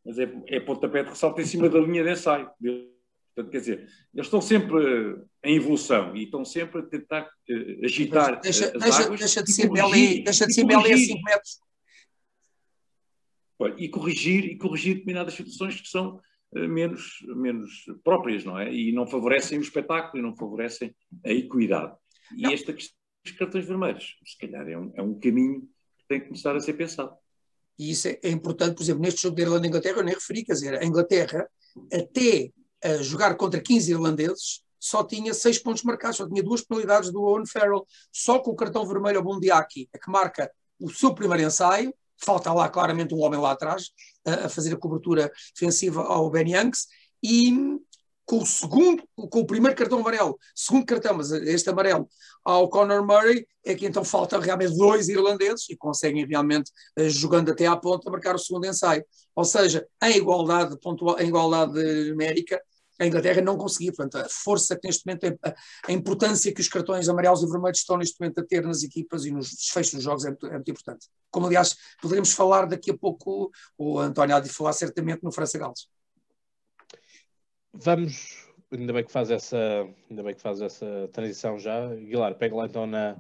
mas 0.06 0.18
é, 0.18 0.32
é 0.48 0.60
pontapé 0.60 1.04
de 1.04 1.10
ressalto 1.10 1.40
em 1.40 1.46
cima 1.46 1.70
da 1.70 1.80
linha 1.80 2.04
de 2.04 2.12
ensaio. 2.12 2.50
Portanto, 3.40 3.52
quer 3.52 3.60
dizer, 3.60 3.90
eles 4.14 4.28
estão 4.28 4.42
sempre 4.42 5.18
em 5.44 5.56
evolução 5.56 6.16
e 6.16 6.24
estão 6.24 6.44
sempre 6.44 6.82
a 6.82 6.84
tentar 6.84 7.24
uh, 7.24 7.86
agitar 7.86 8.42
deixa, 8.42 8.66
as 8.66 8.84
deixa, 8.84 9.04
águas. 9.04 9.20
Deixa 9.20 9.44
de 9.44 9.54
ser 9.54 9.70
Belé, 9.70 10.22
deixa 10.22 10.46
de 10.46 10.54
ser 10.54 10.66
a 10.66 10.98
5 10.98 11.22
metros. 11.24 11.60
E 13.78 13.90
corrigir, 13.90 14.46
e 14.46 14.58
corrigir 14.58 14.96
determinadas 14.96 15.34
situações 15.34 15.80
que 15.80 15.88
são 15.88 16.20
uh, 16.52 16.68
menos, 16.68 17.20
menos 17.28 17.86
próprias, 18.04 18.44
não 18.44 18.60
é? 18.60 18.74
E 18.74 18.92
não 18.92 19.08
favorecem 19.08 19.58
o 19.58 19.62
espetáculo 19.62 20.20
e 20.20 20.22
não 20.22 20.36
favorecem 20.36 20.94
a 21.26 21.32
equidade. 21.32 21.96
E 22.36 22.42
não. 22.42 22.52
esta 22.52 22.74
questão 22.74 22.98
dos 23.24 23.34
cartões 23.34 23.66
vermelhos, 23.66 24.18
se 24.26 24.38
calhar 24.38 24.68
é 24.68 24.78
um, 24.78 24.92
é 24.96 25.02
um 25.02 25.18
caminho 25.18 25.62
que 25.98 26.08
tem 26.10 26.20
que 26.20 26.28
começar 26.28 26.56
a 26.56 26.60
ser 26.60 26.74
pensado. 26.74 27.16
E 27.78 27.92
isso 27.92 28.10
é, 28.10 28.20
é 28.22 28.30
importante, 28.30 28.76
por 28.76 28.84
exemplo, 28.84 29.02
neste 29.02 29.22
jogo 29.22 29.38
da 29.38 29.44
Irlanda 29.44 29.66
e 29.66 29.70
Inglaterra, 29.70 29.98
eu 30.00 30.04
nem 30.04 30.14
referi, 30.14 30.44
quer 30.44 30.54
dizer, 30.54 30.78
a 30.78 30.86
Inglaterra, 30.86 31.48
até 31.94 32.52
a 32.84 32.98
jogar 32.98 33.36
contra 33.36 33.62
15 33.62 33.92
irlandeses, 33.92 34.62
só 34.80 35.04
tinha 35.04 35.34
seis 35.34 35.60
pontos 35.60 35.84
marcados, 35.84 36.18
só 36.18 36.28
tinha 36.28 36.42
duas 36.42 36.62
penalidades 36.62 37.12
do 37.12 37.22
Owen 37.22 37.46
Farrell, 37.46 37.86
só 38.12 38.40
com 38.40 38.52
o 38.52 38.56
cartão 38.56 38.86
vermelho 38.88 39.18
ao 39.18 39.24
Bundiaki, 39.24 39.90
que 39.92 40.10
marca 40.12 40.50
o 40.80 40.90
seu 40.90 41.14
primeiro 41.14 41.44
ensaio, 41.44 41.94
falta 42.18 42.54
lá 42.54 42.70
claramente 42.70 43.14
um 43.14 43.20
homem 43.20 43.40
lá 43.40 43.52
atrás 43.52 43.90
a, 44.26 44.46
a 44.46 44.50
fazer 44.50 44.74
a 44.74 44.78
cobertura 44.78 45.32
defensiva 45.54 46.02
ao 46.04 46.30
Ben 46.30 46.50
Yanks, 46.50 46.88
e 47.22 47.78
com 48.26 48.38
o 48.38 48.46
segundo, 48.46 49.04
com 49.16 49.40
o 49.40 49.46
primeiro 49.46 49.76
cartão 49.76 50.00
amarelo, 50.00 50.38
segundo 50.54 50.86
cartão, 50.86 51.16
mas 51.16 51.32
este 51.32 51.68
amarelo 51.68 52.08
ao 52.46 52.70
Conor 52.70 53.04
Murray, 53.04 53.46
é 53.66 53.74
que 53.74 53.88
então 53.88 54.04
falta 54.04 54.40
realmente 54.40 54.78
dois 54.78 55.10
irlandeses 55.10 55.68
e 55.68 55.76
conseguem 55.76 56.28
realmente, 56.28 56.72
eh, 56.96 57.10
jogando 57.10 57.52
até 57.52 57.66
à 57.66 57.76
ponta, 57.76 58.10
marcar 58.10 58.36
o 58.36 58.40
segundo 58.40 58.66
ensaio. 58.66 59.04
Ou 59.36 59.44
seja, 59.44 59.86
em 60.04 60.18
igualdade, 60.18 60.80
pontual, 60.80 61.20
em 61.20 61.28
igualdade 61.28 61.74
numérica, 62.12 62.62
a 63.00 63.06
Inglaterra 63.06 63.42
não 63.42 63.58
conseguia. 63.58 63.92
Portanto, 63.94 64.24
a 64.24 64.30
força 64.30 64.78
que 64.78 64.88
neste 64.88 65.06
momento, 65.06 65.40
a, 65.44 65.56
a, 65.88 65.92
importância 65.92 66.54
que 66.54 66.62
os 66.62 66.68
cartões 66.68 67.08
amarelos 67.08 67.42
e 67.42 67.48
vermelhos 67.48 67.80
estão 67.80 67.98
neste 67.98 68.20
momento 68.20 68.40
a 68.40 68.46
ter 68.46 68.64
nas 68.66 68.84
equipas 68.84 69.26
e 69.26 69.32
nos 69.32 69.50
desfechos 69.50 69.94
dos 69.94 70.04
jogos 70.04 70.26
é 70.26 70.30
muito, 70.30 70.46
é 70.48 70.54
muito 70.54 70.72
importante. 70.72 71.08
Como, 71.32 71.48
aliás, 71.48 71.76
poderemos 72.02 72.34
falar 72.34 72.66
daqui 72.66 72.92
a 72.92 72.98
pouco, 72.98 73.50
o 73.78 74.00
António 74.00 74.36
há 74.36 74.40
de 74.40 74.50
falar 74.50 74.74
certamente 74.74 75.24
no 75.24 75.32
França-Gales. 75.32 75.88
vamos, 77.74 78.48
ainda 78.72 78.94
bem 78.94 79.04
que 79.06 79.12
faz 79.12 79.32
essa, 79.32 79.58
ainda 80.10 80.24
bem 80.24 80.36
que 80.36 80.42
faz 80.42 80.62
essa 80.62 81.10
transição 81.14 81.58
já. 81.58 81.88
Guilar, 81.96 82.36
pega 82.36 82.56
lá 82.56 82.66
então 82.66 82.86
na, 82.86 83.16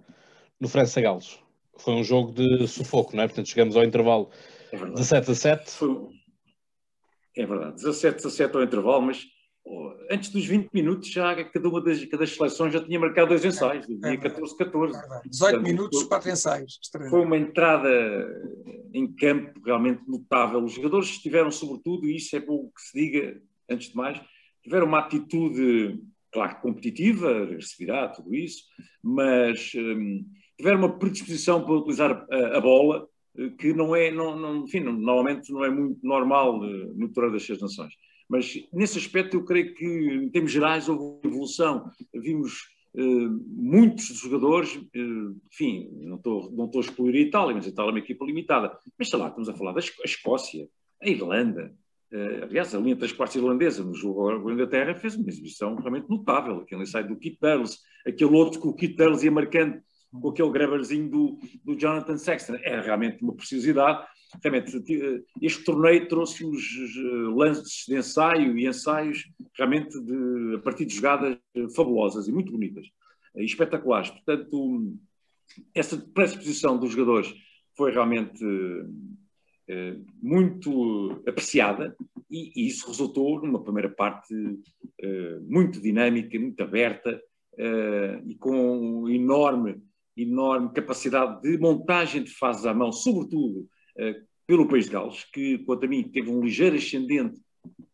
no 0.59 0.67
França 0.67 0.99
Galos. 1.01 1.39
Foi 1.77 1.93
um 1.93 2.03
jogo 2.03 2.33
de 2.33 2.67
sufoco, 2.67 3.15
não 3.15 3.23
é? 3.23 3.27
Portanto, 3.27 3.47
chegamos 3.47 3.75
ao 3.77 3.83
intervalo 3.83 4.29
É 4.71 4.77
verdade. 4.77 4.95
17 4.99 5.31
a 5.31 5.35
7. 5.35 5.71
Foi- 5.71 6.09
É 7.37 7.45
verdade, 7.45 7.75
17, 7.75 8.17
17 8.17 8.55
ao 8.57 8.63
intervalo, 8.63 9.01
mas 9.03 9.25
antes 10.11 10.29
dos 10.31 10.45
20 10.45 10.69
minutos 10.73 11.09
já 11.09 11.43
cada 11.43 11.69
uma 11.69 11.81
das, 11.81 12.03
cada 12.05 12.25
seleções 12.25 12.73
já 12.73 12.83
tinha 12.83 12.99
marcado 12.99 13.29
dois 13.29 13.45
ensaios, 13.45 13.85
É 13.85 13.87
verdade. 13.87 14.17
14, 14.17 14.57
14. 14.57 14.99
Verdade. 14.99 15.29
18 15.29 15.51
Portanto, 15.53 15.71
minutos, 15.71 15.99
foi- 15.99 16.09
4 16.09 16.29
ensaios. 16.31 16.73
Foi 16.73 16.79
Extraordinário. 16.83 17.27
uma 17.27 17.37
entrada 17.37 18.41
em 18.93 19.07
campo 19.13 19.59
realmente 19.63 20.01
notável. 20.07 20.63
Os 20.63 20.73
jogadores 20.73 21.17
tiveram, 21.19 21.51
sobretudo, 21.51 22.07
e 22.07 22.15
isso 22.15 22.35
é 22.35 22.39
bom 22.39 22.69
que 22.75 22.81
se 22.81 22.99
diga, 22.99 23.41
antes 23.69 23.89
de 23.89 23.95
mais, 23.95 24.19
tiveram 24.63 24.87
uma 24.87 24.99
atitude, 24.99 25.99
claro, 26.31 26.59
competitiva, 26.61 27.43
agressividade, 27.43 28.15
tudo 28.17 28.33
isso, 28.33 28.63
mas 29.03 29.71
hum, 29.75 30.25
tiveram 30.57 30.79
uma 30.79 30.97
predisposição 30.97 31.63
para 31.63 31.73
utilizar 31.75 32.25
a, 32.31 32.57
a 32.57 32.61
bola, 32.61 33.07
eh, 33.37 33.49
que 33.57 33.73
não 33.73 33.95
é, 33.95 34.11
não, 34.11 34.35
não, 34.37 34.63
enfim, 34.65 34.79
normalmente 34.81 35.51
não 35.53 35.63
é 35.63 35.69
muito 35.69 35.99
normal 36.05 36.63
eh, 36.65 36.89
no 36.95 37.07
Torneio 37.09 37.33
das 37.33 37.43
Seis 37.45 37.61
Nações. 37.61 37.93
Mas 38.29 38.53
nesse 38.71 38.97
aspecto 38.97 39.35
eu 39.35 39.43
creio 39.43 39.73
que, 39.73 39.85
em 39.85 40.29
termos 40.29 40.51
gerais, 40.51 40.87
houve 40.87 41.27
evolução. 41.27 41.89
Vimos 42.13 42.69
eh, 42.95 43.01
muitos 43.47 44.05
jogadores, 44.05 44.79
eh, 44.93 44.99
enfim, 45.51 45.89
não 45.93 46.17
estou, 46.17 46.51
não 46.51 46.65
estou 46.65 46.81
a 46.81 46.83
excluir 46.85 47.15
a 47.15 47.21
Itália, 47.21 47.55
mas 47.55 47.65
a 47.65 47.69
Itália 47.69 47.89
é 47.89 47.93
uma 47.93 47.99
equipa 47.99 48.25
limitada. 48.25 48.77
Mas 48.97 49.09
sei 49.09 49.17
lá, 49.17 49.27
estamos 49.27 49.49
a 49.49 49.53
falar 49.53 49.73
da 49.73 49.79
Escócia, 49.79 50.67
a 51.01 51.09
Irlanda, 51.09 51.73
eh, 52.11 52.41
aliás, 52.43 52.73
a 52.73 52.79
linha 52.79 52.95
das 52.95 53.11
quartas 53.11 53.35
irlandesa 53.35 53.83
no 53.83 53.93
jogo 53.93 54.21
agora 54.21 54.41
com 54.41 54.49
a 54.49 54.53
Inglaterra 54.53 54.95
fez 54.95 55.15
uma 55.15 55.29
exibição 55.29 55.75
realmente 55.75 56.09
notável. 56.09 56.57
Aquele 56.57 56.81
ensaio 56.81 57.07
do 57.07 57.15
Keith 57.15 57.37
Burles, 57.39 57.79
aquele 58.05 58.35
outro 58.35 58.59
que 58.59 58.67
o 58.67 58.73
Keith 58.73 58.95
Burles 58.95 59.23
ia 59.23 59.31
marcando 59.31 59.79
com 60.11 60.29
aquele 60.29 60.49
grabberzinho 60.49 61.09
do, 61.09 61.39
do 61.63 61.75
Jonathan 61.75 62.17
Sexton. 62.17 62.55
Era 62.63 62.81
realmente 62.81 63.21
uma 63.23 63.35
preciosidade. 63.35 64.05
Realmente, 64.43 64.77
eh, 64.77 65.23
este 65.41 65.63
torneio 65.63 66.07
trouxe-nos 66.07 66.61
eh, 66.61 67.01
lances 67.35 67.85
de 67.87 67.95
ensaio 67.95 68.57
e 68.57 68.67
ensaios 68.67 69.27
realmente 69.55 69.99
de, 69.99 70.55
a 70.55 70.59
partir 70.59 70.85
de 70.85 70.95
jogadas 70.95 71.37
eh, 71.55 71.67
fabulosas 71.75 72.27
e 72.27 72.31
muito 72.31 72.51
bonitas 72.51 72.85
e 73.35 73.43
espetaculares. 73.43 74.11
Portanto, 74.11 74.93
essa 75.73 75.97
predisposição 75.97 76.77
dos 76.77 76.91
jogadores 76.91 77.33
foi 77.75 77.91
realmente 77.91 78.43
muito 80.21 81.21
apreciada 81.27 81.95
e, 82.29 82.51
e 82.55 82.67
isso 82.67 82.87
resultou 82.87 83.39
numa 83.41 83.63
primeira 83.63 83.87
parte 83.87 84.33
muito 85.47 85.79
dinâmica, 85.79 86.39
muito 86.39 86.61
aberta 86.61 87.21
e 88.25 88.35
com 88.35 89.07
enorme, 89.07 89.81
enorme 90.17 90.73
capacidade 90.73 91.41
de 91.43 91.57
montagem 91.59 92.23
de 92.23 92.31
fases 92.31 92.65
à 92.65 92.73
mão, 92.73 92.91
sobretudo 92.91 93.69
pelo 94.47 94.67
País 94.67 94.85
de 94.85 94.91
Gales, 94.91 95.25
que, 95.25 95.59
quanto 95.59 95.85
a 95.85 95.87
mim, 95.87 96.03
teve 96.03 96.29
um 96.29 96.41
ligeiro 96.41 96.75
ascendente 96.75 97.39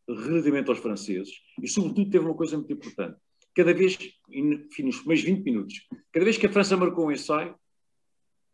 relativamente 0.07 0.69
aos 0.69 0.79
franceses 0.79 1.33
e, 1.61 1.67
sobretudo, 1.67 2.09
teve 2.09 2.25
uma 2.25 2.35
coisa 2.35 2.57
muito 2.57 2.71
importante. 2.71 3.17
Cada 3.53 3.73
vez, 3.73 3.97
enfim, 4.29 4.83
nos 4.83 4.97
primeiros 4.97 5.23
20 5.23 5.43
minutos, 5.43 5.87
cada 6.11 6.23
vez 6.25 6.37
que 6.37 6.45
a 6.45 6.51
França 6.51 6.77
marcou 6.77 7.07
um 7.07 7.11
ensaio, 7.11 7.55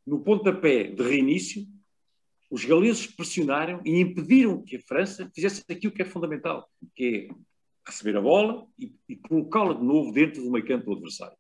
no 0.06 0.20
pontapé 0.20 0.84
de 0.84 1.04
reinício, 1.04 1.66
os 2.50 2.66
galeses 2.66 3.08
pressionaram 3.08 3.82
e 3.86 4.00
impediram 4.00 4.62
que 4.62 4.76
a 4.76 4.82
França 4.82 5.30
fizesse 5.34 5.64
aquilo 5.70 5.94
que 5.94 6.02
é 6.02 6.06
fundamental, 6.06 6.70
que 6.96 7.30
é 7.30 7.34
receber 7.86 8.18
a 8.18 8.22
bola 8.22 8.68
e, 8.78 8.94
e 9.08 9.16
colocá-la 9.16 9.74
de 9.74 9.84
novo 9.84 10.12
dentro 10.12 10.44
do 10.44 10.52
meio 10.52 10.66
campo 10.66 10.86
do 10.86 10.94
adversário. 10.94 11.38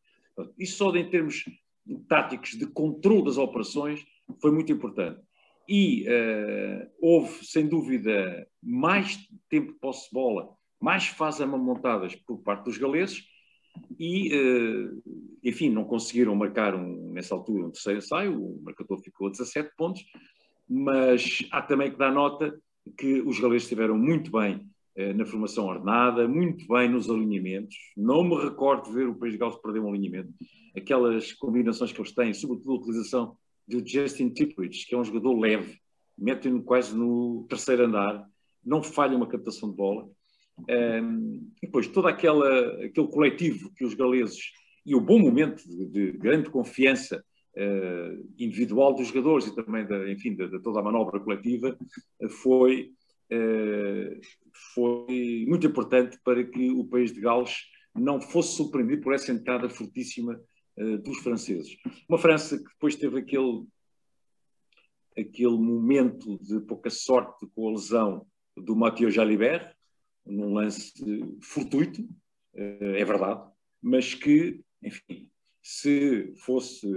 Isso 0.57 0.77
só 0.77 0.95
em 0.95 1.09
termos 1.09 1.43
táticos 2.07 2.51
de 2.51 2.65
controle 2.67 3.25
das 3.25 3.37
operações 3.37 4.05
foi 4.39 4.51
muito 4.51 4.71
importante. 4.71 5.21
E 5.73 6.03
eh, 6.05 6.89
houve, 6.99 7.45
sem 7.45 7.65
dúvida, 7.65 8.45
mais 8.61 9.17
tempo 9.49 9.71
de 9.71 9.79
posse 9.79 10.09
de 10.09 10.13
bola, 10.13 10.49
mais 10.81 11.07
fases 11.07 11.39
a 11.39 11.47
mão 11.47 11.57
montadas 11.57 12.13
por 12.13 12.39
parte 12.39 12.65
dos 12.65 12.77
galeses 12.77 13.23
e, 13.97 14.33
eh, 14.33 14.91
enfim, 15.41 15.69
não 15.69 15.85
conseguiram 15.85 16.35
marcar 16.35 16.75
um, 16.75 17.13
nessa 17.13 17.33
altura 17.33 17.67
um 17.67 17.71
terceiro 17.71 17.99
ensaio, 17.99 18.37
o 18.37 18.61
marcador 18.61 18.99
ficou 19.01 19.27
a 19.27 19.31
17 19.31 19.71
pontos, 19.77 20.03
mas 20.67 21.47
há 21.51 21.61
também 21.61 21.89
que 21.89 21.97
dar 21.97 22.11
nota 22.11 22.53
que 22.97 23.21
os 23.21 23.39
galeses 23.39 23.63
estiveram 23.63 23.97
muito 23.97 24.29
bem 24.29 24.69
eh, 24.97 25.13
na 25.13 25.25
formação 25.25 25.67
ordenada, 25.67 26.27
muito 26.27 26.67
bem 26.67 26.89
nos 26.89 27.09
alinhamentos. 27.09 27.77
Não 27.95 28.25
me 28.25 28.35
recordo 28.35 28.89
de 28.89 28.93
ver 28.93 29.07
o 29.07 29.15
País 29.15 29.31
de 29.31 29.39
Gales 29.39 29.55
perder 29.55 29.79
um 29.79 29.87
alinhamento. 29.87 30.33
Aquelas 30.75 31.31
combinações 31.31 31.93
que 31.93 32.01
eles 32.01 32.13
têm, 32.13 32.33
sobretudo 32.33 32.71
a 32.71 32.75
utilização 32.75 33.37
do 33.71 33.87
Justin 33.87 34.29
Tipridge, 34.29 34.85
que 34.85 34.93
é 34.93 34.97
um 34.97 35.03
jogador 35.03 35.39
leve, 35.39 35.79
metem-no 36.17 36.61
quase 36.61 36.95
no 36.95 37.45
terceiro 37.49 37.85
andar, 37.85 38.27
não 38.63 38.83
falha 38.83 39.15
uma 39.15 39.27
captação 39.27 39.69
de 39.71 39.75
bola. 39.75 40.07
E 40.69 41.41
depois, 41.61 41.87
todo 41.87 42.07
aquela, 42.07 42.85
aquele 42.85 43.07
coletivo 43.07 43.71
que 43.73 43.83
os 43.83 43.93
galeses 43.93 44.51
e 44.85 44.95
o 44.95 45.01
bom 45.01 45.17
momento 45.17 45.63
de, 45.67 45.85
de 45.87 46.11
grande 46.13 46.49
confiança 46.49 47.23
uh, 47.55 48.27
individual 48.37 48.93
dos 48.93 49.07
jogadores 49.07 49.47
e 49.47 49.55
também, 49.55 49.85
da, 49.85 50.09
enfim, 50.11 50.35
de, 50.35 50.47
de 50.47 50.61
toda 50.61 50.79
a 50.79 50.83
manobra 50.83 51.19
coletiva 51.19 51.77
foi, 52.41 52.91
uh, 53.31 54.19
foi 54.73 55.45
muito 55.47 55.65
importante 55.67 56.19
para 56.23 56.43
que 56.43 56.71
o 56.71 56.83
país 56.85 57.11
de 57.11 57.21
Gales 57.21 57.55
não 57.95 58.21
fosse 58.21 58.55
surpreendido 58.55 59.01
por 59.01 59.13
essa 59.13 59.31
entrada 59.31 59.69
fortíssima 59.69 60.39
dos 61.03 61.17
franceses. 61.19 61.77
Uma 62.07 62.17
França 62.17 62.57
que 62.57 62.63
depois 62.63 62.95
teve 62.95 63.19
aquele, 63.19 63.65
aquele 65.17 65.57
momento 65.57 66.39
de 66.41 66.59
pouca 66.61 66.89
sorte 66.89 67.45
com 67.53 67.67
a 67.67 67.71
lesão 67.71 68.25
do 68.55 68.75
Mathieu 68.75 69.11
Jalibert, 69.11 69.75
num 70.25 70.53
lance 70.53 70.93
fortuito, 71.41 72.07
é 72.53 73.03
verdade, 73.03 73.49
mas 73.81 74.13
que, 74.13 74.61
enfim, 74.83 75.29
se 75.63 76.33
fosse, 76.37 76.87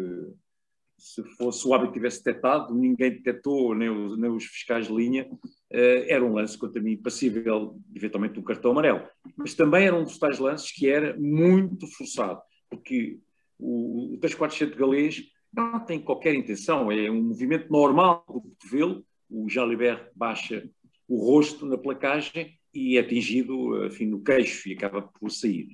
se 0.98 1.22
fosse 1.36 1.66
o 1.66 1.74
árbitro 1.74 1.94
tivesse 1.94 2.22
detectado, 2.22 2.74
ninguém 2.74 3.12
detectou, 3.12 3.74
nem 3.74 3.88
os, 3.88 4.18
nem 4.18 4.30
os 4.30 4.44
fiscais 4.44 4.86
de 4.86 4.94
linha, 4.94 5.28
era 5.70 6.24
um 6.24 6.34
lance, 6.34 6.56
quanto 6.58 6.78
a 6.78 6.82
mim, 6.82 6.96
passível, 6.96 7.78
eventualmente, 7.94 8.34
de 8.34 8.40
um 8.40 8.44
cartão 8.44 8.70
amarelo. 8.72 9.06
Mas 9.36 9.54
também 9.54 9.86
era 9.86 9.96
um 9.96 10.04
dos 10.04 10.18
tais 10.18 10.38
lances 10.38 10.70
que 10.70 10.88
era 10.88 11.16
muito 11.18 11.86
forçado, 11.86 12.40
porque 12.70 13.18
o, 13.58 14.14
o 14.14 14.18
347 14.18 14.76
galês 14.76 15.22
não 15.52 15.80
tem 15.80 16.00
qualquer 16.00 16.34
intenção, 16.34 16.90
é 16.90 17.10
um 17.10 17.22
movimento 17.22 17.70
normal 17.70 18.24
do 18.28 18.40
cotovelo, 18.40 19.04
o 19.30 19.48
Jalibert 19.48 20.10
baixa 20.14 20.68
o 21.08 21.16
rosto 21.18 21.66
na 21.66 21.78
placagem 21.78 22.58
e 22.72 22.96
é 22.96 23.00
atingido 23.00 23.86
enfim, 23.86 24.06
no 24.06 24.22
queixo 24.22 24.68
e 24.68 24.72
acaba 24.72 25.02
por 25.02 25.30
sair. 25.30 25.68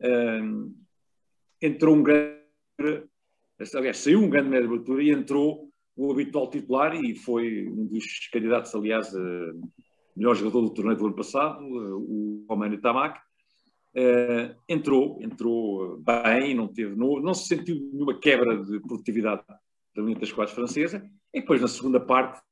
Um, 0.00 0.74
entrou 1.60 1.94
um 1.94 2.02
grande. 2.02 2.36
Aliás, 3.74 3.98
saiu 3.98 4.22
um 4.22 4.30
grande 4.30 4.50
médio 4.50 4.68
de 4.68 4.74
abertura 4.74 5.02
e 5.02 5.10
entrou 5.10 5.70
o 5.96 6.12
habitual 6.12 6.50
titular 6.50 6.94
e 6.94 7.14
foi 7.14 7.66
um 7.66 7.86
dos 7.86 8.28
candidatos, 8.30 8.74
aliás, 8.74 9.14
a 9.14 9.52
melhor 10.14 10.34
jogador 10.34 10.62
do 10.62 10.74
torneio 10.74 10.98
do 10.98 11.06
ano 11.06 11.16
passado, 11.16 11.62
o 11.62 12.44
Romano 12.48 12.78
Tamac. 12.80 13.18
Uh, 13.96 14.54
entrou, 14.68 15.18
entrou 15.22 15.96
bem, 15.98 16.54
não, 16.54 16.68
teve, 16.68 16.94
não, 16.94 17.18
não 17.18 17.32
se 17.32 17.48
sentiu 17.48 17.76
nenhuma 17.76 18.18
quebra 18.20 18.62
de 18.62 18.78
produtividade 18.80 19.42
da 19.94 20.02
linha 20.02 20.18
das 20.18 20.30
quadras 20.30 20.54
francesa. 20.54 21.02
E 21.32 21.40
depois, 21.40 21.62
na 21.62 21.68
segunda 21.68 21.98
parte, 21.98 22.42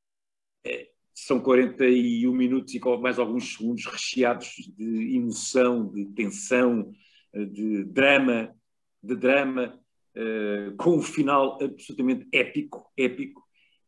eh, 0.65 0.89
são 1.13 1.39
41 1.41 2.33
minutos 2.33 2.75
e 2.75 2.81
mais 2.99 3.19
alguns 3.19 3.55
segundos 3.55 3.85
recheados 3.85 4.55
de 4.75 5.17
emoção, 5.17 5.93
de 5.93 6.07
tensão, 6.07 6.91
de 7.35 7.85
drama, 7.85 8.55
de 9.03 9.15
drama, 9.15 9.79
uh, 10.17 10.77
com 10.77 10.97
um 10.97 11.03
final 11.03 11.59
absolutamente 11.63 12.27
épico, 12.33 12.91
épico. 12.97 13.43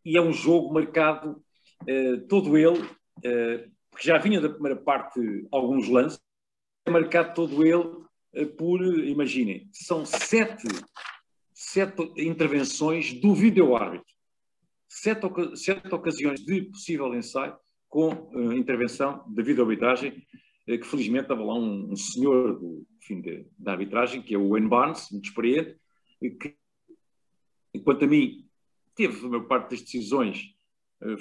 E 0.04 0.16
é 0.16 0.20
um 0.20 0.32
jogo 0.32 0.74
marcado, 0.74 1.42
uh, 1.82 2.20
todo 2.28 2.56
ele, 2.56 2.84
porque 3.90 4.08
já 4.08 4.18
vinha 4.18 4.40
da 4.40 4.48
primeira 4.48 4.76
parte 4.76 5.46
alguns 5.50 5.88
lances, 5.88 6.18
é 6.18 6.25
marcado 6.90 7.34
todo 7.34 7.64
ele 7.64 8.06
por, 8.56 8.82
imaginem, 8.82 9.68
são 9.72 10.04
sete, 10.04 10.66
sete 11.54 12.02
intervenções 12.18 13.12
do 13.14 13.34
vídeo-árbitro. 13.34 14.06
Sete, 14.88 15.26
sete 15.56 15.94
ocasiões 15.94 16.40
de 16.40 16.62
possível 16.62 17.14
ensaio 17.14 17.56
com 17.88 18.12
uh, 18.12 18.52
intervenção 18.52 19.24
da 19.28 19.42
videoarbitragem, 19.42 20.10
uh, 20.10 20.78
que 20.78 20.86
felizmente 20.86 21.24
estava 21.24 21.42
lá 21.42 21.54
um, 21.54 21.92
um 21.92 21.96
senhor 21.96 22.58
do, 22.58 22.86
enfim, 23.02 23.20
de, 23.20 23.46
da 23.58 23.72
arbitragem, 23.72 24.22
que 24.22 24.34
é 24.34 24.38
o 24.38 24.50
Wayne 24.50 24.68
Barnes, 24.68 25.08
muito 25.10 25.26
experiente, 25.26 25.78
que, 26.20 26.56
enquanto 27.74 28.04
a 28.04 28.08
mim, 28.08 28.46
teve 28.94 29.24
a 29.24 29.28
maior 29.28 29.46
parte 29.46 29.70
das 29.70 29.80
decisões 29.80 30.54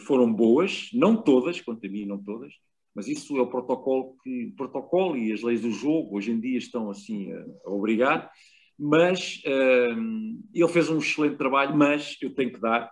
foram 0.05 0.31
boas, 0.33 0.89
não 0.93 1.21
todas, 1.21 1.59
quanto 1.59 1.85
a 1.85 1.89
mim, 1.89 2.05
não 2.05 2.21
todas, 2.21 2.53
mas 2.95 3.07
isso 3.07 3.37
é 3.37 3.41
o 3.41 3.47
protocolo, 3.47 4.15
que, 4.23 4.53
protocolo 4.55 5.17
e 5.17 5.33
as 5.33 5.41
leis 5.41 5.61
do 5.61 5.69
jogo 5.69 6.15
hoje 6.15 6.31
em 6.31 6.39
dia 6.39 6.57
estão 6.57 6.89
assim 6.89 7.31
a, 7.33 7.45
a 7.65 7.69
obrigar, 7.69 8.31
mas 8.79 9.41
uh, 9.45 10.41
ele 10.53 10.67
fez 10.69 10.89
um 10.89 10.97
excelente 10.97 11.37
trabalho, 11.37 11.75
mas 11.75 12.17
eu 12.21 12.33
tenho 12.33 12.53
que 12.53 12.59
dar 12.59 12.89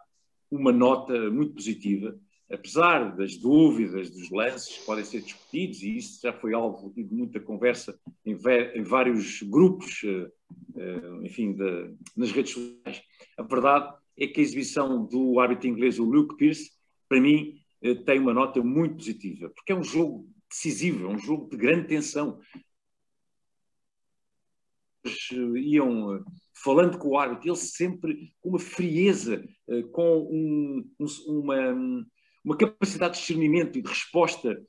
uma 0.51 0.71
nota 0.71 1.31
muito 1.31 1.53
positiva, 1.53 2.17
apesar 2.51 3.15
das 3.15 3.37
dúvidas, 3.37 4.09
dos 4.11 4.29
lances 4.29 4.77
que 4.77 4.85
podem 4.85 5.03
ser 5.03 5.21
discutidos, 5.21 5.81
e 5.81 5.97
isso 5.97 6.19
já 6.21 6.33
foi 6.33 6.53
alvo 6.53 6.93
de 6.93 7.03
muita 7.03 7.39
conversa 7.39 7.97
em, 8.25 8.37
em 8.75 8.83
vários 8.83 9.41
grupos, 9.41 10.03
uh, 10.03 10.29
uh, 10.75 11.25
enfim, 11.25 11.53
de, 11.53 11.95
nas 12.15 12.31
redes 12.31 12.53
sociais, 12.53 13.01
a 13.37 13.43
verdade 13.43 13.93
é 14.17 14.27
que 14.27 14.39
a 14.39 14.43
exibição 14.43 15.05
do 15.05 15.39
árbitro 15.39 15.67
inglês, 15.67 15.97
o 15.97 16.03
Luke 16.03 16.35
Pierce, 16.35 16.71
para 17.09 17.19
mim, 17.19 17.62
tem 18.05 18.19
uma 18.19 18.33
nota 18.33 18.61
muito 18.61 18.95
positiva, 18.95 19.49
porque 19.49 19.71
é 19.71 19.75
um 19.75 19.83
jogo 19.83 20.27
decisivo, 20.49 21.05
é 21.05 21.09
um 21.09 21.17
jogo 21.17 21.49
de 21.49 21.57
grande 21.57 21.87
tensão. 21.87 22.39
Iam 25.55 26.23
falando 26.63 26.97
com 26.97 27.09
o 27.09 27.17
árbitro, 27.17 27.49
ele 27.49 27.57
sempre 27.57 28.33
com 28.39 28.49
uma 28.49 28.59
frieza, 28.59 29.43
com 29.91 30.19
um, 30.31 30.89
um, 30.99 31.39
uma, 31.39 31.75
uma 32.43 32.57
capacidade 32.57 33.15
de 33.15 33.19
discernimento 33.19 33.77
e 33.77 33.81
de 33.81 33.89
resposta 33.89 34.61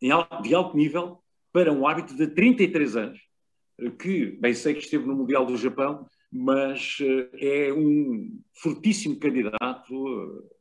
de 0.00 0.54
alto 0.54 0.76
nível 0.76 1.22
para 1.52 1.72
um 1.72 1.86
árbitro 1.86 2.16
de 2.16 2.28
33 2.28 2.96
anos, 2.96 3.20
que 3.98 4.26
bem 4.40 4.54
sei 4.54 4.74
que 4.74 4.80
esteve 4.80 5.06
no 5.06 5.16
Mundial 5.16 5.44
do 5.44 5.56
Japão, 5.56 6.06
mas 6.32 6.96
eh, 7.00 7.66
é 7.68 7.72
um 7.74 8.40
fortíssimo 8.54 9.18
candidato 9.18 9.92
eh, 9.92 10.54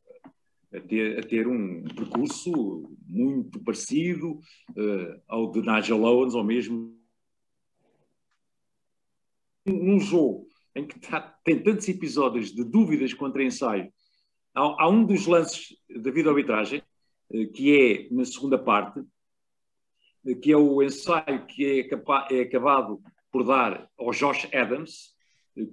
a 0.73 0.79
ter, 0.79 1.19
a 1.19 1.23
ter 1.23 1.47
um 1.47 1.83
percurso 1.83 2.89
muito 3.05 3.59
parecido 3.61 4.39
uh, 4.69 5.21
ao 5.27 5.51
de 5.51 5.61
Nigel 5.61 6.03
Owens, 6.03 6.33
ou 6.33 6.43
mesmo 6.43 6.97
num 9.65 9.99
jogo 9.99 10.47
em 10.73 10.87
que 10.87 10.97
tá, 10.99 11.21
tem 11.43 11.61
tantos 11.61 11.87
episódios 11.89 12.53
de 12.53 12.63
dúvidas 12.63 13.13
contra 13.13 13.43
ensaio. 13.43 13.91
Há, 14.55 14.83
há 14.83 14.89
um 14.89 15.05
dos 15.05 15.27
lances 15.27 15.75
da 15.89 16.09
vida-arbitragem, 16.09 16.81
uh, 17.29 17.51
que 17.51 18.07
é 18.09 18.13
na 18.13 18.23
segunda 18.23 18.57
parte, 18.57 19.03
que 20.41 20.51
é 20.51 20.57
o 20.57 20.81
ensaio 20.81 21.45
que 21.47 21.65
é, 21.65 21.89
é 22.31 22.41
acabado 22.41 23.01
por 23.31 23.43
dar 23.43 23.89
ao 23.97 24.11
Josh 24.11 24.47
Adams, 24.53 25.15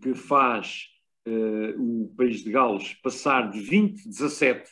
que 0.02 0.14
faz 0.14 0.86
uh, 1.26 1.80
o 1.80 2.12
País 2.16 2.42
de 2.42 2.50
Gales 2.50 2.94
passar 2.94 3.50
de 3.50 3.60
20-17, 3.60 4.66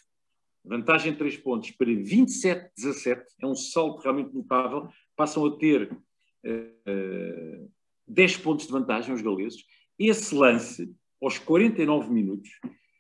vantagem 0.66 1.12
de 1.12 1.18
3 1.18 1.37
pontos, 1.38 1.70
para 1.70 1.87
27-17, 1.87 3.22
é 3.40 3.46
um 3.46 3.55
salto 3.55 4.02
realmente 4.02 4.35
notável, 4.35 4.88
passam 5.14 5.46
a 5.46 5.57
ter 5.57 5.92
uh, 5.92 7.62
uh, 7.64 7.70
10 8.07 8.37
pontos 8.38 8.66
de 8.66 8.72
vantagem 8.72 9.14
os 9.14 9.22
galeses. 9.22 9.64
Esse 9.98 10.35
lance, 10.35 10.92
aos 11.22 11.38
49 11.38 12.12
minutos, 12.12 12.50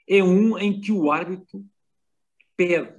é 0.08 0.22
um 0.22 0.56
em 0.58 0.80
que 0.80 0.92
o 0.92 1.10
árbitro 1.10 1.64
pede, 2.56 2.94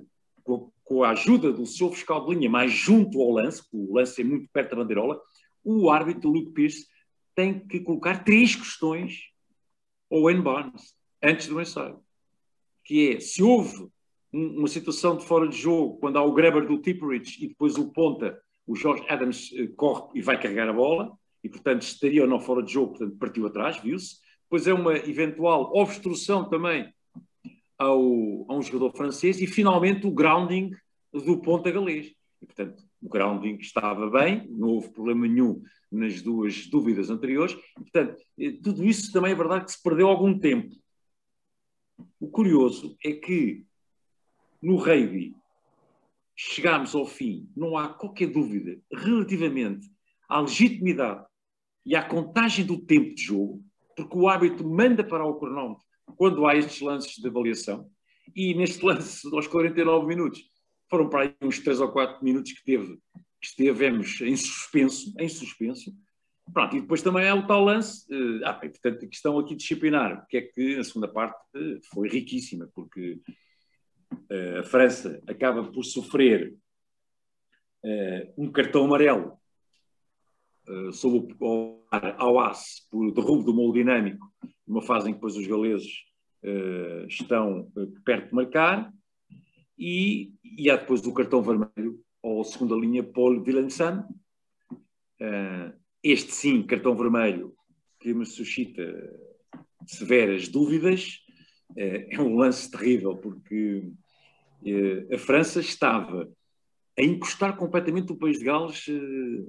com 0.83 1.03
a 1.03 1.09
ajuda 1.09 1.51
do 1.51 1.65
seu 1.65 1.91
fiscal 1.91 2.25
de 2.25 2.35
linha 2.35 2.49
mais 2.49 2.71
junto 2.71 3.21
ao 3.21 3.31
lance, 3.31 3.61
o 3.73 3.95
lance 3.95 4.21
é 4.21 4.23
muito 4.23 4.49
perto 4.53 4.71
da 4.71 4.77
bandeirola, 4.77 5.19
o 5.63 5.89
árbitro 5.89 6.29
Luke 6.29 6.53
Pierce 6.53 6.85
tem 7.35 7.59
que 7.59 7.81
colocar 7.81 8.23
três 8.23 8.55
questões 8.55 9.29
ao 10.09 10.23
Wayne 10.23 10.41
Barnes 10.41 10.95
antes 11.21 11.47
do 11.47 11.59
ensaio, 11.59 11.99
que 12.85 13.15
é 13.15 13.19
se 13.19 13.43
houve 13.43 13.89
uma 14.37 14.67
situação 14.67 15.17
de 15.17 15.25
fora 15.25 15.47
de 15.47 15.57
jogo, 15.57 15.97
quando 15.97 16.17
há 16.17 16.23
o 16.23 16.33
grabber 16.33 16.67
do 16.67 16.79
Tipperidge 16.79 17.43
e 17.43 17.47
depois 17.47 17.75
o 17.77 17.91
ponta, 17.91 18.39
o 18.65 18.75
George 18.75 19.03
Adams 19.09 19.51
uh, 19.51 19.73
corre 19.75 20.19
e 20.19 20.21
vai 20.21 20.39
carregar 20.39 20.69
a 20.69 20.73
bola, 20.73 21.11
e 21.43 21.49
portanto 21.49 21.83
estaria 21.83 22.21
ou 22.21 22.27
não 22.27 22.39
fora 22.39 22.63
de 22.63 22.71
jogo, 22.71 22.97
portanto 22.97 23.17
partiu 23.17 23.45
atrás, 23.47 23.77
viu-se. 23.77 24.17
Depois 24.43 24.67
é 24.67 24.73
uma 24.73 24.95
eventual 24.95 25.71
obstrução 25.75 26.49
também 26.49 26.93
ao, 27.77 27.99
a 28.49 28.55
um 28.55 28.61
jogador 28.61 28.95
francês 28.95 29.41
e 29.41 29.47
finalmente 29.47 30.07
o 30.07 30.11
grounding 30.11 30.71
do 31.13 31.41
ponta 31.41 31.69
galês. 31.71 32.13
E, 32.41 32.45
portanto, 32.45 32.83
o 33.01 33.09
grounding 33.09 33.57
estava 33.59 34.09
bem, 34.09 34.47
não 34.49 34.69
houve 34.69 34.89
problema 34.89 35.27
nenhum 35.27 35.61
nas 35.91 36.21
duas 36.21 36.67
dúvidas 36.67 37.09
anteriores. 37.09 37.53
E, 37.53 37.81
portanto, 37.81 38.21
eh, 38.39 38.57
tudo 38.63 38.83
isso 38.83 39.11
também 39.11 39.31
é 39.31 39.35
verdade 39.35 39.65
que 39.65 39.71
se 39.71 39.81
perdeu 39.81 40.07
algum 40.07 40.37
tempo. 40.37 40.75
O 42.19 42.29
curioso 42.29 42.95
é 43.03 43.11
que 43.13 43.65
no 44.61 44.75
rugby 44.75 45.35
chegámos 46.37 46.93
ao 46.93 47.05
fim, 47.05 47.49
não 47.55 47.75
há 47.75 47.89
qualquer 47.89 48.27
dúvida 48.27 48.79
relativamente 48.93 49.89
à 50.29 50.39
legitimidade 50.39 51.25
e 51.83 51.95
à 51.95 52.03
contagem 52.03 52.63
do 52.63 52.79
tempo 52.79 53.15
de 53.15 53.23
jogo, 53.23 53.63
porque 53.95 54.15
o 54.15 54.27
árbitro 54.27 54.69
manda 54.69 55.03
para 55.03 55.25
o 55.25 55.39
cronómetro 55.39 55.83
quando 56.15 56.45
há 56.45 56.55
estes 56.55 56.79
lances 56.81 57.15
de 57.15 57.27
avaliação, 57.27 57.89
e 58.35 58.53
neste 58.53 58.83
lance, 58.85 59.27
aos 59.33 59.47
49 59.47 60.05
minutos, 60.05 60.41
foram 60.89 61.09
para 61.09 61.23
aí 61.23 61.35
uns 61.41 61.59
3 61.59 61.81
ou 61.81 61.91
4 61.91 62.23
minutos 62.23 62.51
que, 62.51 62.63
teve, 62.63 62.97
que 63.41 63.47
estivemos 63.47 64.21
em 64.21 64.35
suspenso, 64.35 65.13
em 65.19 65.27
suspenso. 65.27 65.91
Pronto, 66.53 66.77
e 66.77 66.81
depois 66.81 67.01
também 67.01 67.25
é 67.25 67.33
o 67.33 67.45
tal 67.45 67.65
lance, 67.65 68.05
uh, 68.13 68.45
ah, 68.45 68.53
portanto, 68.53 69.03
a 69.03 69.07
questão 69.07 69.37
aqui 69.37 69.53
disciplinar, 69.53 70.25
que 70.29 70.37
é 70.37 70.41
que 70.41 70.77
a 70.77 70.83
segunda 70.83 71.07
parte 71.07 71.37
uh, 71.55 71.79
foi 71.93 72.07
riquíssima, 72.07 72.69
porque 72.73 73.19
a 74.59 74.63
França 74.63 75.21
acaba 75.27 75.63
por 75.71 75.83
sofrer 75.83 76.53
um 78.37 78.51
cartão 78.51 78.85
amarelo 78.85 79.37
sob 80.91 81.33
o 81.39 81.77
ao 81.89 82.39
AS 82.39 82.85
por 82.91 83.13
derrubo 83.13 83.43
do 83.43 83.53
molde 83.53 83.79
dinâmico, 83.79 84.25
numa 84.67 84.81
fase 84.81 85.07
em 85.07 85.13
que 85.13 85.17
depois 85.17 85.37
os 85.37 85.47
galeses 85.47 85.87
estão 87.07 87.71
perto 88.03 88.29
de 88.29 88.35
marcar, 88.35 88.91
e, 89.77 90.33
e 90.43 90.69
há 90.69 90.75
depois 90.75 91.05
o 91.05 91.13
cartão 91.13 91.41
vermelho 91.41 92.03
ou 92.21 92.43
segunda 92.43 92.75
linha 92.75 93.03
Paul 93.03 93.43
Villensan. 93.43 94.05
Uh, 95.21 95.73
este 96.03 96.31
sim, 96.31 96.63
cartão 96.63 96.95
vermelho, 96.95 97.53
que 97.99 98.13
me 98.13 98.25
suscita 98.25 98.83
severas 99.85 100.47
dúvidas. 100.47 101.19
É 101.75 102.19
um 102.21 102.37
lance 102.37 102.71
terrível, 102.71 103.17
porque 103.17 103.91
a 105.13 105.17
França 105.17 105.59
estava 105.59 106.29
a 106.97 107.03
encostar 107.03 107.55
completamente 107.55 108.11
o 108.11 108.17
país 108.17 108.39
de 108.39 108.45
Gales 108.45 108.85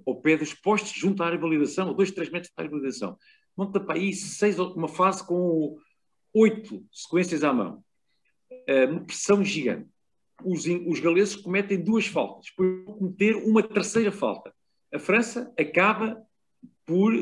ao 0.06 0.20
pé 0.20 0.36
dos 0.36 0.52
postos 0.52 0.92
junto 0.92 1.22
à 1.22 1.26
área 1.26 1.38
de 1.38 1.42
validação, 1.42 1.90
a 1.90 1.92
2, 1.92 2.10
3 2.10 2.30
metros 2.30 2.52
da 2.54 2.62
área 2.62 2.70
de 2.70 2.78
validação. 2.78 3.16
Monta 3.56 3.80
para 3.80 3.96
aí 3.96 4.12
seis, 4.12 4.58
uma 4.58 4.88
fase 4.88 5.26
com 5.26 5.76
oito 6.34 6.84
sequências 6.92 7.42
à 7.42 7.52
mão. 7.52 7.82
uma 8.90 9.00
pressão 9.00 9.42
gigante 9.42 9.88
os, 10.44 10.64
os 10.86 11.00
galeses 11.00 11.36
cometem 11.36 11.82
duas 11.82 12.06
faltas, 12.06 12.46
depois 12.46 12.84
cometer 12.98 13.36
uma 13.36 13.62
terceira 13.62 14.12
falta. 14.12 14.52
A 14.92 14.98
França 14.98 15.52
acaba 15.58 16.22
por 16.86 17.12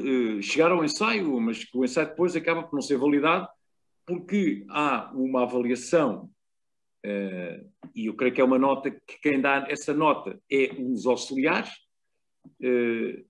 chegar 0.42 0.70
ao 0.70 0.84
ensaio, 0.84 1.40
mas 1.40 1.66
o 1.74 1.84
ensaio 1.84 2.08
depois 2.08 2.36
acaba 2.36 2.62
por 2.62 2.74
não 2.74 2.82
ser 2.82 2.96
validado, 2.96 3.48
porque 4.06 4.64
há 4.68 5.10
uma 5.14 5.42
avaliação, 5.42 6.30
uh, 7.04 7.72
e 7.94 8.06
eu 8.06 8.14
creio 8.14 8.34
que 8.34 8.40
é 8.40 8.44
uma 8.44 8.58
nota 8.58 8.90
que 8.90 9.18
quem 9.22 9.40
dá 9.40 9.66
essa 9.68 9.92
nota 9.92 10.40
é 10.50 10.72
um 10.78 10.92
dos 10.92 11.06
auxiliares, 11.06 11.70
uh, 12.60 13.26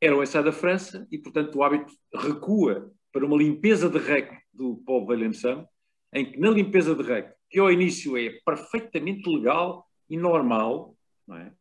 era 0.00 0.16
o 0.16 0.22
ensaio 0.22 0.44
da 0.44 0.52
França, 0.52 1.06
e 1.10 1.18
portanto 1.18 1.56
o 1.56 1.62
hábito 1.62 1.92
recua 2.14 2.92
para 3.12 3.24
uma 3.24 3.36
limpeza 3.36 3.88
de 3.88 3.98
rec 3.98 4.32
do 4.52 4.76
Paul 4.86 5.06
Williamson, 5.06 5.66
em 6.12 6.30
que 6.30 6.38
na 6.38 6.50
limpeza 6.50 6.94
de 6.94 7.02
rec 7.02 7.32
que 7.50 7.58
ao 7.58 7.70
início 7.70 8.16
é 8.16 8.30
perfeitamente 8.44 9.28
legal 9.28 9.86
e 10.08 10.16
normal, 10.16 10.96
é? 11.32 11.52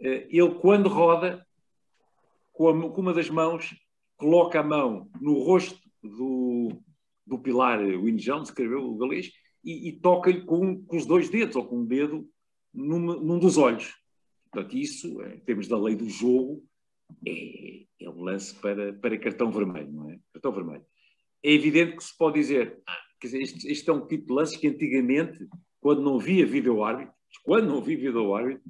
Eh, 0.00 0.26
ele, 0.30 0.54
quando 0.56 0.88
roda, 0.88 1.46
com, 2.52 2.68
a, 2.68 2.90
com, 2.90 3.00
uma 3.00 3.14
das 3.14 3.30
mãos, 3.30 3.74
coloca 4.16 4.60
a 4.60 4.62
mão 4.62 5.08
no 5.20 5.42
rosto 5.42 5.80
do, 6.02 6.82
do 7.26 7.38
pilar 7.38 7.78
Win 7.78 8.16
Jones, 8.16 8.48
escreveu 8.48 8.84
o 8.84 8.96
galês, 8.96 9.30
e, 9.66 9.88
e 9.88 9.92
toca-lhe 9.92 10.42
com, 10.42 10.82
com, 10.84 10.96
os 10.96 11.04
dois 11.04 11.28
dedos, 11.28 11.56
ou 11.56 11.66
com 11.66 11.80
um 11.80 11.84
dedo, 11.84 12.26
num, 12.72 12.98
num 12.98 13.38
dos 13.38 13.58
olhos. 13.58 13.94
Portanto, 14.50 14.76
isso, 14.76 15.20
em 15.22 15.40
termos 15.40 15.68
da 15.68 15.78
lei 15.78 15.96
do 15.96 16.08
jogo, 16.08 16.64
é, 17.26 17.84
é 18.00 18.08
um 18.08 18.22
lance 18.22 18.54
para, 18.54 18.92
para 18.94 19.18
cartão 19.18 19.50
vermelho, 19.50 19.92
não 19.92 20.10
é? 20.10 20.18
Cartão 20.32 20.52
vermelho. 20.52 20.84
É 21.42 21.52
evidente 21.52 21.96
que 21.96 22.04
se 22.04 22.16
pode 22.16 22.38
dizer, 22.38 22.80
ah, 22.86 23.06
Quer 23.20 23.28
dizer, 23.28 23.42
este, 23.42 23.68
este 23.70 23.90
é 23.90 23.92
um 23.92 24.06
tipo 24.06 24.26
de 24.26 24.32
lance 24.32 24.58
que 24.58 24.68
antigamente, 24.68 25.48
quando 25.80 26.02
não 26.02 26.16
havia 26.16 26.46
vídeo-árbitro, 26.46 27.14
quando 27.42 27.68
não 27.68 27.78
havia 27.78 27.96
vídeo-árbitro, 27.96 28.62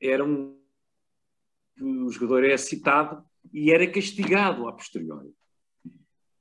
era 0.00 0.24
um. 0.24 0.58
O 1.80 2.10
jogador 2.10 2.44
era 2.44 2.58
citado 2.58 3.24
e 3.52 3.70
era 3.70 3.90
castigado 3.90 4.68
a 4.68 4.72
posteriori. 4.72 5.32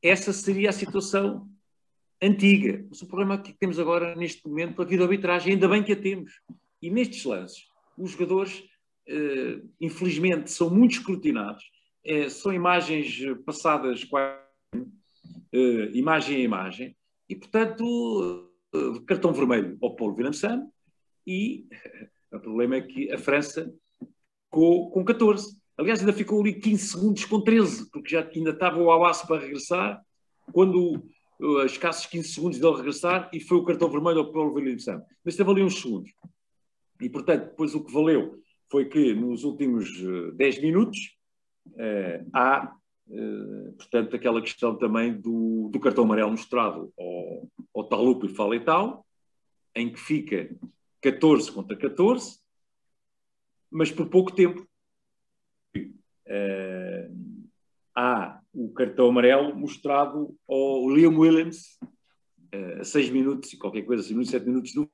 Essa 0.02 0.34
seria 0.34 0.70
a 0.70 0.74
situação 0.74 1.50
antiga. 2.22 2.86
Mas 2.90 3.02
o 3.02 3.08
problema 3.08 3.38
que 3.38 3.54
temos 3.54 3.80
agora, 3.80 4.16
neste 4.16 4.48
momento, 4.48 4.82
a 4.82 4.86
vida 4.86 5.04
arbitragem, 5.04 5.54
ainda 5.54 5.68
bem 5.68 5.84
que 5.84 5.94
a 5.94 5.96
temos. 5.96 6.42
E 6.82 6.90
nestes 6.90 7.24
lances, 7.26 7.68
os 7.98 8.12
jogadores, 8.12 8.64
eh, 9.08 9.62
infelizmente, 9.82 10.52
são 10.52 10.70
muito 10.70 10.94
escrutinados. 10.94 11.64
É, 12.04 12.30
são 12.30 12.54
imagens 12.54 13.20
passadas 13.46 14.04
quase, 14.06 14.40
eh, 15.52 15.92
imagem 15.94 16.38
a 16.38 16.40
imagem, 16.40 16.96
e, 17.28 17.36
portanto, 17.36 18.50
eh, 18.74 19.00
cartão 19.06 19.34
vermelho 19.34 19.78
ao 19.82 19.96
Paulo 19.96 20.16
Villamsano, 20.16 20.72
e 21.28 21.68
o 22.32 22.40
problema 22.40 22.76
é 22.78 22.82
que 22.82 23.12
a 23.12 23.18
França 23.18 23.74
ficou 24.46 24.90
com 24.92 25.04
14. 25.04 25.58
Aliás, 25.78 26.00
ainda 26.00 26.14
ficou 26.14 26.42
ali 26.42 26.60
15 26.60 26.88
segundos 26.88 27.26
com 27.26 27.42
13, 27.42 27.90
porque 27.92 28.10
já 28.10 28.28
ainda 28.28 28.52
estava 28.52 28.80
o 28.80 28.92
Alas 28.92 29.22
para 29.24 29.42
regressar, 29.42 30.02
quando 30.52 31.04
uh, 31.40 31.66
escassos 31.66 32.06
15 32.06 32.30
segundos 32.30 32.60
dele 32.60 32.76
regressar, 32.76 33.30
e 33.34 33.40
foi 33.40 33.58
o 33.58 33.66
cartão 33.66 33.90
vermelho 33.90 34.20
ao 34.20 34.32
Paulo 34.32 34.54
Villamsano. 34.54 35.04
Mas 35.24 35.34
estava 35.34 35.52
ali 35.52 35.64
uns 35.64 35.82
segundos. 35.82 36.12
E, 37.02 37.10
portanto, 37.10 37.50
depois 37.50 37.74
o 37.74 37.84
que 37.84 37.94
valeu 37.94 38.42
foi 38.70 38.86
que 38.86 39.14
nos 39.14 39.44
últimos 39.44 39.90
10 40.36 40.58
uh, 40.58 40.62
minutos 40.62 41.18
uh, 41.68 42.30
há, 42.34 42.74
uh, 43.08 43.74
portanto, 43.74 44.16
aquela 44.16 44.42
questão 44.42 44.76
também 44.78 45.14
do, 45.14 45.70
do 45.72 45.80
cartão 45.80 46.04
amarelo 46.04 46.32
mostrado 46.32 46.94
ao, 46.98 47.50
ao 47.76 47.84
Talupo 47.86 48.26
e 48.26 48.30
Fala 48.30 48.56
e 48.56 48.60
tal, 48.60 49.06
em 49.76 49.92
que 49.92 50.00
fica 50.00 50.50
14 51.02 51.52
contra 51.52 51.76
14, 51.78 52.40
mas 53.72 53.92
por 53.92 54.08
pouco 54.08 54.32
tempo. 54.32 54.68
Uh, 55.76 57.40
há 57.96 58.40
o 58.60 58.74
cartão 58.74 59.08
amarelo 59.08 59.56
mostrado 59.56 60.36
ao 60.46 60.90
Liam 60.90 61.18
Williams 61.18 61.80
uh, 62.54 62.82
a 62.82 62.84
6 62.84 63.10
minutos 63.10 63.54
e 63.54 63.58
qualquer 63.58 63.84
coisa, 63.84 64.04
6 64.04 64.12
minutos, 64.12 64.32
7 64.32 64.46
minutos 64.46 64.74
do 64.74 64.90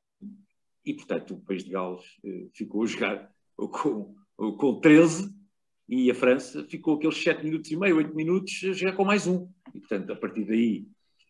e, 0.86 0.94
portanto, 0.94 1.34
o 1.34 1.42
país 1.42 1.64
de 1.64 1.72
Gales 1.72 2.06
uh, 2.24 2.52
ficou 2.54 2.84
a 2.84 2.86
jogar 2.86 3.32
com, 3.58 4.16
com 4.38 4.80
13 4.80 5.34
e 5.90 6.12
a 6.12 6.16
França 6.16 6.64
ficou 6.66 6.96
aqueles 6.96 7.18
7 7.18 7.44
minutos 7.44 7.72
e 7.72 7.76
meio, 7.76 7.98
8 7.98 8.16
minutos 8.16 8.54
a 8.64 8.74
jogar 8.74 8.96
com 8.96 9.04
mais 9.04 9.26
um. 9.26 9.50
E, 9.74 9.80
portanto, 9.80 10.14
a 10.14 10.16
partir 10.16 10.46
daí, 10.46 10.88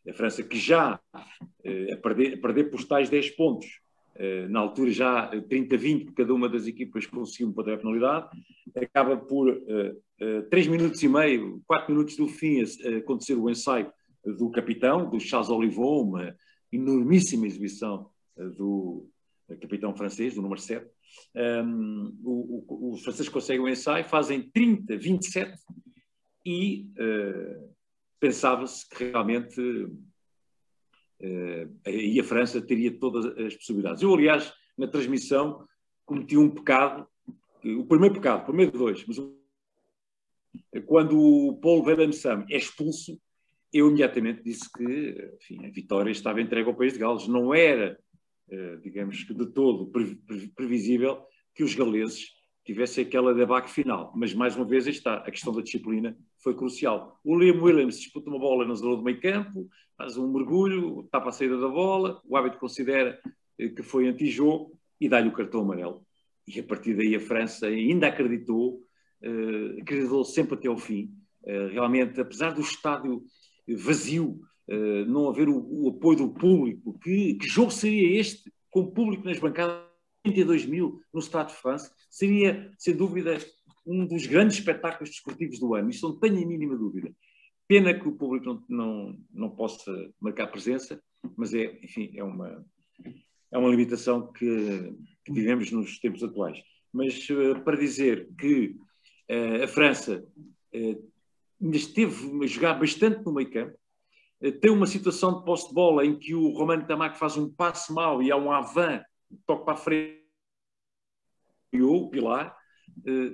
a 0.09 0.13
França 0.13 0.43
que 0.43 0.57
já 0.59 0.99
a 1.93 1.97
perder, 1.97 2.33
a 2.33 2.41
perder 2.41 2.69
por 2.69 2.83
tais 2.83 3.09
10 3.09 3.31
pontos 3.31 3.65
eh, 3.65 3.84
na 4.49 4.59
altura 4.61 4.91
já 4.91 5.29
30-20, 5.31 6.13
cada 6.13 6.33
uma 6.33 6.47
das 6.47 6.67
equipas 6.67 7.05
conseguiu 7.05 7.49
uma 7.49 7.73
a 7.73 7.77
penalidade, 7.77 8.29
acaba 8.75 9.17
por 9.17 9.49
uh, 9.49 10.39
uh, 10.39 10.49
3 10.49 10.67
minutos 10.67 11.03
e 11.03 11.07
meio, 11.07 11.61
4 11.67 11.93
minutos 11.93 12.15
do 12.15 12.27
fim, 12.27 12.63
acontecer 12.97 13.35
o 13.35 13.49
ensaio 13.49 13.91
do 14.23 14.49
capitão, 14.49 15.09
do 15.09 15.19
Charles 15.19 15.49
Olivon, 15.49 16.03
uma 16.03 16.35
enormíssima 16.71 17.45
exibição 17.45 18.09
uh, 18.37 18.49
do 18.51 19.09
capitão 19.61 19.95
francês, 19.95 20.33
do 20.33 20.41
número 20.41 20.61
7. 20.61 20.85
Um, 21.35 22.17
o, 22.23 22.65
o, 22.67 22.93
os 22.93 23.03
franceses 23.03 23.29
conseguem 23.29 23.61
o 23.61 23.69
ensaio, 23.69 24.05
fazem 24.05 24.49
30-27 24.51 25.55
e 26.45 26.87
pensava-se 28.19 28.87
que 28.89 29.05
realmente 29.05 29.87
uh, 31.25 31.89
e 31.89 32.19
a 32.19 32.23
França 32.23 32.61
teria 32.61 32.91
todas 32.91 33.25
as 33.25 33.55
possibilidades. 33.55 34.01
Eu, 34.01 34.13
aliás, 34.13 34.53
na 34.77 34.87
transmissão, 34.87 35.65
cometi 36.05 36.37
um 36.37 36.49
pecado, 36.49 37.07
o 37.63 37.85
primeiro 37.85 38.15
pecado, 38.15 38.43
o 38.43 38.45
primeiro 38.45 38.71
de 38.71 38.77
dois, 38.77 39.05
mas 39.07 39.17
quando 40.85 41.19
o 41.19 41.57
Paul 41.57 41.83
Sam 42.13 42.45
é 42.49 42.57
expulso, 42.57 43.19
eu 43.73 43.87
imediatamente 43.87 44.43
disse 44.43 44.71
que 44.71 45.31
enfim, 45.35 45.65
a 45.65 45.69
vitória 45.69 46.11
estava 46.11 46.41
entregue 46.41 46.69
ao 46.69 46.75
país 46.75 46.93
de 46.93 46.99
Gales. 46.99 47.27
Não 47.27 47.53
era, 47.53 47.99
uh, 48.49 48.77
digamos 48.81 49.23
que 49.23 49.33
de 49.33 49.47
todo 49.47 49.91
previsível 50.55 51.23
que 51.53 51.63
os 51.63 51.73
galeses 51.73 52.35
tivessem 52.65 53.05
aquela 53.05 53.33
debacle 53.33 53.71
final. 53.71 54.11
Mas, 54.15 54.33
mais 54.33 54.55
uma 54.55 54.65
vez, 54.65 54.87
está, 54.87 55.17
a 55.17 55.31
questão 55.31 55.53
da 55.53 55.61
disciplina 55.61 56.17
foi 56.39 56.55
crucial. 56.55 57.19
O 57.23 57.37
Liam 57.37 57.61
Williams 57.61 57.99
disputa 57.99 58.29
uma 58.29 58.39
bola 58.39 58.65
na 58.65 58.73
zona 58.73 58.97
do 58.97 59.03
meio 59.03 59.21
campo, 59.21 59.69
faz 59.95 60.17
um 60.17 60.31
mergulho, 60.31 61.07
tapa 61.11 61.29
a 61.29 61.31
saída 61.31 61.59
da 61.59 61.69
bola, 61.69 62.19
o 62.25 62.35
árbitro 62.35 62.59
considera 62.59 63.19
eh, 63.59 63.69
que 63.69 63.83
foi 63.83 64.07
antijogo 64.07 64.77
e 64.99 65.07
dá-lhe 65.07 65.29
o 65.29 65.33
cartão 65.33 65.61
amarelo. 65.61 66.03
E 66.47 66.59
a 66.59 66.63
partir 66.63 66.95
daí 66.95 67.15
a 67.15 67.19
França 67.19 67.67
ainda 67.67 68.07
acreditou, 68.07 68.81
uh, 69.23 69.81
acreditou 69.81 70.23
sempre 70.23 70.55
até 70.55 70.67
ao 70.67 70.77
fim. 70.77 71.11
Uh, 71.43 71.69
realmente, 71.71 72.19
apesar 72.19 72.51
do 72.51 72.61
estádio 72.61 73.23
vazio, 73.67 74.39
uh, 74.67 75.05
não 75.07 75.29
haver 75.29 75.49
o, 75.49 75.57
o, 75.57 75.89
apoio 75.89 76.17
do 76.17 76.29
público, 76.29 76.97
que, 76.99 77.35
que 77.35 77.47
jogo 77.47 77.71
seria 77.71 78.19
este 78.19 78.51
com 78.69 78.91
público 78.91 79.25
nas 79.25 79.39
bancadas? 79.39 79.84
32 80.25 80.65
mil 80.65 81.01
no 81.13 81.19
Estado 81.19 81.49
de 81.49 81.55
França, 81.55 81.93
seria, 82.09 82.71
sem 82.77 82.95
dúvida, 82.95 83.37
um 83.85 84.05
dos 84.05 84.25
grandes 84.25 84.57
espetáculos 84.57 85.09
desportivos 85.09 85.59
do 85.59 85.75
ano. 85.75 85.89
Isso 85.89 86.07
não 86.07 86.19
tenho 86.19 86.43
a 86.43 86.47
mínima 86.47 86.75
dúvida. 86.75 87.13
Pena 87.67 87.93
que 87.93 88.07
o 88.07 88.11
público 88.11 88.45
não, 88.45 88.63
não, 88.67 89.17
não 89.31 89.49
possa 89.49 89.91
marcar 90.19 90.47
presença, 90.47 91.01
mas 91.37 91.53
é, 91.53 91.79
enfim, 91.83 92.11
é 92.15 92.23
uma, 92.23 92.65
é 93.51 93.57
uma 93.57 93.69
limitação 93.69 94.31
que, 94.31 94.95
que 95.23 95.31
vivemos 95.31 95.71
nos 95.71 95.99
tempos 95.99 96.23
atuais. 96.23 96.61
Mas 96.91 97.27
uh, 97.29 97.59
para 97.63 97.77
dizer 97.77 98.29
que 98.39 98.75
uh, 99.29 99.63
a 99.63 99.67
França 99.67 100.25
uh, 100.73 101.11
esteve 101.71 102.43
a 102.43 102.47
jogar 102.47 102.75
bastante 102.75 103.23
no 103.23 103.33
meio 103.33 103.51
campo, 103.51 103.77
tem 104.61 104.69
uma 104.69 104.85
situação 104.85 105.39
de 105.39 105.45
posse 105.45 105.69
de 105.69 105.73
bola 105.73 106.05
em 106.05 106.19
que 106.19 106.35
o 106.35 106.49
Romano 106.49 106.85
Tamac 106.85 107.17
faz 107.17 107.37
um 107.37 107.49
passe 107.49 107.91
mau 107.91 108.21
e 108.21 108.31
há 108.31 108.35
um 108.35 108.51
avant, 108.51 109.01
toque 109.45 109.65
para 109.65 109.73
a 109.73 109.77
frente, 109.77 110.21
o 111.73 112.09
Pilar, 112.09 112.55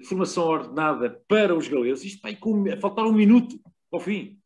formação 0.04 0.46
ordenada 0.46 1.24
para 1.28 1.56
os 1.56 1.68
galeses, 1.68 2.06
isto 2.06 2.22
vai 2.22 2.38
faltar 2.80 3.06
um 3.06 3.14
minuto 3.14 3.60
ao 3.92 4.00
fim. 4.00 4.40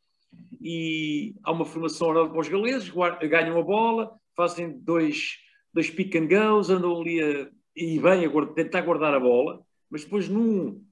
E 0.62 1.36
há 1.44 1.52
uma 1.52 1.66
formação 1.66 2.10
orada 2.10 2.30
para 2.30 2.40
os 2.40 2.50
galeses, 2.50 2.92
ganham 3.30 3.60
a 3.60 3.64
bola, 3.64 4.20
fazem 4.36 4.78
dois, 4.80 5.38
dois 5.74 5.90
pick 5.90 6.16
and 6.16 6.28
goes, 6.28 6.70
andam 6.70 7.00
ali 7.00 7.22
a, 7.22 7.50
e 7.76 8.00
bem 8.00 8.26
a 8.26 8.46
tentar 8.48 8.82
guardar 8.82 9.14
a 9.14 9.20
bola, 9.20 9.62
mas 9.90 10.04
depois 10.04 10.28
num, 10.28 10.84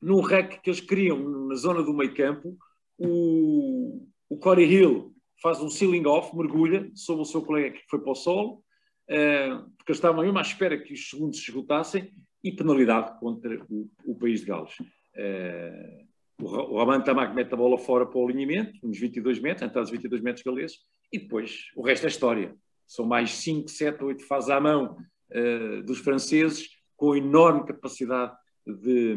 num 0.00 0.20
rec 0.20 0.60
que 0.60 0.70
eles 0.70 0.80
criam 0.80 1.18
na 1.46 1.54
zona 1.54 1.82
do 1.82 1.94
meio 1.94 2.14
campo, 2.14 2.56
o, 2.96 4.06
o 4.28 4.36
Corey 4.38 4.66
Hill 4.66 5.14
faz 5.40 5.60
um 5.60 5.70
sealing 5.70 6.06
off, 6.06 6.36
mergulha 6.36 6.90
sobre 6.94 7.22
o 7.22 7.26
seu 7.26 7.42
colega 7.42 7.76
que 7.76 7.88
foi 7.88 8.00
para 8.00 8.12
o 8.12 8.14
solo, 8.14 8.62
porque 9.08 9.90
eles 9.90 9.98
estavam 9.98 10.22
mesmo 10.22 10.38
à 10.38 10.42
espera 10.42 10.78
que 10.78 10.92
os 10.92 11.08
segundos 11.08 11.38
se 11.38 11.50
esgotassem, 11.50 12.12
e 12.42 12.52
penalidade 12.52 13.18
contra 13.18 13.60
o, 13.68 13.90
o 14.04 14.14
país 14.14 14.40
de 14.40 14.46
Gales. 14.46 14.78
Uh, 14.80 16.08
o 16.40 16.78
Romano 16.78 17.02
Tamac 17.02 17.34
mete 17.34 17.52
a 17.52 17.56
bola 17.56 17.76
fora 17.76 18.06
para 18.06 18.18
o 18.18 18.28
alinhamento, 18.28 18.78
uns 18.82 18.98
22 18.98 19.40
metros, 19.40 19.62
entrada 19.62 19.82
dos 19.82 19.90
22 19.90 20.22
metros 20.22 20.44
galeses, 20.44 20.78
e 21.12 21.18
depois 21.18 21.64
o 21.74 21.82
resto 21.82 22.04
é 22.04 22.08
história. 22.08 22.54
São 22.86 23.04
mais 23.04 23.30
5, 23.32 23.68
7, 23.68 24.04
8 24.04 24.24
fases 24.24 24.50
à 24.50 24.60
mão 24.60 24.96
uh, 25.32 25.82
dos 25.82 25.98
franceses, 25.98 26.68
com 26.96 27.16
enorme 27.16 27.66
capacidade 27.66 28.32
de, 28.66 29.16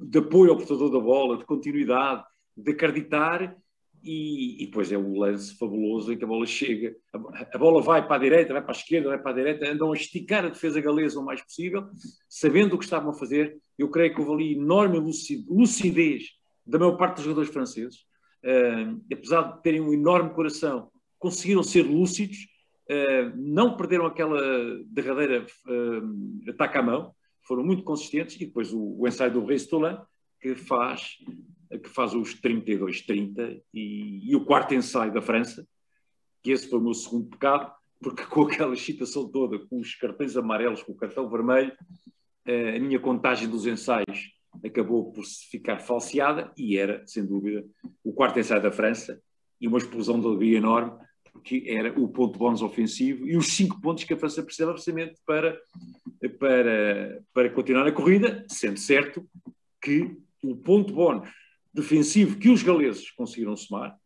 de, 0.00 0.18
apoio 0.18 0.50
ao 0.50 0.56
portador 0.56 0.90
da 0.90 1.00
bola, 1.00 1.38
de 1.38 1.44
continuidade, 1.44 2.22
de 2.56 2.70
acreditar, 2.70 3.56
e, 4.04 4.62
e 4.62 4.66
depois 4.66 4.92
é 4.92 4.98
o 4.98 5.16
lance 5.16 5.56
fabuloso 5.56 6.12
em 6.12 6.18
que 6.18 6.24
a 6.24 6.28
bola 6.28 6.44
chega, 6.44 6.94
a, 7.12 7.46
a, 7.54 7.58
bola 7.58 7.80
vai 7.80 8.06
para 8.06 8.16
a 8.16 8.18
direita, 8.18 8.52
vai 8.52 8.62
para 8.62 8.72
a 8.72 8.76
esquerda, 8.76 9.08
vai 9.08 9.18
para 9.18 9.30
a 9.30 9.34
direita, 9.34 9.70
andam 9.70 9.90
a 9.90 9.96
esticar 9.96 10.44
a 10.44 10.50
defesa 10.50 10.80
galesa 10.80 11.18
o 11.18 11.24
mais 11.24 11.40
possível, 11.42 11.88
sabendo 12.28 12.74
o 12.74 12.78
que 12.78 12.84
estavam 12.84 13.10
a 13.10 13.14
fazer. 13.14 13.56
Eu 13.78 13.88
creio 13.88 14.14
que 14.14 14.20
houve 14.20 14.32
ali 14.32 14.52
enorme 14.54 14.98
lucidez 15.48 16.24
da 16.66 16.78
maior 16.78 16.96
parte 16.96 17.16
dos 17.16 17.24
jogadores 17.24 17.50
franceses, 17.50 18.00
uh, 18.44 19.02
apesar 19.10 19.42
de 19.42 19.62
terem 19.62 19.80
um 19.80 19.92
enorme 19.92 20.30
coração, 20.34 20.90
conseguiram 21.18 21.62
ser 21.62 21.82
lúcidos, 21.82 22.36
uh, 22.90 23.34
não 23.36 23.76
perderam 23.76 24.04
aquela 24.04 24.38
derradeira 24.86 25.46
uh, 25.66 26.50
ataque 26.50 26.76
à 26.76 26.82
mão, 26.82 27.14
foram 27.42 27.64
muito 27.64 27.82
consistentes, 27.82 28.36
e 28.36 28.46
depois 28.46 28.72
o, 28.72 29.00
o 29.00 29.08
ensaio 29.08 29.32
do 29.32 29.44
Rei 29.44 29.56
Stolan, 29.56 30.02
que 30.40 30.54
faz, 30.54 31.18
que 31.70 31.88
faz 31.88 32.14
os 32.14 32.34
32-30, 32.40 33.60
e, 33.72 34.30
e 34.30 34.36
o 34.36 34.44
quarto 34.44 34.74
ensaio 34.74 35.12
da 35.12 35.22
França, 35.22 35.66
que 36.42 36.50
esse 36.50 36.68
foi 36.68 36.78
o 36.78 36.82
meu 36.82 36.94
segundo 36.94 37.30
pecado, 37.30 37.72
porque 38.00 38.24
com 38.26 38.42
aquela 38.42 38.74
excitação 38.74 39.28
toda, 39.28 39.58
com 39.58 39.78
os 39.78 39.94
cartões 39.94 40.36
amarelos, 40.36 40.82
com 40.82 40.92
o 40.92 40.96
cartão 40.96 41.28
vermelho, 41.28 41.72
a 42.46 42.78
minha 42.78 43.00
contagem 43.00 43.48
dos 43.48 43.66
ensaios 43.66 44.34
acabou 44.62 45.10
por 45.10 45.24
ficar 45.24 45.78
falseada 45.78 46.52
e 46.56 46.76
era, 46.76 47.02
sem 47.06 47.24
dúvida, 47.24 47.64
o 48.04 48.12
quarto 48.12 48.38
ensaio 48.38 48.62
da 48.62 48.70
França 48.70 49.20
e 49.60 49.66
uma 49.66 49.78
explosão 49.78 50.20
de 50.20 50.26
alegria 50.26 50.58
enorme, 50.58 50.92
porque 51.32 51.64
era 51.66 51.98
o 51.98 52.06
ponto 52.06 52.38
bónus 52.38 52.62
ofensivo 52.62 53.26
e 53.26 53.36
os 53.36 53.48
cinco 53.48 53.80
pontos 53.80 54.04
que 54.04 54.14
a 54.14 54.16
França 54.16 54.42
precisava 54.42 54.72
precisamente 54.72 55.14
para, 55.26 55.58
para, 56.38 57.22
para 57.32 57.50
continuar 57.50 57.86
a 57.86 57.92
corrida, 57.92 58.44
sendo 58.48 58.78
certo 58.78 59.26
que 59.82 60.16
o 60.42 60.54
ponto 60.54 60.92
bónus 60.92 61.28
defensivo 61.74 62.38
que 62.38 62.48
os 62.48 62.62
galeses 62.62 63.10
conseguiram 63.10 63.56
somar, 63.56 63.98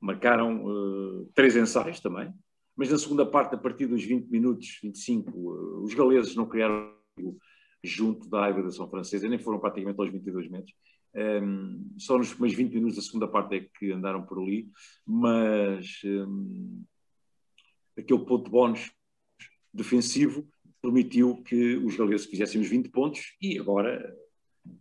marcaram 0.00 0.64
uh, 0.64 1.30
três 1.34 1.54
ensaios 1.54 2.00
também, 2.00 2.32
mas 2.74 2.90
na 2.90 2.98
segunda 2.98 3.26
parte, 3.26 3.54
a 3.54 3.58
partir 3.58 3.86
dos 3.86 4.02
20 4.02 4.28
minutos, 4.28 4.78
25, 4.82 5.30
uh, 5.30 5.82
os 5.82 5.92
galeses 5.92 6.34
não 6.34 6.48
criaram 6.48 6.96
junto 7.84 8.28
da 8.28 8.48
Federação 8.48 8.88
Francesa, 8.88 9.28
nem 9.28 9.38
foram 9.38 9.60
praticamente 9.60 10.00
aos 10.00 10.10
22 10.10 10.48
metros. 10.48 10.74
Um, 11.14 11.94
só 11.98 12.16
nos 12.16 12.30
primeiros 12.30 12.56
20 12.56 12.74
minutos 12.74 12.96
da 12.96 13.02
segunda 13.02 13.28
parte 13.28 13.56
é 13.56 13.60
que 13.78 13.92
andaram 13.92 14.24
por 14.24 14.38
ali, 14.38 14.70
mas 15.06 16.00
um, 16.04 16.82
aquele 17.96 18.24
ponto 18.24 18.44
de 18.44 18.50
bónus 18.50 18.90
defensivo 19.72 20.48
permitiu 20.80 21.42
que 21.42 21.76
os 21.76 21.96
galeses 21.96 22.26
fizessem 22.26 22.60
os 22.60 22.68
20 22.68 22.88
pontos 22.90 23.36
e 23.40 23.58
agora 23.58 24.14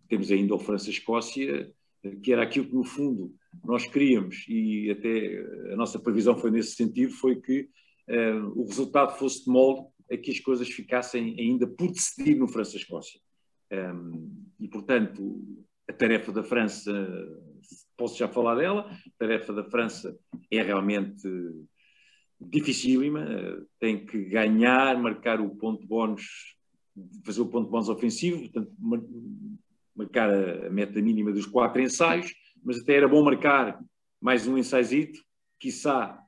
temos 0.07 0.31
ainda 0.31 0.53
o 0.53 0.59
França-Escócia, 0.59 1.73
que 2.21 2.31
era 2.31 2.43
aquilo 2.43 2.67
que 2.67 2.75
no 2.75 2.83
fundo 2.83 3.33
nós 3.63 3.87
queríamos 3.87 4.45
e 4.47 4.89
até 4.91 5.73
a 5.73 5.75
nossa 5.75 5.99
previsão 5.99 6.37
foi 6.37 6.51
nesse 6.51 6.75
sentido, 6.75 7.11
foi 7.13 7.41
que 7.41 7.69
uh, 8.09 8.59
o 8.59 8.65
resultado 8.65 9.17
fosse 9.17 9.45
de 9.45 9.51
molde 9.51 9.87
a 10.11 10.17
que 10.17 10.31
as 10.31 10.39
coisas 10.39 10.69
ficassem 10.69 11.35
ainda 11.39 11.67
por 11.67 11.91
decidir 11.91 12.35
no 12.35 12.47
França-Escócia. 12.47 13.19
Um, 13.71 14.45
e, 14.59 14.67
portanto, 14.67 15.43
a 15.87 15.93
tarefa 15.93 16.31
da 16.31 16.43
França, 16.43 16.91
posso 17.97 18.17
já 18.17 18.27
falar 18.27 18.55
dela, 18.55 18.89
a 18.89 19.11
tarefa 19.17 19.53
da 19.53 19.63
França 19.63 20.17
é 20.49 20.61
realmente 20.61 21.27
dificílima, 22.39 23.25
tem 23.79 24.05
que 24.05 24.25
ganhar, 24.25 25.01
marcar 25.01 25.41
o 25.41 25.49
ponto 25.55 25.81
de 25.81 25.87
bónus, 25.87 26.55
fazer 27.25 27.41
o 27.41 27.47
ponto 27.47 27.65
de 27.65 27.71
bónus 27.71 27.89
ofensivo, 27.89 28.41
portanto, 28.41 28.71
marcar 29.97 30.29
a 30.29 30.69
meta 30.69 31.01
mínima 31.01 31.31
dos 31.31 31.45
quatro 31.45 31.81
ensaios, 31.81 32.33
mas 32.63 32.79
até 32.79 32.95
era 32.95 33.07
bom 33.07 33.23
marcar 33.23 33.79
mais 34.21 34.47
um 34.47 34.57
ensaizito, 34.57 35.19
quiçá 35.59 36.19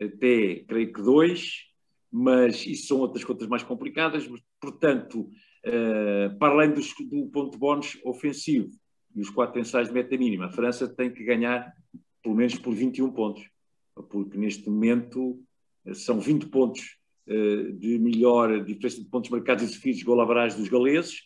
até, 0.00 0.64
creio 0.66 0.92
que 0.92 1.02
dois, 1.02 1.66
mas 2.10 2.66
isso 2.66 2.88
são 2.88 2.98
outras 2.98 3.24
contas 3.24 3.48
mais 3.48 3.62
complicadas, 3.62 4.28
portanto, 4.60 5.30
uh, 5.66 6.38
para 6.38 6.52
além 6.52 6.72
dos, 6.72 6.92
do 7.10 7.26
ponto 7.26 7.52
de 7.52 7.58
bónus 7.58 7.98
ofensivo 8.04 8.68
e 9.14 9.20
os 9.20 9.30
quatro 9.30 9.60
ensaios 9.60 9.88
de 9.88 9.94
meta 9.94 10.16
mínima, 10.16 10.46
a 10.46 10.50
França 10.50 10.88
tem 10.88 11.12
que 11.12 11.24
ganhar 11.24 11.72
pelo 12.22 12.34
menos 12.34 12.54
por 12.56 12.74
21 12.74 13.12
pontos, 13.12 13.48
porque 14.10 14.38
neste 14.38 14.68
momento 14.68 15.42
uh, 15.86 15.94
são 15.94 16.20
20 16.20 16.46
pontos 16.46 16.98
uh, 17.26 17.72
de 17.72 17.98
melhor 17.98 18.62
diferença 18.64 19.00
de 19.00 19.08
pontos 19.08 19.30
marcados 19.30 19.64
e 19.64 19.68
sofridos 19.68 20.02
gol 20.02 20.24
dos 20.24 20.68
galeses 20.68 21.22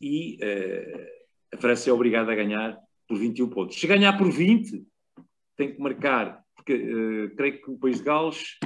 e 0.00 0.38
a 1.52 1.56
França 1.56 1.90
é 1.90 1.92
obrigada 1.92 2.32
a 2.32 2.34
ganhar 2.34 2.78
por 3.06 3.18
21 3.18 3.48
pontos. 3.48 3.80
Se 3.80 3.86
ganhar 3.86 4.16
por 4.16 4.30
20, 4.30 4.84
tem 5.56 5.74
que 5.74 5.80
marcar, 5.80 6.42
porque 6.54 7.32
creio 7.36 7.62
que 7.62 7.70
o 7.70 7.78
País 7.78 7.98
de 7.98 8.04
Gales 8.04 8.58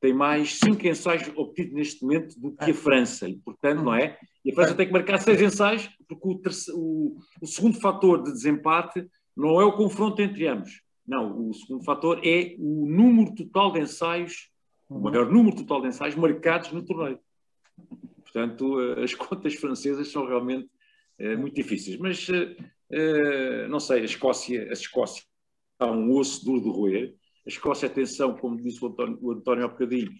tem 0.00 0.12
mais 0.12 0.58
cinco 0.58 0.86
ensaios 0.86 1.30
obtidos 1.36 1.72
neste 1.72 2.02
momento 2.02 2.38
do 2.38 2.52
que 2.52 2.70
a 2.70 2.74
França, 2.74 3.28
e 3.28 3.36
portanto, 3.36 3.82
não 3.82 3.94
é? 3.94 4.18
E 4.44 4.50
a 4.50 4.54
França 4.54 4.74
tem 4.74 4.86
que 4.86 4.92
marcar 4.92 5.18
seis 5.18 5.40
ensaios, 5.40 5.88
porque 6.08 6.28
o, 6.28 6.38
terceiro, 6.38 6.78
o, 6.78 7.16
o 7.40 7.46
segundo 7.46 7.80
fator 7.80 8.22
de 8.22 8.32
desempate 8.32 9.08
não 9.36 9.60
é 9.60 9.64
o 9.64 9.76
confronto 9.76 10.20
entre 10.22 10.46
ambos. 10.46 10.82
Não, 11.06 11.48
o 11.48 11.54
segundo 11.54 11.84
fator 11.84 12.20
é 12.24 12.54
o 12.58 12.86
número 12.86 13.34
total 13.34 13.72
de 13.72 13.80
ensaios, 13.80 14.50
o 14.88 14.98
maior 14.98 15.30
número 15.30 15.56
total 15.56 15.80
de 15.80 15.88
ensaios 15.88 16.14
marcados 16.14 16.70
no 16.70 16.84
torneio. 16.84 17.18
Portanto, 18.22 18.80
eh, 18.80 19.04
as 19.04 19.14
contas 19.16 19.54
francesas 19.54 20.08
são 20.08 20.26
realmente 20.26 20.68
muito 21.36 21.54
difíceis. 21.54 21.98
Mas, 21.98 22.26
é, 22.90 23.68
não 23.68 23.80
sei, 23.80 24.02
a 24.02 24.04
Escócia, 24.04 24.68
a 24.68 24.72
Escócia 24.72 25.22
está 25.72 25.90
um 25.90 26.12
osso 26.16 26.44
duro 26.44 26.62
de 26.62 26.68
roer. 26.68 27.14
A 27.46 27.48
Escócia, 27.48 27.88
atenção, 27.88 28.36
como 28.36 28.62
disse 28.62 28.84
o 28.84 28.88
António, 28.88 29.18
o 29.20 29.32
António 29.32 29.64
há 29.64 29.68
bocadinho, 29.68 30.10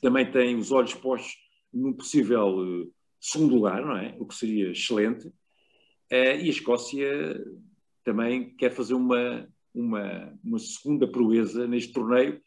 também 0.00 0.30
tem 0.30 0.56
os 0.56 0.72
olhos 0.72 0.94
postos 0.94 1.34
num 1.72 1.92
possível 1.92 2.58
uh, 2.58 2.92
segundo 3.20 3.54
lugar, 3.54 3.84
não 3.84 3.96
é? 3.96 4.16
O 4.18 4.26
que 4.26 4.34
seria 4.34 4.70
excelente. 4.70 5.30
E 6.10 6.16
a 6.16 6.34
Escócia 6.34 7.08
também 8.04 8.54
quer 8.56 8.70
fazer 8.70 8.92
uma, 8.92 9.48
uma, 9.74 10.38
uma 10.44 10.58
segunda 10.58 11.10
proeza 11.10 11.66
neste 11.66 11.92
torneio, 11.92 12.40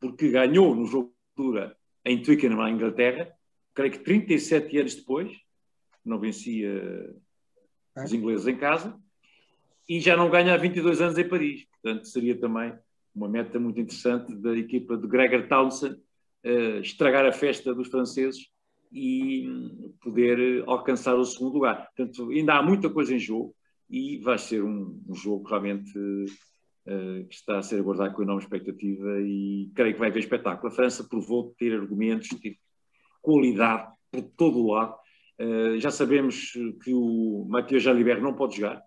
porque 0.00 0.30
ganhou 0.30 0.74
no 0.74 0.86
jogo 0.86 1.08
de 1.08 1.42
altura 1.42 1.76
em 2.04 2.22
Twickenham, 2.22 2.56
na 2.56 2.70
Inglaterra, 2.70 3.30
creio 3.74 3.92
que 3.92 3.98
37 3.98 4.78
anos 4.78 4.94
depois, 4.94 5.30
não 6.08 6.18
vencia 6.18 7.14
os 7.96 8.12
ingleses 8.12 8.46
em 8.46 8.56
casa, 8.56 8.98
e 9.88 10.00
já 10.00 10.16
não 10.16 10.30
ganha 10.30 10.54
há 10.54 10.56
22 10.56 11.00
anos 11.00 11.18
em 11.18 11.28
Paris. 11.28 11.66
Portanto, 11.82 12.06
seria 12.06 12.38
também 12.38 12.72
uma 13.14 13.28
meta 13.28 13.58
muito 13.58 13.80
interessante 13.80 14.34
da 14.34 14.56
equipa 14.56 14.96
de 14.96 15.06
Gregor 15.06 15.48
Townsend 15.48 15.96
uh, 16.44 16.80
estragar 16.80 17.24
a 17.26 17.32
festa 17.32 17.74
dos 17.74 17.88
franceses 17.88 18.46
e 18.92 19.48
hum, 19.48 19.94
poder 20.00 20.62
alcançar 20.66 21.14
o 21.16 21.24
segundo 21.24 21.54
lugar. 21.54 21.88
Portanto, 21.96 22.30
ainda 22.30 22.54
há 22.54 22.62
muita 22.62 22.88
coisa 22.90 23.14
em 23.14 23.18
jogo 23.18 23.54
e 23.90 24.18
vai 24.18 24.38
ser 24.38 24.62
um, 24.62 25.02
um 25.08 25.14
jogo 25.14 25.48
realmente 25.48 25.98
uh, 25.98 27.26
que 27.26 27.34
está 27.34 27.58
a 27.58 27.62
ser 27.62 27.80
aguardado 27.80 28.14
com 28.14 28.22
enorme 28.22 28.42
expectativa 28.42 29.20
e 29.20 29.70
creio 29.74 29.94
que 29.94 30.00
vai 30.00 30.10
haver 30.10 30.20
espetáculo. 30.20 30.72
A 30.72 30.74
França 30.74 31.04
provou 31.04 31.54
ter 31.58 31.72
argumentos, 31.74 32.28
ter 32.40 32.56
qualidade 33.20 33.90
por 34.10 34.22
todo 34.22 34.58
o 34.58 34.72
lado. 34.72 34.94
Uh, 35.40 35.78
já 35.78 35.90
sabemos 35.90 36.52
que 36.82 36.92
o 36.92 37.46
Mathieu 37.48 37.78
Jalibert 37.78 38.20
não 38.20 38.34
pode 38.34 38.56
jogar, 38.56 38.82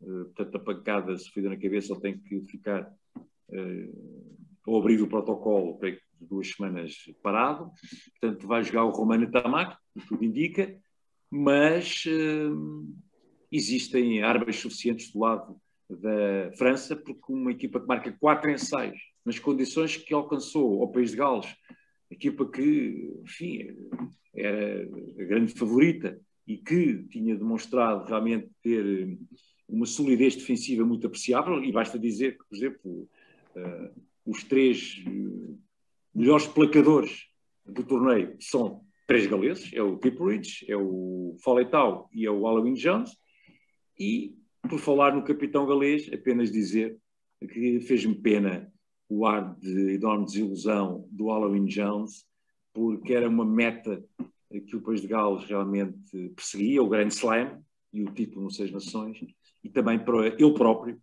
uh, 0.00 0.24
portanto 0.26 0.56
a 0.56 0.60
pancada 0.60 1.16
sofrida 1.16 1.48
na 1.48 1.56
cabeça 1.56 1.92
ele 1.92 2.00
tem 2.00 2.18
que 2.18 2.40
ficar 2.42 2.92
ao 4.66 4.76
abrir 4.76 5.00
o 5.00 5.06
protocolo, 5.06 5.78
que 5.78 6.00
duas 6.20 6.50
semanas 6.50 6.96
parado, 7.22 7.70
portanto 8.20 8.46
vai 8.46 8.64
jogar 8.64 8.84
o 8.84 8.90
Romano 8.90 9.30
Tamac, 9.30 9.76
tudo 10.08 10.24
indica, 10.24 10.76
mas 11.30 12.04
existem 13.50 14.22
armas 14.22 14.56
suficientes 14.56 15.12
do 15.12 15.20
lado 15.20 15.56
da 15.88 16.50
França, 16.56 16.96
porque 16.96 17.32
uma 17.32 17.52
equipa 17.52 17.78
que 17.80 17.86
marca 17.86 18.12
quatro 18.18 18.50
ensaios 18.50 19.00
nas 19.24 19.38
condições 19.38 19.96
que 19.96 20.12
alcançou 20.12 20.82
ao 20.82 20.90
País 20.90 21.10
de 21.12 21.16
Gales, 21.16 21.46
equipa 22.10 22.46
que, 22.50 23.12
enfim, 23.22 23.76
era 24.34 24.82
a 25.18 25.24
grande 25.24 25.52
favorita 25.52 26.20
e 26.46 26.58
que 26.58 27.02
tinha 27.10 27.36
demonstrado 27.36 28.04
realmente 28.04 28.48
ter 28.62 29.18
uma 29.68 29.86
solidez 29.86 30.36
defensiva 30.36 30.84
muito 30.84 31.06
apreciável, 31.06 31.62
e 31.62 31.72
basta 31.72 31.98
dizer 31.98 32.38
que, 32.38 32.44
por 32.48 32.56
exemplo, 32.56 33.08
uh, 33.56 34.00
os 34.24 34.44
três 34.44 35.02
uh, 35.06 35.58
melhores 36.14 36.46
placadores 36.46 37.26
do 37.64 37.82
torneio 37.82 38.36
são 38.40 38.84
três 39.08 39.26
galeses, 39.26 39.72
é 39.72 39.82
o 39.82 39.98
Kipridge, 39.98 40.64
é 40.68 40.76
o 40.76 41.36
Foletau 41.42 42.08
e 42.12 42.24
é 42.24 42.30
o 42.30 42.42
Halloween 42.42 42.74
Jones, 42.74 43.10
e 43.98 44.34
por 44.68 44.78
falar 44.78 45.14
no 45.14 45.24
capitão 45.24 45.66
galês, 45.66 46.08
apenas 46.12 46.50
dizer 46.50 46.96
que 47.40 47.80
fez-me 47.80 48.14
pena 48.14 48.72
o 49.08 49.26
ar 49.26 49.54
de 49.56 49.94
enorme 49.94 50.26
desilusão 50.26 51.06
do 51.10 51.26
Halloween 51.26 51.66
Jones, 51.66 52.24
porque 52.72 53.14
era 53.14 53.28
uma 53.28 53.44
meta 53.44 54.04
que 54.66 54.76
o 54.76 54.80
País 54.80 55.00
de 55.00 55.08
Gales 55.08 55.44
realmente 55.44 56.30
perseguia, 56.34 56.82
o 56.82 56.88
Grand 56.88 57.08
Slam 57.08 57.60
e 57.92 58.02
o 58.02 58.12
título 58.12 58.44
no 58.44 58.50
Seis 58.50 58.70
Nações, 58.70 59.18
e 59.62 59.68
também 59.68 59.98
para 59.98 60.26
ele 60.26 60.54
próprio, 60.54 61.00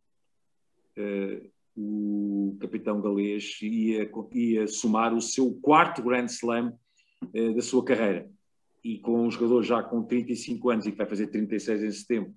uh, 0.97 1.53
o 1.75 2.55
capitão 2.59 3.01
galês 3.01 3.57
ia, 3.61 4.09
ia 4.33 4.67
somar 4.67 5.13
o 5.13 5.21
seu 5.21 5.53
quarto 5.61 6.03
Grand 6.03 6.25
Slam 6.25 6.77
uh, 7.23 7.53
da 7.53 7.61
sua 7.61 7.83
carreira. 7.83 8.29
E 8.83 8.99
com 8.99 9.25
um 9.25 9.31
jogador 9.31 9.63
já 9.63 9.81
com 9.81 10.03
35 10.03 10.69
anos 10.69 10.85
e 10.85 10.91
que 10.91 10.97
vai 10.97 11.07
fazer 11.07 11.27
36 11.27 11.83
em 11.83 11.91
setembro, 11.91 12.35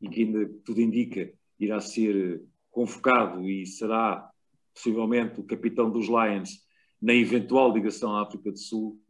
e 0.00 0.08
que 0.08 0.22
ainda 0.22 0.48
tudo 0.64 0.80
indica 0.80 1.32
irá 1.58 1.80
ser 1.80 2.42
convocado 2.70 3.48
e 3.48 3.66
será 3.66 4.30
possivelmente 4.78 5.40
o 5.40 5.44
capitão 5.44 5.90
dos 5.90 6.06
Lions 6.06 6.66
na 7.00 7.12
eventual 7.14 7.72
ligação 7.72 8.16
à 8.16 8.22
África 8.22 8.50
do 8.50 8.58
Sul, 8.58 9.00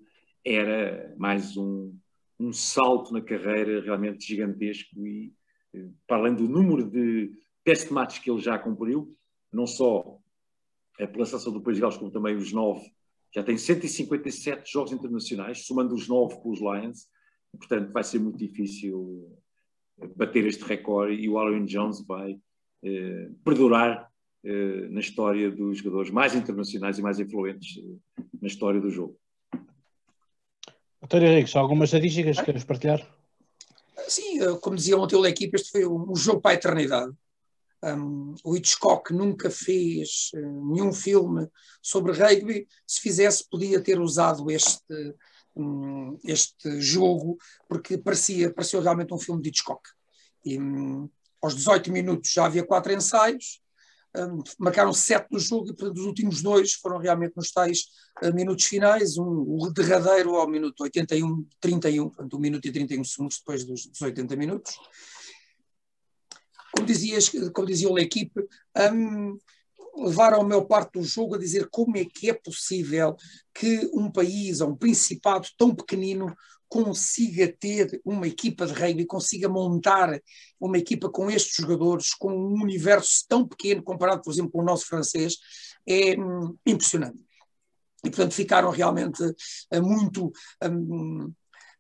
era 0.45 1.15
mais 1.19 1.57
um, 1.57 1.95
um 2.39 2.53
salto 2.53 3.13
na 3.13 3.21
carreira 3.21 3.81
realmente 3.81 4.27
gigantesco 4.27 5.07
e 5.07 5.33
eh, 5.75 5.89
para 6.07 6.19
além 6.19 6.35
do 6.35 6.49
número 6.49 6.89
de 6.89 7.33
test 7.65 7.91
matches 7.91 8.19
que 8.19 8.31
ele 8.31 8.41
já 8.41 8.59
cumpriu, 8.59 9.15
não 9.53 9.67
só 9.67 10.19
pela 11.13 11.25
seleção 11.25 11.53
do 11.53 11.63
País 11.63 11.77
de 11.77 11.83
Gales, 11.83 11.97
como 11.97 12.11
também 12.11 12.35
os 12.35 12.53
nove, 12.53 12.91
já 13.35 13.43
tem 13.43 13.57
157 13.57 14.73
jogos 14.73 14.93
internacionais, 14.93 15.67
somando 15.67 15.95
os 15.95 16.09
nove 16.09 16.41
com 16.41 16.51
os 16.51 16.61
Lions, 16.61 17.07
portanto 17.53 17.93
vai 17.93 18.03
ser 18.03 18.19
muito 18.19 18.39
difícil 18.39 19.39
eh, 20.01 20.07
bater 20.17 20.47
este 20.47 20.65
recorde 20.65 21.15
e 21.15 21.29
o 21.29 21.39
Aaron 21.39 21.65
Jones 21.65 22.05
vai 22.07 22.39
eh, 22.83 23.31
perdurar 23.45 24.08
na 24.45 25.01
história 25.01 25.51
dos 25.51 25.79
jogadores 25.79 26.11
mais 26.11 26.35
internacionais 26.35 26.99
e 26.99 27.03
mais 27.03 27.19
influentes 27.19 27.79
eh, 27.79 28.23
na 28.41 28.47
história 28.47 28.81
do 28.81 28.91
jogo. 28.91 29.19
Doutor 31.01 31.23
Henrique, 31.23 31.57
algumas 31.57 31.89
estatísticas 31.89 32.39
que 32.39 32.45
queres 32.45 32.65
partilhar? 32.65 33.19
Sim, 34.09 34.41
eh, 34.41 34.59
como 34.61 34.77
dizia 34.77 34.97
ontem 34.97 35.21
da 35.21 35.29
equipa, 35.29 35.57
este 35.57 35.71
foi 35.71 35.87
um 35.87 36.15
jogo 36.15 36.41
para 36.41 36.53
a 36.53 36.55
eternidade. 36.55 37.13
Um, 37.83 38.35
o 38.43 38.57
Hitchcock 38.57 39.13
nunca 39.13 39.51
fez 39.51 40.31
uh, 40.35 40.73
nenhum 40.73 40.93
filme 40.93 41.49
sobre 41.81 42.13
rugby. 42.13 42.67
Se 42.85 43.01
fizesse, 43.01 43.49
podia 43.49 43.81
ter 43.81 44.01
usado 44.01 44.51
este, 44.51 45.15
um, 45.55 46.19
este 46.25 46.81
jogo, 46.81 47.39
porque 47.69 47.97
parecia, 47.97 48.53
parecia 48.53 48.81
realmente 48.81 49.15
um 49.15 49.19
filme 49.19 49.41
de 49.41 49.51
Hitchcock. 49.51 49.81
E, 50.45 50.59
um, 50.59 51.09
aos 51.41 51.55
18 51.55 51.93
minutos 51.93 52.33
já 52.33 52.47
havia 52.47 52.65
quatro 52.65 52.93
ensaios, 52.93 53.61
um, 54.19 54.43
marcaram 54.59 54.93
sete 54.93 55.29
no 55.31 55.39
jogo 55.39 55.71
e 55.71 55.75
portanto, 55.75 55.99
os 55.99 56.05
últimos 56.05 56.43
dois 56.43 56.73
foram 56.73 56.99
realmente 56.99 57.37
nos 57.37 57.51
tais 57.51 57.85
uh, 58.23 58.35
minutos 58.35 58.65
finais, 58.65 59.17
um, 59.17 59.25
o 59.25 59.71
derradeiro 59.73 60.37
ao 60.37 60.49
minuto 60.49 60.81
81, 60.83 61.47
31, 61.61 62.09
portanto, 62.09 62.37
1 62.37 62.41
minuto 62.41 62.67
e 62.67 62.73
31 62.73 63.05
segundos 63.05 63.39
depois 63.39 63.65
dos, 63.65 63.87
dos 63.87 64.01
80 64.01 64.37
minutos. 64.37 64.79
Como, 66.75 66.87
dizias, 66.87 67.31
como 67.53 67.67
dizia 67.67 67.89
a 67.89 68.01
equipe, 68.01 68.47
um, 68.93 69.39
levaram 69.97 70.41
a 70.41 70.45
maior 70.45 70.65
parte 70.65 70.99
do 70.99 71.05
jogo 71.05 71.35
a 71.35 71.39
dizer 71.39 71.69
como 71.71 71.97
é 71.97 72.05
que 72.05 72.31
é 72.31 72.35
possível 72.35 73.17
que 73.55 73.91
um 73.93 74.11
país 74.11 74.61
ou 74.61 74.71
um 74.71 74.77
principado 74.77 75.49
tão 75.57 75.75
pequenino 75.75 76.35
consiga 76.69 77.49
ter 77.49 78.01
uma 78.05 78.27
equipa 78.27 78.67
de 78.67 78.73
rugby, 78.73 79.07
consiga 79.07 79.49
montar 79.49 80.21
uma 80.61 80.77
equipa 80.79 81.09
com 81.09 81.31
estes 81.31 81.57
jogadores, 81.57 82.15
com 82.15 82.31
um 82.31 82.63
universo 82.63 83.25
tão 83.29 83.47
pequeno 83.47 83.83
comparado, 83.83 84.23
por 84.23 84.33
exemplo, 84.33 84.53
com 84.53 84.61
o 84.61 84.65
nosso 84.65 84.87
francês, 84.87 85.37
é 85.87 86.19
hum, 86.19 86.57
impressionante. 86.67 87.19
E, 88.05 88.11
portanto, 88.11 88.33
ficaram 88.33 88.71
realmente 88.71 89.23
uh, 89.23 89.83
muito. 89.83 90.31
Um, 90.63 91.33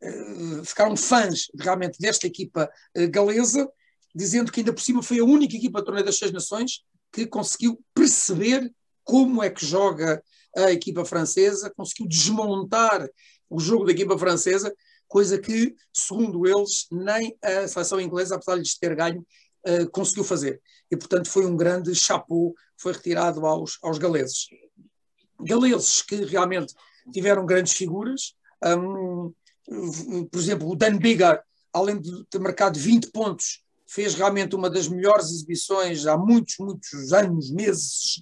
uh, 0.03 0.65
ficaram 0.65 0.97
fãs 0.97 1.49
realmente 1.59 1.99
desta 1.99 2.27
equipa 2.27 2.69
uh, 2.97 3.11
galesa, 3.11 3.71
dizendo 4.15 4.51
que 4.51 4.61
ainda 4.61 4.73
por 4.73 4.83
cima 4.83 5.03
foi 5.03 5.21
a 5.21 5.25
única 5.25 5.57
equipa 5.57 5.81
do 5.81 5.85
Torneio 5.85 6.07
das 6.07 6.19
Seis 6.19 6.33
Nações 6.33 6.83
que 7.13 7.27
conseguiu 7.27 7.81
perceber 7.95 8.73
como 9.05 9.43
é 9.43 9.51
que 9.51 9.65
joga 9.65 10.23
a 10.57 10.73
equipa 10.73 11.05
francesa, 11.05 11.73
conseguiu 11.75 12.09
desmontar 12.09 13.09
o 13.49 13.59
jogo 13.59 13.85
da 13.85 13.93
equipa 13.93 14.19
francesa, 14.19 14.75
coisa 15.07 15.39
que, 15.39 15.75
segundo 15.93 16.47
eles, 16.47 16.87
nem 16.91 17.37
a 17.43 17.67
seleção 17.67 18.01
inglesa, 18.01 18.35
apesar 18.35 18.55
de 18.55 18.61
lhes 18.61 18.79
ter 18.79 18.95
ganho, 18.95 19.27
uh, 19.67 19.91
conseguiu 19.91 20.25
fazer. 20.25 20.61
E, 20.91 20.97
portanto, 20.97 21.29
foi 21.29 21.47
um 21.47 21.57
grande 21.57 21.95
chapeau 21.95 22.55
foi 22.79 22.93
retirado 22.93 23.45
aos, 23.45 23.77
aos 23.83 23.99
galeses. 23.99 24.47
Galeses 25.41 26.01
que 26.03 26.25
realmente 26.25 26.73
tiveram 27.13 27.45
grandes 27.45 27.73
figuras, 27.73 28.35
um, 28.65 29.33
por 30.31 30.39
exemplo, 30.39 30.71
o 30.71 30.77
Dan 30.77 30.97
Biggar, 30.97 31.43
além 31.73 32.01
de 32.01 32.25
ter 32.31 32.39
marcado 32.39 32.79
20 32.79 33.11
pontos, 33.11 33.63
fez 33.87 34.15
realmente 34.15 34.55
uma 34.55 34.71
das 34.71 34.89
melhores 34.89 35.31
exibições 35.31 36.07
há 36.07 36.17
muitos, 36.17 36.57
muitos 36.59 37.13
anos, 37.13 37.51
meses, 37.51 38.21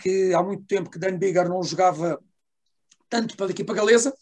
que 0.00 0.32
há 0.32 0.42
muito 0.42 0.64
tempo 0.64 0.90
que 0.90 0.98
Dan 0.98 1.18
Biggar 1.18 1.48
não 1.48 1.62
jogava 1.62 2.18
tanto 3.08 3.36
pela 3.36 3.50
equipa 3.50 3.74
galesa, 3.74 4.14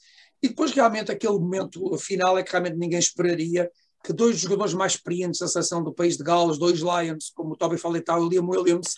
e 0.47 0.49
depois 0.49 0.71
realmente 0.71 1.11
aquele 1.11 1.35
momento 1.35 1.99
final 1.99 2.39
é 2.39 2.43
que 2.43 2.53
realmente 2.53 2.77
ninguém 2.77 3.01
esperaria 3.01 3.69
que 4.05 4.13
dois 4.13 4.39
jogadores 4.39 4.73
mais 4.73 4.93
experientes 4.93 5.41
da 5.41 5.49
seleção 5.49 5.83
do 5.83 5.93
país 5.93 6.17
de 6.17 6.23
Gales, 6.23 6.57
dois 6.59 6.79
Lions, 6.79 7.33
como 7.35 7.55
o 7.55 7.57
Toby 7.57 7.77
Faletau 7.77 8.23
e 8.23 8.27
o 8.27 8.29
Liam 8.29 8.49
Williams, 8.49 8.95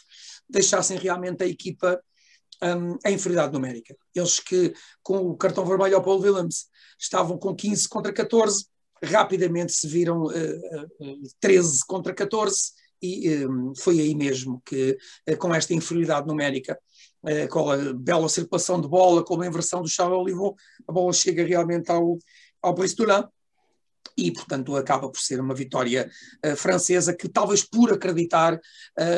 deixassem 0.49 0.99
realmente 0.99 1.42
a 1.42 1.46
equipa 1.46 1.99
um, 2.62 2.99
em 3.07 3.14
inferioridade 3.14 3.55
numérica. 3.55 3.96
Eles 4.14 4.38
que, 4.38 4.74
com 5.03 5.16
o 5.16 5.36
cartão 5.36 5.64
vermelho 5.64 5.96
ao 5.96 6.03
Paul 6.03 6.20
Williams, 6.20 6.66
estavam 6.99 7.38
com 7.38 7.57
15 7.57 7.88
contra 7.88 8.12
14, 8.12 8.66
rapidamente 9.03 9.72
se 9.72 9.88
viram 9.88 10.24
uh, 10.24 10.30
uh, 10.30 11.22
13 11.40 11.80
contra 11.86 12.12
14 12.12 12.72
e 13.01 13.46
um, 13.46 13.72
foi 13.74 14.01
aí 14.01 14.14
mesmo 14.14 14.61
que, 14.66 14.99
uh, 15.30 15.36
com 15.38 15.55
esta 15.55 15.72
inferioridade 15.72 16.26
numérica, 16.26 16.78
com 17.51 17.71
a 17.71 17.93
bela 17.93 18.29
circulação 18.29 18.81
de 18.81 18.89
bola, 18.89 19.25
com 19.25 19.41
a 19.41 19.47
inversão 19.47 19.83
do 19.83 19.89
Charles 19.89 20.19
Olivon, 20.19 20.55
a 20.87 20.93
bola 20.93 21.12
chega 21.12 21.45
realmente 21.45 21.91
ao, 21.91 22.19
ao 22.62 22.75
Brice 22.75 22.97
e, 24.16 24.33
portanto, 24.33 24.77
acaba 24.77 25.09
por 25.09 25.21
ser 25.21 25.41
uma 25.41 25.55
vitória 25.55 26.11
uh, 26.45 26.57
francesa 26.57 27.14
que, 27.14 27.29
talvez 27.29 27.64
por 27.64 27.93
acreditar, 27.93 28.61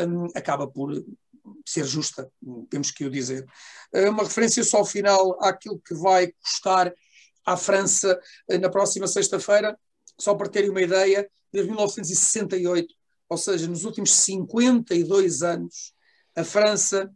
um, 0.08 0.26
acaba 0.34 0.66
por 0.66 0.92
ser 1.66 1.86
justa, 1.86 2.30
temos 2.68 2.90
que 2.90 3.04
o 3.04 3.10
dizer. 3.10 3.46
uma 4.08 4.24
referência 4.24 4.62
só 4.62 4.78
ao 4.78 4.84
final 4.84 5.42
àquilo 5.42 5.80
que 5.80 5.94
vai 5.94 6.32
custar 6.42 6.92
à 7.44 7.56
França 7.56 8.20
eh, 8.48 8.58
na 8.58 8.68
próxima 8.68 9.06
sexta-feira, 9.06 9.76
só 10.18 10.34
para 10.34 10.48
terem 10.48 10.70
uma 10.70 10.82
ideia, 10.82 11.28
desde 11.52 11.70
1968, 11.70 12.94
ou 13.28 13.38
seja, 13.38 13.66
nos 13.66 13.84
últimos 13.84 14.12
52 14.14 15.42
anos, 15.42 15.94
a 16.36 16.44
França 16.44 17.10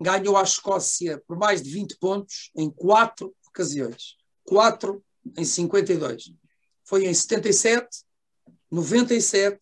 ganhou 0.00 0.36
à 0.36 0.42
Escócia 0.42 1.22
por 1.26 1.36
mais 1.36 1.62
de 1.62 1.70
20 1.70 1.98
pontos 1.98 2.50
em 2.56 2.70
quatro 2.70 3.34
ocasiões. 3.46 4.16
Quatro 4.44 5.04
em 5.36 5.44
52. 5.44 6.32
Foi 6.84 7.06
em 7.06 7.14
77, 7.14 7.86
97, 8.70 9.58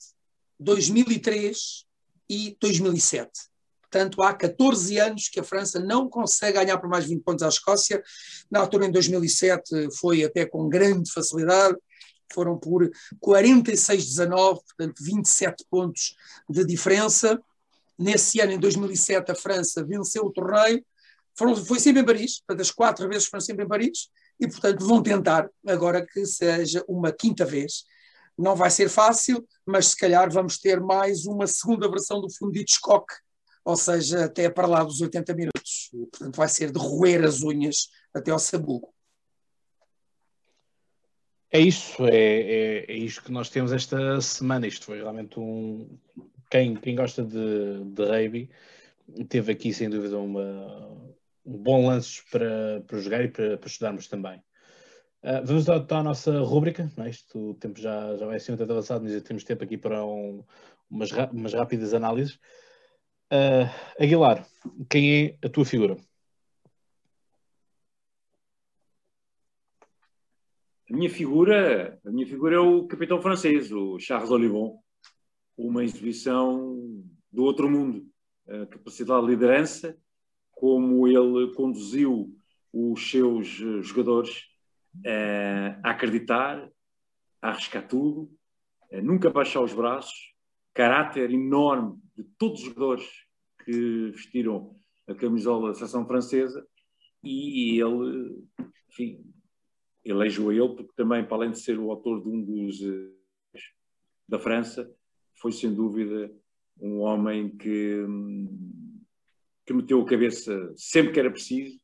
2003 0.58 1.84
e 2.28 2.56
2007. 2.60 3.30
Portanto, 3.90 4.22
há 4.22 4.34
14 4.34 4.98
anos 4.98 5.28
que 5.28 5.40
a 5.40 5.44
França 5.44 5.80
não 5.80 6.08
consegue 6.08 6.58
ganhar 6.58 6.78
por 6.78 6.90
mais 6.90 7.06
20 7.06 7.22
pontos 7.22 7.42
à 7.42 7.48
Escócia. 7.48 8.02
Na 8.50 8.60
altura, 8.60 8.86
em 8.86 8.90
2007, 8.90 9.88
foi 9.98 10.24
até 10.24 10.44
com 10.44 10.68
grande 10.68 11.10
facilidade. 11.10 11.76
Foram 12.30 12.58
por 12.58 12.90
46-19, 13.24 14.28
portanto, 14.62 15.02
27 15.02 15.64
pontos 15.70 16.14
de 16.48 16.64
diferença. 16.66 17.40
Nesse 17.98 18.40
ano, 18.40 18.52
em 18.52 18.58
2007, 18.58 19.32
a 19.32 19.34
França 19.34 19.84
venceu 19.84 20.24
o 20.24 20.32
torneio. 20.32 20.84
Foram, 21.36 21.56
foi 21.56 21.80
sempre 21.80 22.02
em 22.02 22.04
Paris, 22.04 22.40
portanto, 22.40 22.60
as 22.60 22.70
quatro 22.70 23.08
vezes 23.08 23.26
foram 23.26 23.40
sempre 23.40 23.64
em 23.64 23.68
Paris. 23.68 24.08
E, 24.40 24.46
portanto, 24.46 24.86
vão 24.86 25.02
tentar 25.02 25.48
agora 25.66 26.06
que 26.06 26.24
seja 26.24 26.84
uma 26.86 27.12
quinta 27.12 27.44
vez. 27.44 27.84
Não 28.36 28.54
vai 28.54 28.70
ser 28.70 28.88
fácil, 28.88 29.44
mas 29.66 29.88
se 29.88 29.96
calhar 29.96 30.30
vamos 30.30 30.58
ter 30.58 30.80
mais 30.80 31.26
uma 31.26 31.46
segunda 31.46 31.90
versão 31.90 32.20
do 32.20 32.32
fundo 32.32 32.52
de 32.52 32.60
Hitchcock, 32.60 33.12
ou 33.64 33.76
seja, 33.76 34.26
até 34.26 34.48
para 34.48 34.68
lá 34.68 34.84
dos 34.84 35.00
80 35.00 35.34
minutos. 35.34 35.90
Portanto, 35.90 36.36
vai 36.36 36.48
ser 36.48 36.70
de 36.70 36.78
roer 36.78 37.24
as 37.24 37.42
unhas 37.42 37.88
até 38.14 38.30
ao 38.30 38.38
sabugo. 38.38 38.94
É 41.50 41.58
isso, 41.58 42.04
é, 42.06 42.10
é, 42.14 42.92
é 42.92 42.96
isto 42.96 43.24
que 43.24 43.32
nós 43.32 43.48
temos 43.48 43.72
esta 43.72 44.20
semana. 44.20 44.66
Isto 44.66 44.84
foi 44.84 44.98
realmente 44.98 45.40
um. 45.40 45.98
Quem, 46.50 46.74
quem 46.76 46.94
gosta 46.94 47.24
de, 47.24 47.84
de 47.84 48.04
rugby 48.04 48.50
teve 49.28 49.52
aqui, 49.52 49.72
sem 49.72 49.88
dúvida, 49.88 50.18
uma, 50.18 50.88
um 51.44 51.56
bom 51.56 51.86
lance 51.86 52.22
para, 52.30 52.82
para 52.86 52.98
jogar 52.98 53.24
e 53.24 53.28
para, 53.28 53.58
para 53.58 53.68
estudarmos 53.68 54.08
também. 54.08 54.42
Uh, 55.22 55.44
vamos 55.44 55.68
à, 55.68 56.02
nossa 56.02 56.38
rúbrica, 56.40 56.90
é? 56.98 57.10
Isto, 57.10 57.50
o 57.50 57.54
tempo 57.54 57.80
já, 57.80 58.16
já 58.16 58.26
vai 58.26 58.38
ser 58.38 58.52
muito 58.52 58.70
avançado, 58.70 59.04
mas 59.04 59.22
temos 59.22 59.44
tempo 59.44 59.64
aqui 59.64 59.76
para 59.76 60.04
um, 60.04 60.44
umas, 60.90 61.10
umas 61.32 61.54
rápidas 61.54 61.92
análises. 61.92 62.38
Uh, 63.32 63.68
Aguilar, 64.00 64.46
quem 64.88 65.36
é 65.42 65.46
a 65.46 65.48
tua 65.48 65.64
figura? 65.64 65.96
A 70.90 70.96
minha 70.96 71.10
figura, 71.10 72.00
a 72.04 72.10
minha 72.10 72.26
figura 72.26 72.56
é 72.56 72.58
o 72.58 72.86
capitão 72.86 73.20
francês, 73.20 73.70
o 73.70 73.98
Charles 73.98 74.30
Olivon. 74.30 74.80
Uma 75.58 75.82
exibição 75.82 77.02
do 77.32 77.42
outro 77.42 77.68
mundo. 77.68 78.06
A 78.48 78.64
capacidade 78.66 79.26
de 79.26 79.32
liderança, 79.32 79.98
como 80.52 81.06
ele 81.06 81.52
conduziu 81.54 82.34
os 82.72 83.10
seus 83.10 83.48
jogadores 83.82 84.44
uh, 84.98 85.80
a 85.82 85.90
acreditar, 85.90 86.70
a 87.42 87.48
arriscar 87.50 87.86
tudo, 87.86 88.30
a 88.92 89.02
nunca 89.02 89.30
baixar 89.30 89.60
os 89.60 89.74
braços, 89.74 90.32
caráter 90.72 91.30
enorme 91.32 92.00
de 92.16 92.22
todos 92.38 92.60
os 92.60 92.66
jogadores 92.66 93.08
que 93.64 94.10
vestiram 94.12 94.78
a 95.08 95.14
camisola 95.14 95.68
da 95.68 95.74
seleção 95.74 96.06
francesa 96.06 96.66
e 97.22 97.80
ele, 97.80 98.44
enfim, 98.88 99.24
elejo 100.04 100.48
a 100.48 100.54
ele 100.54 100.68
porque 100.76 100.92
também, 100.94 101.24
para 101.24 101.36
além 101.36 101.50
de 101.50 101.60
ser 101.60 101.78
o 101.78 101.90
autor 101.90 102.22
de 102.22 102.28
um 102.28 102.44
dos 102.44 102.78
da 104.28 104.38
França, 104.38 104.88
foi 105.40 105.52
sem 105.52 105.72
dúvida 105.72 106.30
um 106.80 107.00
homem 107.00 107.48
que, 107.56 108.04
que 109.66 109.72
meteu 109.72 110.00
a 110.00 110.06
cabeça 110.06 110.72
sempre 110.76 111.12
que 111.12 111.20
era 111.20 111.30
preciso, 111.30 111.76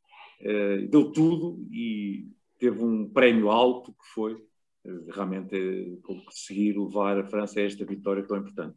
uh, 0.42 0.88
deu 0.88 1.10
tudo 1.12 1.66
e 1.72 2.28
teve 2.58 2.82
um 2.82 3.08
prémio 3.08 3.50
alto 3.50 3.92
que 3.92 4.06
foi 4.14 4.34
uh, 4.34 5.10
realmente 5.12 5.98
conseguir 6.02 6.78
levar 6.78 7.18
a 7.18 7.26
França 7.26 7.60
a 7.60 7.64
esta 7.64 7.84
vitória 7.84 8.26
tão 8.26 8.36
importante. 8.36 8.76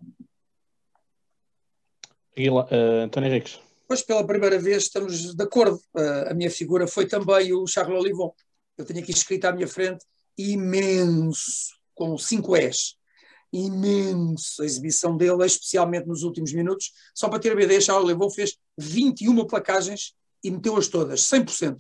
Uh, 2.38 3.04
António 3.04 3.30
Henriques. 3.30 3.60
Pois, 3.88 4.02
pela 4.02 4.26
primeira 4.26 4.60
vez 4.60 4.84
estamos 4.84 5.34
de 5.34 5.44
acordo. 5.44 5.78
Uh, 5.96 6.30
a 6.30 6.34
minha 6.34 6.52
figura 6.52 6.86
foi 6.86 7.08
também 7.08 7.54
o 7.54 7.66
Charles 7.66 8.00
Olivon. 8.00 8.34
Eu 8.78 8.86
tenho 8.86 9.00
aqui 9.00 9.12
escrito 9.12 9.46
à 9.46 9.52
minha 9.52 9.68
frente 9.68 10.06
imenso, 10.38 11.74
com 11.96 12.18
5 12.18 12.56
S. 12.58 12.97
Imenso 13.52 14.62
a 14.62 14.66
exibição 14.66 15.16
dele, 15.16 15.46
especialmente 15.46 16.08
nos 16.08 16.24
últimos 16.24 16.54
minutos. 16.54 16.92
Só 17.14 17.30
para 17.30 17.40
ter 17.40 17.58
a 17.58 17.62
ideia, 17.62 17.80
Charles 17.80 18.06
Olivon 18.06 18.30
fez 18.30 18.58
21 18.78 19.46
placagens 19.46 20.14
e 20.44 20.52
meteu-as 20.52 20.88
todas, 20.88 21.22
100%. 21.22 21.78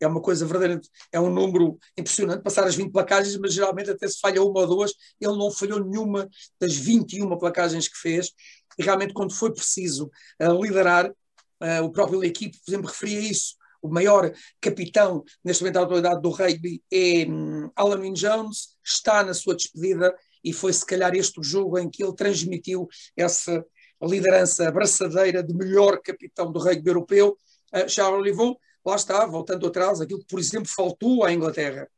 é 0.00 0.06
uma 0.06 0.20
coisa 0.20 0.44
verdadeiramente, 0.44 0.88
é 1.10 1.18
um 1.18 1.30
número 1.30 1.78
impressionante, 1.96 2.42
passar 2.42 2.64
as 2.64 2.74
20 2.74 2.92
placagens, 2.92 3.36
mas 3.36 3.52
geralmente 3.52 3.90
até 3.90 4.06
se 4.06 4.20
falha 4.20 4.42
uma 4.42 4.60
ou 4.60 4.66
duas, 4.66 4.92
ele 5.20 5.36
não 5.36 5.50
falhou 5.50 5.84
nenhuma 5.84 6.28
das 6.60 6.74
21 6.74 7.36
placagens 7.36 7.88
que 7.88 7.96
fez, 7.96 8.32
e 8.78 8.84
realmente 8.84 9.12
quando 9.12 9.34
foi 9.34 9.52
preciso 9.52 10.10
uh, 10.40 10.62
liderar, 10.62 11.10
uh, 11.10 11.82
o 11.82 11.90
próprio 11.90 12.22
equipe, 12.22 12.56
por 12.64 12.70
exemplo, 12.70 12.88
referia 12.88 13.20
isso, 13.20 13.56
o 13.82 13.88
maior 13.88 14.32
capitão 14.60 15.24
neste 15.44 15.62
momento 15.62 15.74
da 15.74 15.82
atualidade 15.82 16.22
do 16.22 16.30
rugby 16.30 16.82
é 16.90 17.26
um, 17.28 17.70
Alan 17.76 18.00
Wynne 18.00 18.16
Jones, 18.16 18.76
está 18.84 19.22
na 19.22 19.34
sua 19.34 19.54
despedida 19.54 20.14
e 20.42 20.52
foi 20.52 20.72
se 20.72 20.84
calhar 20.84 21.14
este 21.14 21.40
o 21.40 21.42
jogo 21.42 21.78
em 21.78 21.88
que 21.88 22.02
ele 22.02 22.14
transmitiu 22.14 22.88
essa 23.16 23.64
liderança 24.02 24.68
abraçadeira 24.68 25.42
de 25.42 25.54
melhor 25.54 26.00
capitão 26.00 26.52
do 26.52 26.58
rugby 26.58 26.88
europeu, 26.88 27.36
uh, 27.74 27.88
Charles 27.88 28.20
Olivon, 28.20 28.54
lá 28.84 28.96
está, 28.96 29.26
voltando 29.26 29.66
atrás, 29.66 30.00
aquilo 30.00 30.20
que, 30.20 30.26
por 30.26 30.38
exemplo, 30.38 30.68
faltou 30.68 31.24
à 31.24 31.32
Inglaterra 31.32 31.88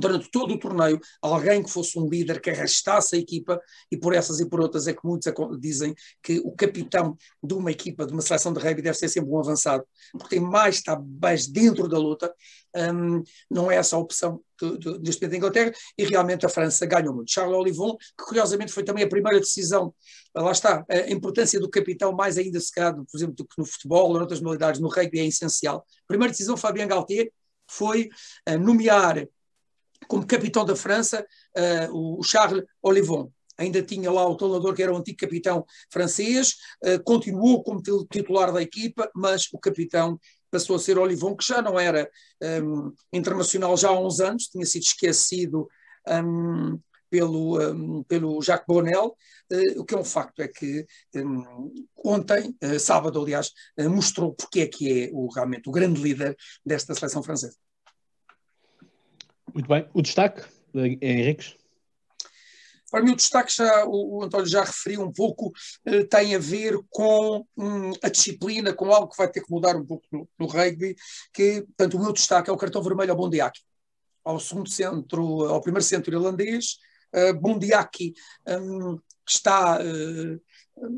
durante 0.00 0.30
todo 0.30 0.54
o 0.54 0.58
torneio, 0.58 0.98
alguém 1.22 1.62
que 1.62 1.70
fosse 1.70 1.98
um 1.98 2.08
líder 2.08 2.40
que 2.40 2.50
arrastasse 2.50 3.16
a 3.16 3.18
equipa, 3.18 3.60
e 3.90 3.96
por 3.96 4.14
essas 4.14 4.40
e 4.40 4.48
por 4.48 4.60
outras 4.60 4.86
é 4.86 4.92
que 4.92 5.04
muitos 5.04 5.32
dizem 5.60 5.94
que 6.22 6.40
o 6.40 6.52
capitão 6.52 7.16
de 7.42 7.54
uma 7.54 7.70
equipa, 7.70 8.06
de 8.06 8.12
uma 8.12 8.22
seleção 8.22 8.52
de 8.52 8.60
rugby, 8.60 8.82
deve 8.82 8.96
ser 8.96 9.08
sempre 9.08 9.30
um 9.30 9.38
avançado, 9.38 9.84
porque 10.12 10.36
tem 10.36 10.40
mais, 10.40 10.76
está 10.76 11.00
mais 11.20 11.46
dentro 11.46 11.88
da 11.88 11.98
luta, 11.98 12.34
um, 12.74 13.22
não 13.50 13.70
é 13.70 13.76
essa 13.76 13.96
a 13.96 13.98
opção 13.98 14.40
neste 15.00 15.22
momento 15.22 15.30
da 15.30 15.36
Inglaterra, 15.36 15.72
e 15.96 16.04
realmente 16.04 16.44
a 16.44 16.48
França 16.48 16.84
ganhou 16.86 17.14
muito. 17.14 17.30
Charles 17.30 17.56
Olivon, 17.56 17.96
que 17.96 18.24
curiosamente 18.24 18.72
foi 18.72 18.84
também 18.84 19.04
a 19.04 19.08
primeira 19.08 19.40
decisão, 19.40 19.94
lá 20.34 20.52
está, 20.52 20.84
a 20.88 21.10
importância 21.10 21.58
do 21.58 21.68
capitão, 21.68 22.12
mais 22.12 22.36
ainda 22.38 22.60
se 22.60 22.72
calhar, 22.72 22.94
por 22.94 23.16
exemplo, 23.16 23.34
do 23.34 23.44
que 23.44 23.54
no 23.58 23.64
futebol 23.64 24.08
ou 24.08 24.18
noutras 24.18 24.40
modalidades, 24.40 24.80
no 24.80 24.88
rugby 24.88 25.20
é 25.20 25.26
essencial. 25.26 25.78
A 25.78 26.06
primeira 26.06 26.30
decisão, 26.30 26.56
Fabien 26.56 26.88
Galtier, 26.88 27.32
foi 27.68 28.08
uh, 28.48 28.58
nomear 28.58 29.26
como 30.08 30.26
capitão 30.26 30.64
da 30.64 30.76
França 30.76 31.24
uh, 31.56 32.18
o 32.18 32.22
Charles 32.22 32.64
Olivon. 32.82 33.30
Ainda 33.58 33.82
tinha 33.82 34.10
lá 34.10 34.26
o 34.26 34.36
Tolador, 34.36 34.74
que 34.74 34.82
era 34.82 34.92
o 34.92 34.96
antigo 34.96 35.18
capitão 35.18 35.64
francês, 35.92 36.54
uh, 36.84 37.02
continuou 37.04 37.62
como 37.62 37.82
titular 38.10 38.52
da 38.52 38.62
equipa, 38.62 39.10
mas 39.14 39.48
o 39.52 39.58
capitão 39.58 40.18
passou 40.50 40.76
a 40.76 40.78
ser 40.78 40.98
Olivon, 40.98 41.36
que 41.36 41.46
já 41.46 41.62
não 41.62 41.78
era 41.78 42.10
um, 42.62 42.92
internacional 43.12 43.76
já 43.76 43.88
há 43.88 44.00
uns 44.00 44.20
anos, 44.20 44.48
tinha 44.48 44.66
sido 44.66 44.82
esquecido 44.82 45.68
um, 46.08 46.78
pelo, 47.08 47.60
um, 47.60 48.02
pelo 48.04 48.40
Jacques 48.42 48.66
Bonel. 48.66 49.16
Uh, 49.52 49.80
o 49.80 49.84
que 49.84 49.94
é 49.94 49.98
um 49.98 50.04
facto 50.04 50.40
é 50.40 50.48
que 50.48 50.86
um, 51.16 51.72
ontem, 52.04 52.56
uh, 52.62 52.78
sábado, 52.78 53.20
aliás, 53.20 53.50
uh, 53.78 53.90
mostrou 53.90 54.32
porque 54.32 54.60
é 54.60 54.66
que 54.66 55.04
é 55.04 55.10
o, 55.12 55.28
realmente 55.28 55.68
o 55.68 55.72
grande 55.72 56.00
líder 56.00 56.36
desta 56.64 56.94
seleção 56.94 57.22
francesa. 57.22 57.56
Muito 59.54 59.68
bem. 59.68 59.88
O 59.92 60.02
destaque, 60.02 60.42
Henriques? 60.74 61.56
Para 62.90 63.02
mim, 63.02 63.12
o 63.12 63.16
destaque, 63.16 63.54
já, 63.54 63.84
o, 63.86 64.22
António 64.24 64.46
já 64.46 64.64
referiu 64.64 65.02
um 65.02 65.12
pouco, 65.12 65.52
eh, 65.84 66.02
tem 66.04 66.34
a 66.34 66.38
ver 66.38 66.76
com 66.90 67.46
hum, 67.56 67.92
a 68.02 68.08
disciplina, 68.08 68.72
com 68.72 68.92
algo 68.92 69.08
que 69.08 69.16
vai 69.16 69.30
ter 69.30 69.42
que 69.42 69.50
mudar 69.50 69.76
um 69.76 69.86
pouco 69.86 70.04
no, 70.10 70.28
no 70.36 70.46
rugby, 70.46 70.96
que, 71.32 71.62
portanto, 71.62 71.96
o 71.96 72.00
meu 72.00 72.12
destaque 72.12 72.50
é 72.50 72.52
o 72.52 72.56
cartão 72.56 72.82
vermelho 72.82 73.12
ao 73.12 73.16
Bondiaki, 73.16 73.60
ao 74.24 74.40
segundo 74.40 74.68
centro, 74.68 75.44
ao 75.46 75.60
primeiro 75.60 75.84
centro 75.84 76.12
irlandês. 76.12 76.78
Uh, 77.14 77.34
Bondiaki 77.34 78.12
um, 78.46 78.98
está 79.26 79.78
uh, 79.80 80.40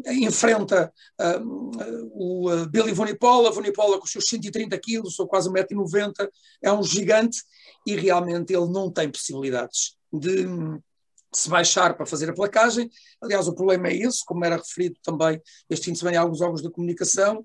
enfrenta 0.07 0.93
uh, 1.21 2.11
o 2.13 2.51
uh, 2.51 2.69
Billy 2.69 2.93
Vonipola, 2.93 3.51
Vonipola 3.51 3.99
com 3.99 4.05
os 4.05 4.13
seus 4.13 4.27
130 4.27 4.79
quilos, 4.79 5.19
ou 5.19 5.27
quase 5.27 5.51
1,90m, 5.51 6.29
é 6.63 6.73
um 6.73 6.83
gigante 6.83 7.43
e 7.87 7.97
realmente 7.97 8.53
ele 8.53 8.69
não 8.69 8.91
tem 8.91 9.11
possibilidades 9.11 9.97
de 10.13 10.47
se 11.35 11.49
baixar 11.49 11.97
para 11.97 12.07
fazer 12.07 12.29
a 12.29 12.35
placagem. 12.35 12.91
Aliás, 13.21 13.49
o 13.49 13.55
problema 13.55 13.89
é 13.89 13.97
esse, 13.97 14.25
como 14.25 14.45
era 14.45 14.57
referido 14.57 14.97
também 15.03 15.41
este 15.71 15.87
fim 15.87 15.93
de 15.93 15.99
semana 15.99 16.17
em 16.17 16.21
alguns 16.21 16.41
órgãos 16.41 16.63
de 16.63 16.71
comunicação, 16.71 17.45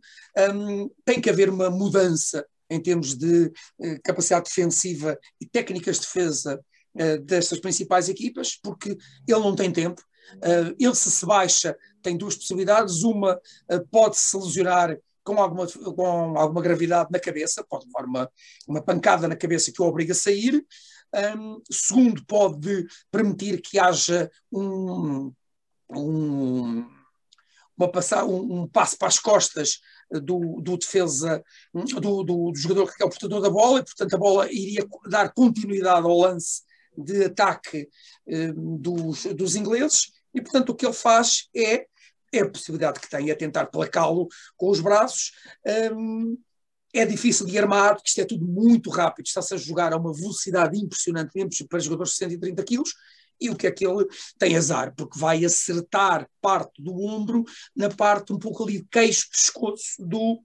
um, 0.53 0.89
tem 1.05 1.21
que 1.21 1.29
haver 1.29 1.49
uma 1.49 1.69
mudança 1.69 2.45
em 2.69 2.81
termos 2.81 3.15
de 3.15 3.45
uh, 3.45 4.01
capacidade 4.03 4.49
defensiva 4.49 5.17
e 5.39 5.45
técnicas 5.45 5.95
de 5.95 6.01
defesa 6.01 6.59
uh, 6.95 7.17
destas 7.19 7.59
principais 7.59 8.09
equipas, 8.09 8.57
porque 8.61 8.89
ele 8.89 9.39
não 9.39 9.55
tem 9.55 9.71
tempo. 9.71 10.01
Uh, 10.35 10.75
ele 10.77 10.95
se 10.95 11.09
se 11.09 11.25
baixa 11.25 11.77
tem 12.02 12.18
duas 12.18 12.36
possibilidades, 12.36 13.04
uma 13.04 13.39
pode 13.91 14.18
se 14.18 14.38
lesionar 14.38 14.98
com 15.28 15.41
alguma, 15.41 15.68
com 15.68 16.38
alguma 16.38 16.62
gravidade 16.62 17.10
na 17.12 17.20
cabeça, 17.20 17.66
pode 17.68 17.86
levar 17.86 18.06
uma, 18.06 18.32
uma 18.66 18.82
pancada 18.82 19.28
na 19.28 19.36
cabeça 19.36 19.74
que 19.74 19.82
o 19.82 19.86
obriga 19.86 20.14
a 20.14 20.16
sair. 20.16 20.66
Um, 21.38 21.62
segundo, 21.70 22.26
pode 22.26 22.88
permitir 23.12 23.62
que 23.62 23.78
haja 23.78 24.32
um, 24.52 25.34
um, 25.89 26.88
uma 27.78 27.91
passar, 27.91 28.26
um, 28.26 28.62
um 28.62 28.68
passo 28.68 28.98
para 28.98 29.10
as 29.10 29.20
costas 29.20 29.80
do, 30.10 30.62
do 30.62 30.78
defesa, 30.78 31.43
do, 31.74 32.24
do, 32.24 32.24
do, 32.24 32.56
jogador 32.56 32.93
que 32.93 33.04
é 33.04 33.06
o 33.06 33.10
portador 33.10 33.41
da 33.41 33.50
bola, 33.50 33.80
e 33.80 33.84
portanto 33.84 34.14
a 34.14 34.18
bola 34.18 34.52
iria 34.52 34.88
dar 35.10 35.34
continuidade 35.34 36.06
ao 36.06 36.18
lance 36.18 36.62
de 36.98 37.26
ataque 37.26 37.89
dos, 38.56 39.26
dos 39.26 39.56
ingleses, 39.56 40.12
e 40.38 40.41
portanto 40.41 40.69
o 40.69 40.75
que 40.75 40.85
ele 40.85 40.93
faz 40.93 41.49
é 41.55 41.85
é 42.31 42.41
a 42.41 42.49
possibilidade 42.49 42.99
que 42.99 43.09
tem, 43.09 43.29
é 43.29 43.35
tentar 43.35 43.67
placá-lo 43.67 44.27
com 44.57 44.69
os 44.69 44.79
braços. 44.79 45.31
Um, 45.93 46.38
é 46.93 47.05
difícil 47.05 47.45
de 47.45 47.57
armar, 47.57 47.95
porque 47.95 48.09
isto 48.09 48.21
é 48.21 48.25
tudo 48.25 48.45
muito 48.45 48.89
rápido, 48.89 49.25
está-se 49.25 49.53
a 49.53 49.57
jogar 49.57 49.93
a 49.93 49.97
uma 49.97 50.13
velocidade 50.13 50.77
impressionante, 50.77 51.31
mesmo 51.35 51.67
para 51.67 51.79
jogadores 51.79 52.11
de 52.11 52.17
130 52.17 52.63
quilos, 52.63 52.93
e 53.39 53.49
o 53.49 53.55
que 53.55 53.67
é 53.67 53.71
que 53.71 53.85
ele 53.85 54.05
tem 54.38 54.55
azar, 54.55 54.93
porque 54.95 55.19
vai 55.19 55.45
acertar 55.45 56.27
parte 56.41 56.81
do 56.81 56.99
ombro 57.03 57.43
na 57.75 57.89
parte 57.89 58.33
um 58.33 58.39
pouco 58.39 58.63
ali 58.63 58.79
de 58.79 58.88
queixo, 58.89 59.29
pescoço 59.29 59.95
do, 59.99 60.41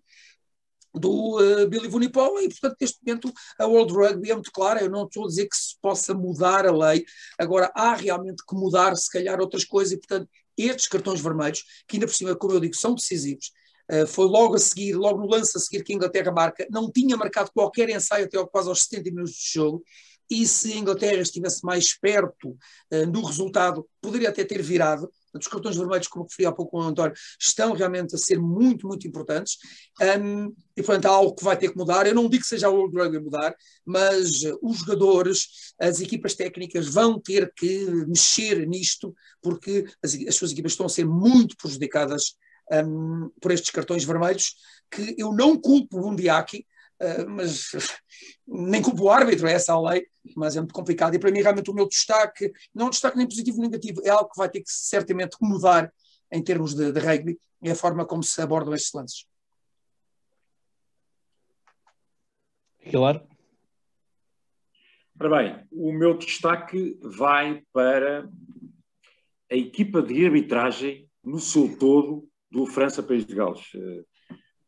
do 0.94 1.38
uh, 1.38 1.68
Billy 1.68 1.88
Vunipola 1.88 2.42
e, 2.42 2.48
portanto, 2.48 2.76
neste 2.80 2.98
momento 3.04 3.32
a 3.58 3.66
World 3.66 3.92
Rugby 3.92 4.30
é 4.30 4.34
muito 4.34 4.52
clara, 4.52 4.82
eu 4.82 4.90
não 4.90 5.04
estou 5.04 5.24
a 5.24 5.28
dizer 5.28 5.48
que 5.48 5.56
se 5.56 5.76
possa 5.80 6.14
mudar 6.14 6.66
a 6.66 6.72
lei, 6.72 7.04
agora 7.38 7.70
há 7.74 7.94
realmente 7.94 8.44
que 8.46 8.54
mudar 8.54 8.94
se 8.96 9.10
calhar 9.10 9.40
outras 9.40 9.64
coisas 9.64 9.92
e, 9.92 9.98
portanto, 9.98 10.28
estes 10.56 10.88
cartões 10.88 11.20
vermelhos, 11.20 11.64
que 11.88 11.96
ainda 11.96 12.06
por 12.06 12.14
cima, 12.14 12.36
como 12.36 12.52
eu 12.52 12.60
digo, 12.60 12.74
são 12.74 12.94
decisivos, 12.94 13.50
uh, 13.90 14.06
foi 14.06 14.26
logo 14.26 14.54
a 14.54 14.58
seguir, 14.58 14.94
logo 14.94 15.20
no 15.20 15.26
lance 15.26 15.56
a 15.56 15.60
seguir 15.60 15.82
que 15.82 15.92
a 15.92 15.96
Inglaterra 15.96 16.30
marca, 16.30 16.66
não 16.70 16.90
tinha 16.90 17.16
marcado 17.16 17.50
qualquer 17.52 17.88
ensaio 17.88 18.26
até 18.26 18.42
quase 18.46 18.68
aos 18.68 18.80
70 18.80 19.10
minutos 19.10 19.34
de 19.34 19.52
jogo, 19.52 19.82
e 20.30 20.46
se 20.46 20.72
a 20.72 20.76
Inglaterra 20.76 21.20
estivesse 21.20 21.64
mais 21.64 21.98
perto 21.98 22.56
uh, 22.92 23.06
do 23.10 23.22
resultado, 23.22 23.86
poderia 24.00 24.30
até 24.30 24.44
ter 24.44 24.62
virado. 24.62 25.10
Os 25.34 25.46
cartões 25.46 25.76
vermelhos, 25.76 26.08
como 26.08 26.24
referi 26.24 26.46
há 26.46 26.52
pouco 26.52 26.72
com 26.72 26.78
o 26.78 26.82
António, 26.82 27.14
estão 27.40 27.72
realmente 27.72 28.14
a 28.14 28.18
ser 28.18 28.38
muito, 28.38 28.86
muito 28.86 29.06
importantes. 29.06 29.56
Um, 30.20 30.54
e, 30.76 30.82
portanto, 30.82 31.06
há 31.06 31.10
algo 31.10 31.34
que 31.34 31.44
vai 31.44 31.56
ter 31.56 31.70
que 31.70 31.76
mudar. 31.76 32.06
Eu 32.06 32.14
não 32.14 32.28
digo 32.28 32.42
que 32.42 32.48
seja 32.48 32.68
o 32.68 32.74
World 32.74 32.98
Rugby 32.98 33.20
mudar, 33.20 33.54
mas 33.84 34.42
uh, 34.42 34.58
os 34.62 34.78
jogadores, 34.78 35.74
as 35.80 36.00
equipas 36.00 36.34
técnicas 36.34 36.88
vão 36.88 37.20
ter 37.20 37.52
que 37.54 37.86
mexer 38.06 38.66
nisto, 38.66 39.14
porque 39.40 39.86
as, 40.02 40.14
as 40.14 40.34
suas 40.34 40.52
equipas 40.52 40.72
estão 40.72 40.86
a 40.86 40.90
ser 40.90 41.06
muito 41.06 41.56
prejudicadas 41.56 42.36
um, 42.70 43.30
por 43.40 43.50
estes 43.50 43.70
cartões 43.70 44.04
vermelhos, 44.04 44.54
que 44.90 45.14
eu 45.18 45.32
não 45.32 45.58
culpo 45.58 45.98
o 45.98 46.02
Bundiaki, 46.02 46.66
mas 47.28 47.70
nem 48.46 48.80
culpo 48.80 49.04
o 49.04 49.10
árbitro, 49.10 49.46
é 49.46 49.52
essa 49.52 49.72
a 49.72 49.80
lei, 49.80 50.06
mas 50.36 50.56
é 50.56 50.60
muito 50.60 50.74
complicado. 50.74 51.14
E 51.14 51.18
para 51.18 51.30
mim, 51.30 51.40
realmente, 51.40 51.70
o 51.70 51.74
meu 51.74 51.88
destaque, 51.88 52.52
não 52.74 52.86
é 52.86 52.88
um 52.88 52.90
destaque 52.90 53.16
nem 53.16 53.26
positivo 53.26 53.60
nem 53.60 53.70
negativo, 53.70 54.00
é 54.04 54.10
algo 54.10 54.30
que 54.30 54.38
vai 54.38 54.48
ter 54.48 54.60
que 54.60 54.70
certamente 54.70 55.36
mudar 55.40 55.92
em 56.30 56.42
termos 56.42 56.74
de, 56.74 56.92
de 56.92 57.00
rugby, 57.00 57.38
é 57.62 57.70
a 57.70 57.76
forma 57.76 58.06
como 58.06 58.22
se 58.22 58.40
abordam 58.40 58.74
estes 58.74 58.92
lances. 58.92 59.26
Claro. 62.90 63.26
Ora 65.20 65.36
bem, 65.36 65.68
o 65.70 65.92
meu 65.92 66.18
destaque 66.18 66.98
vai 67.00 67.62
para 67.72 68.28
a 69.50 69.54
equipa 69.54 70.02
de 70.02 70.24
arbitragem 70.24 71.08
no 71.22 71.38
seu 71.38 71.78
todo 71.78 72.28
do 72.50 72.66
França-País 72.66 73.24
de 73.24 73.34
Gales, 73.34 73.70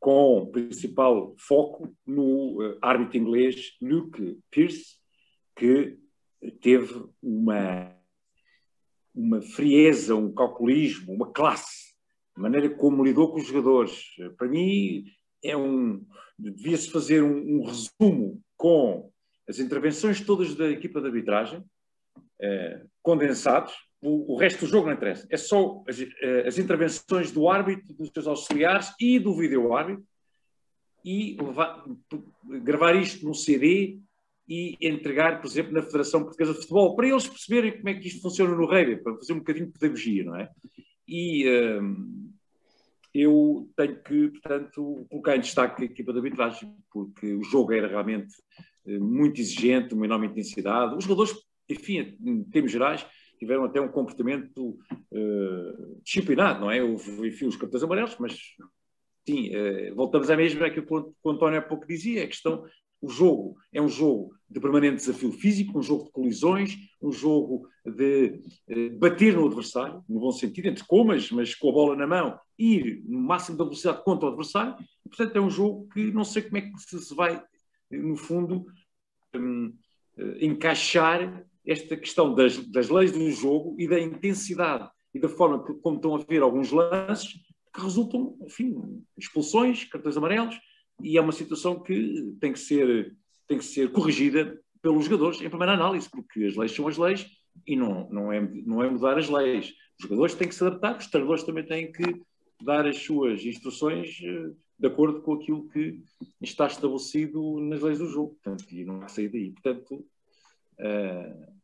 com 0.05 0.51
principal 0.53 1.35
foco 1.39 1.97
no 2.07 2.63
eh, 2.63 2.79
árbitro 2.83 3.17
inglês 3.17 3.75
Luke 3.81 4.39
Pierce, 4.51 4.99
que 5.57 5.97
teve 6.61 7.07
uma, 7.23 7.91
uma 9.15 9.41
frieza, 9.41 10.15
um 10.15 10.31
calculismo, 10.31 11.11
uma 11.11 11.33
classe, 11.33 11.95
a 12.37 12.41
maneira 12.41 12.69
como 12.69 13.03
lidou 13.03 13.33
com 13.33 13.39
os 13.39 13.47
jogadores. 13.47 14.05
Para 14.37 14.47
mim, 14.47 15.07
é 15.43 15.57
um 15.57 16.05
devia-se 16.39 16.91
fazer 16.91 17.23
um, 17.23 17.39
um, 17.39 17.65
resumo 17.65 18.43
com 18.59 19.11
as 19.49 19.59
intervenções 19.59 20.21
todas 20.21 20.55
da 20.55 20.69
equipa 20.69 21.01
de 21.01 21.07
arbitragem, 21.07 21.65
eh, 22.43 22.85
condensados. 23.01 23.73
O, 24.07 24.35
o, 24.35 24.37
resto 24.37 24.61
do 24.61 24.71
jogo 24.71 24.87
não 24.87 24.95
interessa. 24.95 25.27
É 25.31 25.37
só 25.39 25.83
as, 25.89 25.99
eh, 25.99 26.45
as 26.47 26.59
intervenções 26.59 27.33
do 27.33 27.49
árbitro, 27.49 27.95
dos 27.95 28.11
seus 28.13 28.27
auxiliares 28.27 28.93
e 29.01 29.19
do 29.19 29.35
vídeo-árbitro 29.35 30.05
e 31.03 31.39
levar, 31.41 31.83
gravar 32.63 32.95
isto 32.97 33.25
num 33.25 33.33
CD 33.33 33.99
e 34.47 34.77
entregar, 34.79 35.41
por 35.41 35.47
exemplo, 35.47 35.73
na 35.73 35.83
Federação 35.83 36.23
Portuguesa 36.23 36.53
de 36.53 36.61
Futebol, 36.61 36.95
para 36.95 37.09
eles 37.09 37.27
perceberem 37.27 37.77
como 37.79 37.89
é 37.89 37.95
que 37.95 38.09
isto 38.09 38.21
funciona 38.21 38.55
no 38.55 38.67
rugby, 38.67 39.03
para 39.03 39.17
fazer 39.17 39.33
um 39.33 39.39
bocadinho 39.39 39.67
de 39.67 39.73
pedagogia, 39.73 40.25
não 40.25 40.37
é? 40.37 40.51
E 41.09 41.49
hum, 41.81 42.31
eu 43.15 43.71
tenho 43.75 44.03
que, 44.03 44.29
portanto, 44.29 45.07
colocar 45.09 45.37
em 45.37 45.41
destaque 45.41 45.83
a 45.83 45.87
equipa 45.87 46.13
de 46.13 46.19
arbitragem, 46.19 46.75
porque 46.93 47.33
o 47.33 47.43
jogo 47.43 47.73
era 47.73 47.89
realmente 47.89 48.35
eh, 48.87 48.99
muito 48.99 49.41
exigente, 49.41 49.95
uma 49.95 50.05
enorme 50.05 50.27
intensidade. 50.27 50.95
Os 50.95 51.05
jogadores, 51.05 51.33
enfim, 51.71 52.19
em 52.23 52.45
termos 52.45 52.71
gerais, 52.71 53.07
tiveram 53.45 53.65
até 53.65 53.81
um 53.81 53.89
comportamento 53.89 54.79
uh, 55.13 56.01
disciplinado, 56.03 56.61
não 56.61 56.71
é? 56.71 56.83
Houve, 56.83 57.29
enfim, 57.29 57.47
os 57.47 57.57
cartões 57.57 57.83
amarelos, 57.83 58.17
mas 58.19 58.39
sim, 59.27 59.51
uh, 59.55 59.95
voltamos 59.95 60.31
à 60.31 60.37
mesma 60.37 60.71
que 60.71 60.81
o, 60.81 61.15
António 61.31 61.59
há 61.59 61.63
pouco 61.63 61.87
dizia, 61.87 62.25
a 62.25 62.27
questão 62.27 62.65
o 63.05 63.09
jogo 63.11 63.57
é 63.71 63.83
um 63.83 63.89
jogo 63.89 64.35
de 64.49 64.59
permanente 64.59 64.97
desafio 64.97 65.31
físico, 65.31 65.79
um 65.79 65.83
jogo 65.83 66.05
de 66.05 66.11
colisões, 66.11 66.75
um 67.03 67.13
jogo 67.13 67.69
de 67.85 68.41
eh, 68.67 68.89
bater 68.91 69.37
no 69.37 69.47
adversário, 69.47 70.03
no 70.09 70.21
bom 70.21 70.33
sentido, 70.33 70.69
entre 70.69 70.87
comas, 70.87 71.31
mas 71.31 71.55
com 71.55 71.69
a 71.69 71.73
bola 71.73 71.97
na 71.97 72.07
mão, 72.07 72.39
ir 72.59 73.03
no 73.05 73.21
máximo 73.21 73.59
da 73.59 73.65
velocidade 73.65 74.03
contra 74.03 74.25
o 74.25 74.29
adversário. 74.31 74.75
E, 75.05 75.09
portanto, 75.11 75.37
é 75.37 75.41
um 75.41 75.51
jogo 75.51 75.87
que 75.93 76.11
não 76.13 76.25
sei 76.25 76.45
como 76.45 76.57
é 76.57 76.63
que 76.63 76.79
se 76.79 77.15
vai, 77.15 77.43
no 77.91 78.17
fundo, 78.17 78.65
um, 79.37 79.75
encaixar 80.41 81.45
esta 81.67 81.97
questão 81.97 82.35
das, 82.35 82.59
das 82.69 82.89
leis 82.89 83.13
do 83.13 83.31
jogo 83.31 83.75
e 83.79 83.89
da 83.89 83.99
intensidade 83.99 84.89
e 85.15 85.19
da 85.19 85.29
forma 85.29 85.65
que, 85.65 85.75
como 85.75 85.97
estão 85.97 86.15
a 86.15 86.19
ver 86.19 86.43
alguns 86.43 86.71
lances, 86.71 87.35
que 87.73 87.81
resultam, 87.81 88.37
enfim, 88.43 89.03
expulsões, 89.19 89.85
cartões 89.85 90.17
amarelos, 90.17 90.59
e 91.03 91.19
é 91.19 91.21
uma 91.21 91.33
situação 91.33 91.81
que 91.81 92.35
tem 92.41 92.53
que 92.53 92.59
ser, 92.59 93.17
tem 93.49 93.59
que 93.59 93.65
ser 93.65 93.91
corrigida 93.91 94.61
pelos 94.81 95.07
jogadores 95.07 95.41
em 95.41 95.49
primeira 95.49 95.73
análise, 95.73 96.09
porque 96.09 96.45
as 96.45 96.57
leis 96.57 96.73
são 96.73 96.87
as 96.87 96.97
leis 96.97 97.27
e 97.67 97.75
não, 97.75 98.09
não, 98.11 98.33
é, 98.33 98.41
não 98.41 98.83
é 98.83 98.91
mudar 98.91 99.19
as 99.19 99.29
leis. 99.29 99.73
Os 99.99 100.03
jogadores 100.03 100.35
têm 100.35 100.49
que 100.49 100.55
se 100.55 100.65
adaptar, 100.65 100.99
os 100.99 101.07
treinadores 101.07 101.45
também 101.45 101.65
têm 101.65 101.91
que 101.91 102.23
dar 102.63 102.87
as 102.87 102.99
suas 102.99 103.45
instruções 103.45 104.21
eh, 104.23 104.51
de 104.79 104.87
acordo 104.87 105.23
com 105.23 105.35
aquilo 105.35 105.69
que 105.69 106.01
está 106.41 106.67
estabelecido 106.67 107.61
nas 107.61 107.81
leis 107.81 107.99
do 107.99 108.07
jogo. 108.07 108.37
Portanto, 108.43 108.65
e 108.73 108.85
não 108.85 109.03
há 109.03 109.09
sair 109.09 109.29
daí. 109.29 109.51
Portanto, 109.53 110.05
uh, 110.81 111.55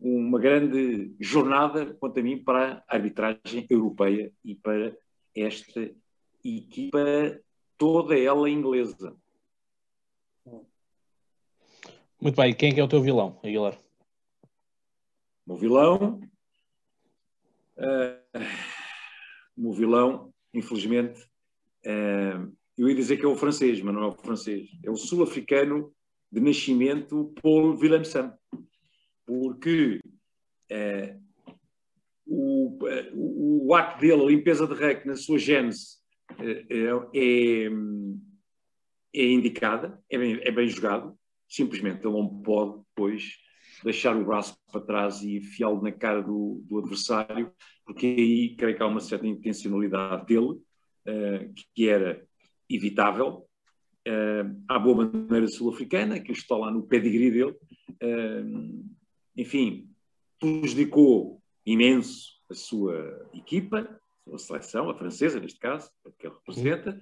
uma 0.00 0.38
grande 0.38 1.14
jornada, 1.18 1.94
quanto 1.94 2.20
a 2.20 2.22
mim, 2.22 2.42
para 2.42 2.84
a 2.86 2.96
arbitragem 2.96 3.66
europeia 3.68 4.32
e 4.44 4.54
para 4.54 4.96
esta 5.34 5.90
equipa 6.44 7.40
toda 7.76 8.18
ela 8.18 8.48
inglesa. 8.48 9.16
Muito 12.20 12.36
bem, 12.36 12.54
quem 12.54 12.70
é 12.70 12.74
que 12.74 12.80
é 12.80 12.84
o 12.84 12.88
teu 12.88 13.02
vilão, 13.02 13.38
Aguilar? 13.42 13.76
O 15.46 15.52
meu 15.52 15.56
vilão. 15.56 16.20
Uh, 17.76 18.40
o 19.56 19.60
meu 19.60 19.72
vilão, 19.72 20.34
infelizmente, 20.52 21.22
uh, 21.84 22.56
eu 22.76 22.88
ia 22.88 22.94
dizer 22.94 23.16
que 23.18 23.24
é 23.24 23.28
o 23.28 23.36
francês, 23.36 23.80
mas 23.80 23.94
não 23.94 24.02
é 24.02 24.06
o 24.06 24.12
francês. 24.12 24.68
É 24.82 24.90
o 24.90 24.96
sul-africano 24.96 25.94
de 26.30 26.40
nascimento 26.40 27.34
Paul 27.42 27.78
Willemsen. 27.78 28.32
Porque 29.26 30.00
uh, 30.70 31.26
o, 32.26 32.78
o, 33.14 33.66
o 33.68 33.74
ato 33.74 34.00
dele, 34.00 34.22
a 34.22 34.26
limpeza 34.26 34.66
de 34.66 34.74
REC 34.74 35.04
na 35.04 35.16
sua 35.16 35.38
gênese, 35.38 35.96
é, 36.38 36.66
é, 37.14 37.70
é 39.14 39.24
indicada, 39.32 40.00
é 40.10 40.18
bem, 40.18 40.40
é 40.42 40.50
bem 40.50 40.68
jogado, 40.68 41.16
simplesmente 41.48 42.04
ele 42.04 42.12
não 42.12 42.42
pode 42.42 42.78
depois 42.88 43.36
deixar 43.84 44.16
o 44.16 44.24
braço 44.24 44.56
para 44.70 44.80
trás 44.80 45.22
e 45.22 45.36
enfiá-lo 45.36 45.82
na 45.82 45.92
cara 45.92 46.22
do, 46.22 46.62
do, 46.68 46.78
adversário, 46.78 47.52
porque 47.84 48.06
aí 48.06 48.56
creio 48.56 48.76
que 48.76 48.82
há 48.82 48.86
uma 48.86 49.00
certa 49.00 49.26
intencionalidade 49.26 50.26
dele, 50.26 50.48
uh, 50.48 51.54
que 51.74 51.88
era 51.88 52.26
evitável, 52.68 53.46
uh, 54.08 54.64
à 54.68 54.78
boa 54.78 55.06
maneira 55.06 55.46
sul-africana, 55.46 56.20
que 56.20 56.32
está 56.32 56.56
lá 56.56 56.70
no 56.70 56.86
pedigree 56.86 57.30
dele, 57.30 57.52
uh, 58.02 58.84
enfim, 59.36 59.88
prejudicou 60.40 61.40
imenso 61.64 62.36
a 62.50 62.54
sua 62.54 63.28
equipa, 63.34 63.88
a 64.32 64.38
seleção, 64.38 64.88
a 64.88 64.94
francesa 64.94 65.40
neste 65.40 65.58
caso, 65.58 65.90
que 66.18 66.26
ele 66.26 66.34
representa, 66.34 67.00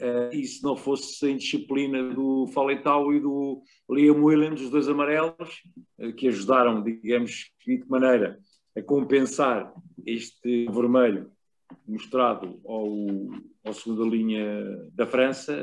uh, 0.00 0.34
e 0.34 0.44
se 0.44 0.62
não 0.62 0.76
fosse 0.76 1.26
a 1.26 1.30
indisciplina 1.30 2.14
do 2.14 2.46
Faletau 2.48 3.14
e 3.14 3.20
do 3.20 3.62
Liam 3.90 4.22
Williams, 4.22 4.60
os 4.60 4.70
dois 4.70 4.88
amarelos, 4.88 5.62
uh, 5.98 6.12
que 6.14 6.28
ajudaram, 6.28 6.82
digamos, 6.82 7.50
de 7.66 7.78
que 7.78 7.88
maneira, 7.88 8.38
a 8.76 8.82
compensar 8.82 9.72
este 10.04 10.66
vermelho 10.66 11.30
mostrado 11.86 12.60
ao, 12.64 12.86
ao 13.64 13.72
segunda 13.72 14.04
linha 14.04 14.64
da 14.92 15.06
França, 15.06 15.54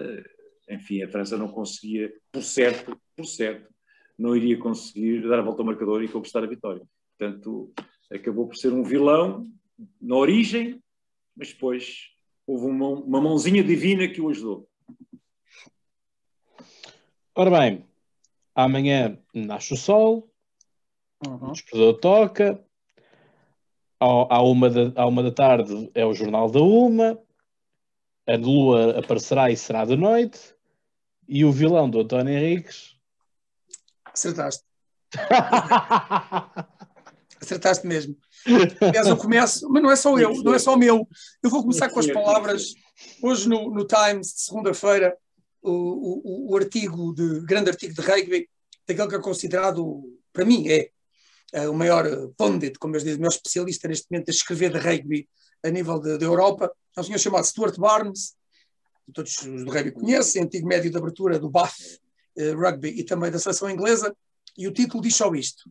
enfim, 0.70 1.02
a 1.04 1.10
França 1.10 1.38
não 1.38 1.48
conseguia, 1.48 2.12
por 2.32 2.42
certo, 2.42 2.98
por 3.16 3.26
certo, 3.26 3.73
não 4.18 4.36
iria 4.36 4.58
conseguir 4.58 5.28
dar 5.28 5.40
a 5.40 5.42
volta 5.42 5.62
ao 5.62 5.66
marcador 5.66 6.04
e 6.04 6.08
conquistar 6.08 6.44
a 6.44 6.48
vitória. 6.48 6.84
Portanto, 7.18 7.74
acabou 8.12 8.48
por 8.48 8.56
ser 8.56 8.74
um 8.74 8.84
vilão 8.84 9.46
na 10.02 10.16
origem, 10.16 10.82
mas 11.36 11.52
depois 11.54 12.10
houve 12.46 12.66
uma, 12.66 12.90
uma 12.90 13.22
mãozinha 13.22 13.64
divina 13.64 14.08
que 14.08 14.22
o 14.22 14.30
ajudou. 14.30 14.68
Ora 17.36 17.50
bem, 17.50 17.86
amanhã 18.54 19.18
nasce 19.34 19.74
o 19.74 19.78
sol, 19.78 20.30
uhum. 21.26 21.50
o 21.50 21.52
despertador 21.52 22.00
toca, 22.00 22.66
à, 24.00 24.42
uma 24.42 24.70
da, 24.70 25.02
à 25.02 25.08
uma 25.08 25.24
da 25.24 25.32
tarde 25.32 25.90
é 25.96 26.06
o 26.06 26.14
Jornal 26.14 26.52
da 26.52 26.62
Uma, 26.62 27.20
a 28.28 28.36
lua 28.36 29.00
aparecerá 29.00 29.50
e 29.50 29.58
será 29.58 29.86
de 29.86 29.96
noite, 29.96 30.56
e 31.28 31.44
o 31.46 31.52
vilão 31.52 31.90
do 31.90 32.02
António 32.02 32.34
Henriques. 32.34 32.93
Acertaste. 34.14 34.64
Acertaste 37.42 37.88
mesmo. 37.88 38.16
Aliás, 38.80 39.08
eu 39.08 39.18
começo, 39.18 39.68
mas 39.70 39.82
não 39.84 39.92
é 39.92 39.96
só 39.96 40.18
eu, 40.18 40.34
não 40.44 40.54
é 40.54 40.60
só 40.60 40.78
meu. 40.78 41.08
Eu 41.42 41.50
vou 41.50 41.62
começar 41.62 41.90
com 41.90 42.00
as 42.00 42.08
palavras. 42.08 42.74
Hoje 43.22 43.50
no, 43.50 43.70
no 43.72 43.86
Times, 43.86 44.34
de 44.34 44.42
segunda-feira, 44.42 45.18
o, 45.62 45.72
o, 45.72 46.52
o, 46.52 46.58
artigo 46.58 47.14
de 47.14 47.42
grande 47.42 47.70
artigo 47.70 47.94
de 47.94 48.02
rugby, 48.02 48.48
daquele 48.88 49.08
que 49.08 49.16
é 49.16 49.20
considerado, 49.20 50.04
para 50.32 50.46
mim, 50.46 50.68
é, 50.70 50.90
é 51.54 51.68
o 51.68 51.74
maior 51.74 52.06
pundit, 52.38 52.78
como 52.78 52.94
eles 52.94 53.04
dizem, 53.04 53.18
o 53.18 53.22
maior 53.22 53.32
especialista 53.32 53.88
neste 53.88 54.08
momento 54.10 54.30
a 54.30 54.32
escrever 54.32 54.72
de 54.72 54.80
rugby 54.80 55.28
a 55.64 55.70
nível 55.70 56.00
da 56.00 56.24
Europa. 56.24 56.72
É 56.96 57.02
um 57.02 57.04
senhor 57.04 57.18
chamado 57.18 57.46
Stuart 57.46 57.78
Barnes, 57.78 58.36
todos 59.14 59.38
os 59.38 59.66
do 59.66 59.72
rugby 59.72 59.92
conhecem, 59.92 60.44
antigo 60.44 60.68
médio 60.68 60.92
de 60.92 60.98
abertura 60.98 61.40
do 61.40 61.48
uh, 61.48 61.52
Rugby 62.38 62.90
e 62.90 63.04
também 63.04 63.32
da 63.32 63.40
seleção 63.40 63.70
inglesa, 63.70 64.16
e 64.58 64.68
o 64.68 64.74
título 64.74 65.02
diz 65.02 65.16
só 65.16 65.34
isto. 65.34 65.70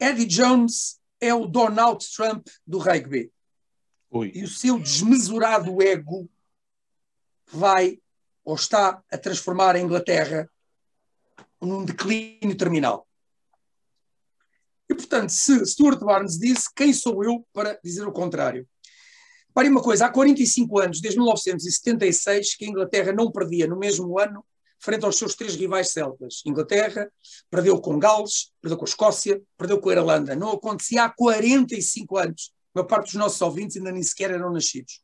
Eddie 0.00 0.26
Jones 0.26 0.98
é 1.20 1.32
o 1.34 1.46
Donald 1.46 2.04
Trump 2.14 2.46
do 2.66 2.78
rugby. 2.78 3.32
Ui. 4.10 4.32
E 4.34 4.44
o 4.44 4.48
seu 4.48 4.78
desmesurado 4.78 5.80
ego 5.82 6.28
vai 7.46 7.98
ou 8.44 8.54
está 8.54 9.02
a 9.10 9.18
transformar 9.18 9.76
a 9.76 9.80
Inglaterra 9.80 10.50
num 11.60 11.84
declínio 11.84 12.56
terminal. 12.56 13.06
E, 14.88 14.94
portanto, 14.94 15.30
se 15.30 15.64
Stuart 15.64 16.00
Barnes 16.00 16.38
disse, 16.38 16.68
quem 16.74 16.92
sou 16.92 17.22
eu 17.24 17.46
para 17.52 17.78
dizer 17.82 18.06
o 18.06 18.12
contrário? 18.12 18.68
Pare 19.54 19.68
uma 19.68 19.82
coisa, 19.82 20.06
há 20.06 20.10
45 20.10 20.78
anos, 20.78 21.00
desde 21.00 21.18
1976, 21.18 22.56
que 22.56 22.64
a 22.64 22.68
Inglaterra 22.68 23.12
não 23.12 23.30
perdia 23.30 23.66
no 23.66 23.78
mesmo 23.78 24.18
ano 24.18 24.44
frente 24.82 25.04
aos 25.04 25.16
seus 25.16 25.34
três 25.34 25.54
rivais 25.54 25.90
celtas. 25.90 26.42
Inglaterra, 26.44 27.10
perdeu 27.48 27.80
com 27.80 27.98
Gales, 27.98 28.52
perdeu 28.60 28.76
com 28.76 28.84
a 28.84 28.88
Escócia, 28.88 29.40
perdeu 29.56 29.80
com 29.80 29.88
a 29.88 29.92
Irlanda. 29.92 30.34
Não 30.34 30.50
acontecia 30.50 31.04
há 31.04 31.08
45 31.08 32.18
anos. 32.18 32.52
A 32.74 32.80
maior 32.80 32.88
parte 32.88 33.06
dos 33.06 33.14
nossos 33.14 33.40
ouvintes 33.40 33.76
ainda 33.76 33.92
nem 33.92 34.02
sequer 34.02 34.32
eram 34.32 34.52
nascidos. 34.52 35.00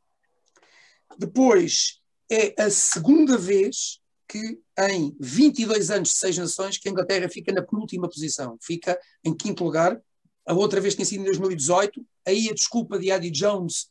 Depois, 1.17 2.01
é 2.31 2.61
a 2.61 2.71
segunda 2.71 3.39
vez 3.39 4.01
que 4.27 4.61
em 4.91 5.17
22 5.21 5.91
anos 5.91 6.11
de 6.11 6.17
seis 6.17 6.37
nações 6.37 6.77
que 6.77 6.89
a 6.89 6.93
Inglaterra 6.93 7.29
fica 7.29 7.53
na 7.53 7.63
penúltima 7.63 8.09
posição, 8.09 8.59
fica 8.61 8.99
em 9.25 9.35
quinto 9.35 9.65
lugar. 9.65 9.99
A 10.47 10.55
outra 10.55 10.81
vez 10.81 10.95
tinha 10.95 11.05
sido 11.05 11.21
em 11.21 11.25
2018. 11.25 12.05
Aí 12.27 12.49
a 12.51 12.55
desculpa 12.55 12.99
de 12.99 13.11
Eddie 13.11 13.31
Jones 13.31 13.89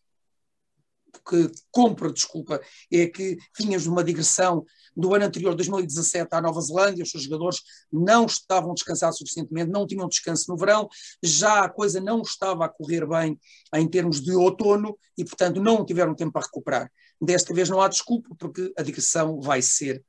que 1.26 1.52
compra, 1.72 2.12
desculpa, 2.12 2.60
é 2.92 3.08
que 3.08 3.38
vinhas 3.58 3.84
de 3.84 3.90
uma 3.90 4.04
digressão 4.04 4.66
do 4.96 5.14
ano 5.14 5.26
anterior, 5.26 5.54
2017, 5.54 6.28
à 6.32 6.42
Nova 6.42 6.60
Zelândia, 6.60 7.04
os 7.04 7.12
seus 7.12 7.24
jogadores 7.24 7.62
não 7.92 8.26
estavam 8.26 8.74
descansados 8.74 9.20
suficientemente, 9.20 9.70
não 9.70 9.86
tinham 9.86 10.08
descanso 10.08 10.50
no 10.50 10.58
verão, 10.58 10.90
já 11.22 11.64
a 11.64 11.70
coisa 11.70 12.02
não 12.02 12.22
estava 12.22 12.66
a 12.66 12.70
correr 12.70 13.06
bem 13.08 13.40
em 13.76 13.88
termos 13.88 14.20
de 14.22 14.32
outono 14.32 14.98
e, 15.18 15.24
portanto, 15.24 15.62
não 15.62 15.86
tiveram 15.86 16.16
tempo 16.16 16.32
para 16.32 16.46
recuperar. 16.46 16.92
Desta 17.22 17.54
vez 17.54 17.70
não 17.70 17.80
há 17.80 17.88
desculpa, 17.88 18.36
porque 18.40 18.74
a 18.78 18.82
digressão 18.82 19.40
vai 19.40 19.62
ser 19.62 20.04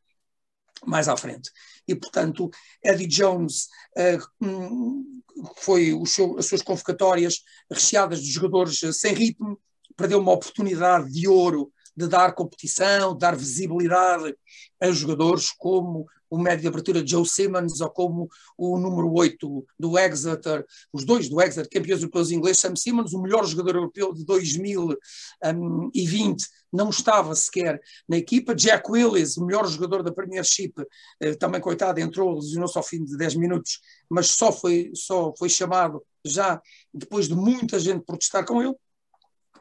mais 0.87 1.09
à 1.09 1.17
frente. 1.17 1.51
E, 1.87 1.95
portanto, 1.95 2.51
Eddie 2.83 3.07
Jones 3.07 3.69
uh, 3.97 5.15
foi 5.57 5.93
seu, 6.07 6.39
as 6.39 6.47
suas 6.47 6.63
convocatórias 6.63 7.43
recheadas 7.71 8.23
de 8.23 8.31
jogadores 8.31 8.81
sem 8.93 9.15
ritmo, 9.15 9.61
perdeu 9.99 10.19
uma 10.21 10.33
oportunidade 10.33 11.13
de 11.13 11.29
ouro 11.29 11.71
de 11.95 12.07
dar 12.07 12.33
competição, 12.33 13.13
de 13.13 13.19
dar 13.19 13.37
visibilidade 13.37 14.35
a 14.81 14.91
jogadores 14.93 15.51
como 15.51 16.07
o 16.31 16.39
médio 16.39 16.63
de 16.63 16.69
abertura 16.69 17.05
Joe 17.05 17.27
Simmons 17.27 17.81
ou 17.81 17.91
como 17.91 18.29
o 18.57 18.79
número 18.79 19.13
8 19.13 19.67
do 19.77 19.99
Exeter, 19.99 20.65
os 20.93 21.05
dois 21.05 21.29
do 21.29 21.43
Exeter, 21.43 21.69
campeões 21.69 22.01
europeus 22.01 22.31
ingleses, 22.31 22.61
Sam 22.61 22.77
Simmons, 22.77 23.13
o 23.13 23.21
melhor 23.21 23.45
jogador 23.45 23.75
europeu 23.77 24.15
de 24.15 24.25
2020, 24.25 26.47
não 26.73 26.91
estava 26.91 27.35
sequer 27.35 27.81
na 28.09 28.19
equipa. 28.19 28.55
Jack 28.55 28.89
Willis, 28.89 29.37
o 29.37 29.45
melhor 29.45 29.67
jogador 29.67 30.05
da 30.05 30.13
Premiership, 30.13 30.75
eh, 31.19 31.35
também 31.35 31.61
coitado, 31.61 31.99
entrou, 31.99 32.37
lesionou-se 32.37 32.79
ao 32.79 32.85
fim 32.85 33.03
de 33.03 33.17
10 33.17 33.35
minutos, 33.35 33.81
mas 34.09 34.29
só 34.29 34.53
foi, 34.53 34.93
só 34.95 35.35
foi 35.37 35.49
chamado 35.49 36.01
já 36.25 36.63
depois 36.95 37.27
de 37.27 37.35
muita 37.35 37.81
gente 37.81 38.05
protestar 38.05 38.45
com 38.45 38.63
ele. 38.63 38.77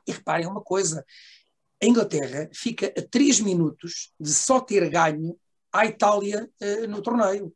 E 0.07 0.11
reparem 0.11 0.47
uma 0.47 0.61
coisa, 0.61 1.05
a 1.81 1.85
Inglaterra 1.85 2.49
fica 2.53 2.93
a 2.97 3.01
3 3.01 3.41
minutos 3.41 4.11
de 4.19 4.33
só 4.33 4.59
ter 4.59 4.89
ganho 4.89 5.37
à 5.71 5.85
Itália 5.85 6.49
uh, 6.61 6.87
no 6.87 7.01
torneio, 7.01 7.53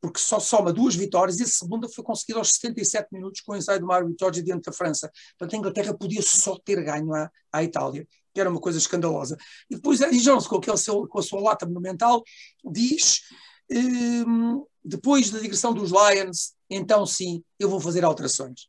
porque 0.00 0.20
só 0.20 0.38
soma 0.38 0.72
duas 0.72 0.94
vitórias 0.94 1.40
e 1.40 1.42
a 1.42 1.46
segunda 1.46 1.88
foi 1.88 2.04
conseguida 2.04 2.38
aos 2.38 2.50
77 2.52 3.08
minutos 3.12 3.40
com 3.40 3.52
o 3.52 3.56
ensaio 3.56 3.80
do 3.80 3.86
Mário 3.86 4.14
Jorge 4.18 4.42
diante 4.42 4.64
da 4.64 4.72
França. 4.72 5.10
Portanto, 5.36 5.54
a 5.54 5.58
Inglaterra 5.58 5.94
podia 5.94 6.22
só 6.22 6.56
ter 6.56 6.82
ganho 6.82 7.12
à, 7.12 7.30
à 7.52 7.64
Itália, 7.64 8.06
que 8.32 8.40
era 8.40 8.48
uma 8.48 8.60
coisa 8.60 8.78
escandalosa. 8.78 9.36
E 9.68 9.74
depois 9.74 10.00
Eddie 10.00 10.20
Jones, 10.20 10.46
com, 10.46 10.56
aquele 10.56 10.76
seu, 10.76 11.06
com 11.08 11.18
a 11.18 11.22
sua 11.22 11.40
lata 11.40 11.66
monumental, 11.66 12.22
diz, 12.64 13.22
um, 13.70 14.64
depois 14.84 15.30
da 15.30 15.40
digressão 15.40 15.74
dos 15.74 15.90
Lions, 15.90 16.54
então 16.70 17.04
sim, 17.04 17.42
eu 17.58 17.68
vou 17.68 17.80
fazer 17.80 18.04
alterações. 18.04 18.68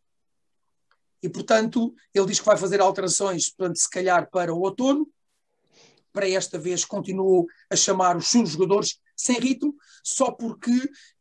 E, 1.21 1.29
portanto, 1.29 1.93
ele 2.13 2.27
diz 2.27 2.39
que 2.39 2.45
vai 2.45 2.57
fazer 2.57 2.79
alterações, 2.81 3.49
portanto, 3.49 3.77
se 3.77 3.89
calhar 3.89 4.29
para 4.29 4.53
o 4.53 4.61
outono, 4.61 5.07
para 6.11 6.29
esta 6.29 6.57
vez 6.57 6.85
continuou 6.85 7.47
a 7.69 7.75
chamar 7.75 8.17
os 8.17 8.27
seus 8.27 8.49
jogadores 8.49 8.99
sem 9.15 9.39
ritmo, 9.39 9.75
só 10.03 10.31
porque 10.31 10.71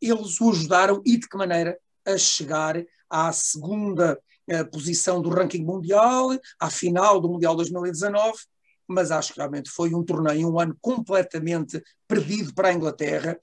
eles 0.01 0.39
o 0.39 0.49
ajudaram 0.49 1.01
e 1.05 1.17
de 1.17 1.27
que 1.27 1.37
maneira 1.37 1.77
a 2.05 2.17
chegar 2.17 2.81
à 3.09 3.31
segunda 3.31 4.19
eh, 4.47 4.63
posição 4.63 5.21
do 5.21 5.29
ranking 5.29 5.63
mundial, 5.63 6.29
à 6.59 6.69
final 6.69 7.19
do 7.19 7.29
Mundial 7.29 7.55
2019, 7.55 8.39
mas 8.87 9.11
acho 9.11 9.33
que 9.33 9.39
realmente 9.39 9.69
foi 9.69 9.93
um 9.93 10.03
torneio, 10.03 10.51
um 10.51 10.59
ano 10.59 10.75
completamente 10.81 11.81
perdido 12.07 12.53
para 12.55 12.69
a 12.69 12.73
Inglaterra, 12.73 13.37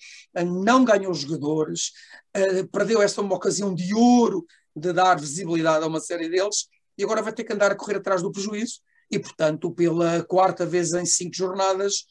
não 0.45 0.85
ganhou 0.85 1.15
jogadores, 1.15 1.93
eh, 2.35 2.65
perdeu 2.65 3.01
esta 3.01 3.21
uma 3.21 3.37
ocasião 3.37 3.73
de 3.73 3.95
ouro 3.95 4.45
de 4.77 4.93
dar 4.93 5.19
visibilidade 5.19 5.85
a 5.85 5.89
uma 5.89 6.01
série 6.01 6.29
deles, 6.29 6.69
e 6.99 7.03
agora 7.03 7.23
vai 7.23 7.33
ter 7.33 7.45
que 7.45 7.53
andar 7.53 7.73
a 7.73 7.75
correr 7.75 7.97
atrás 7.97 8.23
do 8.23 8.31
prejuízo, 8.31 8.81
e, 9.11 9.19
portanto, 9.19 9.71
pela 9.71 10.23
quarta 10.25 10.67
vez 10.67 10.93
em 10.93 11.07
cinco 11.07 11.35
jornadas, 11.35 12.07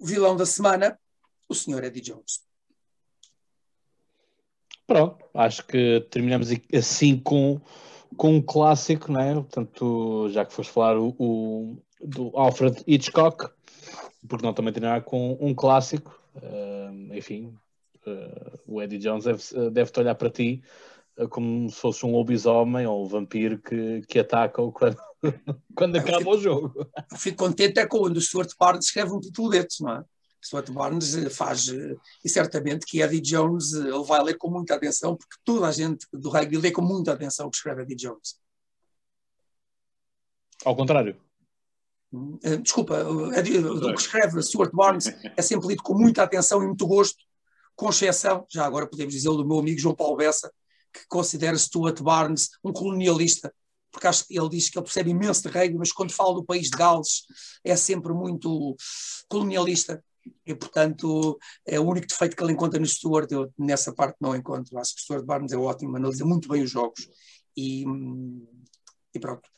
vilão 0.00 0.36
da 0.36 0.44
semana, 0.44 0.98
o 1.48 1.54
senhor 1.54 1.82
Eddie 1.84 2.02
Jones. 2.02 2.42
Pronto, 4.86 5.24
acho 5.34 5.66
que 5.66 6.06
terminamos 6.10 6.48
assim 6.74 7.18
com, 7.18 7.60
com 8.16 8.36
um 8.36 8.42
clássico, 8.42 9.12
não 9.12 9.20
é? 9.20 9.34
Portanto, 9.34 10.28
já 10.30 10.44
que 10.44 10.52
foste 10.52 10.72
falar 10.72 10.98
o, 10.98 11.14
o 11.18 11.82
do 12.00 12.30
Alfred 12.34 12.82
Hitchcock, 12.86 13.50
porque 14.26 14.44
não 14.44 14.54
também 14.54 14.72
terminar 14.72 15.02
com 15.04 15.36
um 15.40 15.54
clássico, 15.54 16.18
uh, 16.36 17.14
enfim, 17.14 17.54
uh, 18.06 18.58
o 18.66 18.82
Eddie 18.82 18.98
Jones 18.98 19.24
deve-te 19.24 19.70
deve 19.70 19.92
olhar 19.98 20.14
para 20.14 20.30
ti 20.30 20.62
como 21.26 21.68
se 21.68 21.76
fosse 21.80 22.06
um 22.06 22.12
lobisomem 22.12 22.86
ou 22.86 23.04
um 23.04 23.08
vampiro 23.08 23.58
que, 23.58 24.02
que 24.02 24.18
ataca 24.18 24.62
quando, 24.70 24.96
quando 25.74 25.96
acaba 25.96 26.18
fico, 26.18 26.30
o 26.30 26.38
jogo. 26.38 26.90
Fico 27.16 27.38
contente 27.38 27.80
é 27.80 27.86
quando 27.86 28.16
o 28.16 28.20
Stuart 28.20 28.50
Barnes 28.58 28.86
escreve 28.86 29.12
um 29.12 29.20
título 29.20 29.50
desses, 29.50 29.80
não 29.80 29.92
é? 29.92 30.04
Stuart 30.44 30.70
Barnes 30.70 31.16
eh, 31.16 31.28
faz, 31.30 31.68
eh, 31.68 31.96
e 32.24 32.28
certamente 32.28 32.86
que 32.86 33.02
Eddie 33.02 33.20
Jones 33.20 33.74
eh, 33.74 33.88
ele 33.88 34.04
vai 34.04 34.22
ler 34.22 34.36
com 34.36 34.48
muita 34.48 34.74
atenção, 34.74 35.16
porque 35.16 35.36
toda 35.44 35.66
a 35.66 35.72
gente 35.72 36.06
do 36.12 36.30
rugby 36.30 36.56
lê 36.56 36.70
com 36.70 36.82
muita 36.82 37.12
atenção 37.12 37.46
o 37.46 37.50
que 37.50 37.56
escreve 37.56 37.82
Eddie 37.82 37.96
Jones. 37.96 38.40
Ao 40.64 40.74
contrário. 40.74 41.20
Hum, 42.12 42.38
desculpa, 42.62 43.02
o 43.04 43.30
que 43.94 44.00
escreve 44.00 44.42
Stuart 44.42 44.72
Barnes 44.72 45.06
é 45.36 45.42
sempre 45.42 45.68
lido 45.68 45.82
com 45.82 45.94
muita 45.94 46.22
atenção 46.22 46.62
e 46.62 46.66
muito 46.66 46.86
gosto, 46.86 47.18
com 47.76 47.90
exceção, 47.90 48.46
já 48.48 48.64
agora 48.64 48.86
podemos 48.86 49.12
dizer, 49.12 49.28
do 49.28 49.46
meu 49.46 49.58
amigo 49.58 49.78
João 49.78 49.94
Paulo 49.94 50.16
Bessa, 50.16 50.50
que 50.92 51.06
considera 51.08 51.56
Stuart 51.56 52.00
Barnes 52.02 52.50
um 52.64 52.72
colonialista 52.72 53.52
porque 53.90 54.06
acho 54.06 54.26
que 54.26 54.38
ele 54.38 54.48
diz 54.50 54.68
que 54.68 54.78
ele 54.78 54.84
percebe 54.84 55.10
imenso 55.10 55.42
de 55.42 55.48
rugby, 55.48 55.78
mas 55.78 55.92
quando 55.92 56.12
fala 56.12 56.34
do 56.34 56.44
país 56.44 56.70
de 56.70 56.76
Gales 56.76 57.22
é 57.64 57.74
sempre 57.74 58.12
muito 58.12 58.76
colonialista 59.28 60.02
e, 60.46 60.54
portanto, 60.54 61.38
é 61.66 61.80
o 61.80 61.88
único 61.88 62.06
defeito 62.06 62.36
que 62.36 62.42
ele 62.42 62.52
encontra 62.52 62.78
no 62.78 62.86
Stuart. 62.86 63.30
Eu 63.32 63.52
nessa 63.58 63.92
parte 63.94 64.16
não 64.20 64.36
encontro. 64.36 64.78
Acho 64.78 64.94
que 64.94 65.00
o 65.00 65.02
Stuart 65.02 65.24
Barnes 65.24 65.52
é 65.52 65.56
ótimo, 65.56 65.96
analisa 65.96 66.24
muito 66.24 66.48
bem 66.48 66.62
os 66.62 66.70
jogos 66.70 67.08
e, 67.56 67.84
e 69.14 69.18
pronto. 69.18 69.48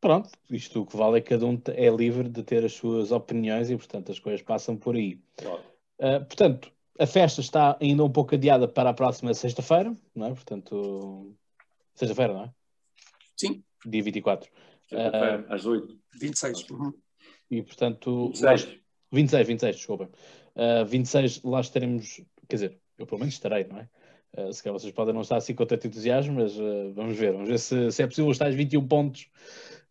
Pronto, 0.00 0.30
isto 0.50 0.82
o 0.82 0.86
que 0.86 0.96
vale 0.96 1.18
é 1.18 1.20
que 1.20 1.30
cada 1.30 1.46
um 1.46 1.60
é 1.68 1.88
livre 1.88 2.28
de 2.28 2.42
ter 2.42 2.64
as 2.64 2.72
suas 2.72 3.12
opiniões 3.12 3.70
e, 3.70 3.76
portanto, 3.76 4.10
as 4.10 4.18
coisas 4.18 4.42
passam 4.42 4.76
por 4.76 4.96
aí. 4.96 5.20
Claro. 5.36 5.62
Uh, 5.98 6.24
portanto, 6.26 6.72
a 6.98 7.06
festa 7.06 7.40
está 7.40 7.76
ainda 7.80 8.04
um 8.04 8.10
pouco 8.10 8.34
adiada 8.34 8.68
para 8.68 8.90
a 8.90 8.94
próxima 8.94 9.32
sexta-feira, 9.34 9.96
não 10.14 10.26
é? 10.26 10.30
Portanto, 10.30 11.34
Sexta-feira, 11.94 12.32
não 12.32 12.44
é? 12.44 12.50
Sim. 13.36 13.62
Dia 13.84 14.02
24. 14.02 14.50
Sexta-feira, 14.88 15.46
uh, 15.48 15.52
às 15.52 15.66
8. 15.66 15.98
26. 16.20 16.70
Uhum. 16.70 16.92
E 17.50 17.62
portanto. 17.62 18.26
26. 18.28 18.64
Lá, 18.64 18.72
26, 19.12 19.46
26, 19.46 19.76
desculpa. 19.76 20.10
Uh, 20.56 20.84
26, 20.86 21.42
lá 21.42 21.60
estaremos. 21.60 22.20
Quer 22.48 22.56
dizer, 22.56 22.78
eu 22.98 23.06
pelo 23.06 23.20
menos 23.20 23.34
estarei, 23.34 23.64
não 23.64 23.78
é? 23.78 23.88
Uh, 24.36 24.52
se 24.52 24.62
calhar 24.62 24.78
vocês 24.78 24.92
podem 24.92 25.12
não 25.12 25.20
estar 25.20 25.36
assim 25.36 25.54
com 25.54 25.66
tanto 25.66 25.86
entusiasmo, 25.86 26.34
mas 26.34 26.56
uh, 26.58 26.92
vamos 26.94 27.16
ver. 27.16 27.32
Vamos 27.32 27.48
ver 27.48 27.58
se, 27.58 27.92
se 27.92 28.02
é 28.02 28.06
possível 28.06 28.30
estar 28.30 28.48
às 28.48 28.54
21 28.54 28.86
pontos. 28.88 29.28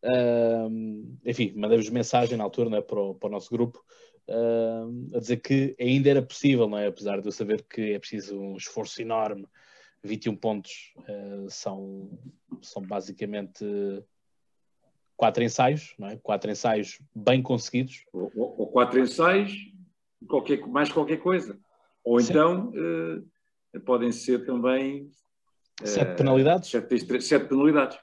Uh, 0.04 1.18
enfim, 1.24 1.54
mandei-vos 1.56 1.89
mensagem 1.89 2.36
na 2.36 2.43
altura 2.43 2.70
né, 2.70 2.82
para, 2.82 2.99
o, 2.99 3.14
para 3.14 3.30
o 3.30 3.32
nosso 3.32 3.52
grupo 3.52 3.84
a 5.16 5.20
dizer 5.20 5.38
que 5.38 5.76
ainda 5.80 6.10
era 6.10 6.22
possível, 6.22 6.68
não 6.68 6.78
é? 6.78 6.88
apesar 6.88 7.20
de 7.22 7.28
eu 7.28 7.32
saber 7.32 7.64
que 7.64 7.94
é 7.94 8.00
preciso 8.00 8.40
um 8.40 8.56
esforço 8.56 9.02
enorme 9.02 9.48
21 10.04 10.36
pontos 10.36 10.94
uh, 10.98 11.50
são, 11.50 12.10
são 12.62 12.82
basicamente 12.82 13.66
quatro 15.16 15.44
ensaios, 15.44 15.94
não 15.98 16.08
é? 16.08 16.18
quatro 16.18 16.50
ensaios 16.50 17.00
bem 17.16 17.42
conseguidos. 17.42 18.06
Ou, 18.12 18.32
ou 18.36 18.68
quatro 18.68 19.00
ensaios, 19.00 19.54
qualquer, 20.28 20.66
mais 20.68 20.92
qualquer 20.92 21.18
coisa. 21.18 21.60
Ou 22.04 22.20
Sim. 22.20 22.32
então 22.32 22.72
uh, 22.72 23.80
podem 23.82 24.12
ser 24.12 24.46
também. 24.46 25.12
Uh, 25.82 25.88
sete 25.88 26.18
penalidades? 26.18 26.70
Sete, 26.70 27.22
sete 27.22 27.48
penalidades. 27.48 28.00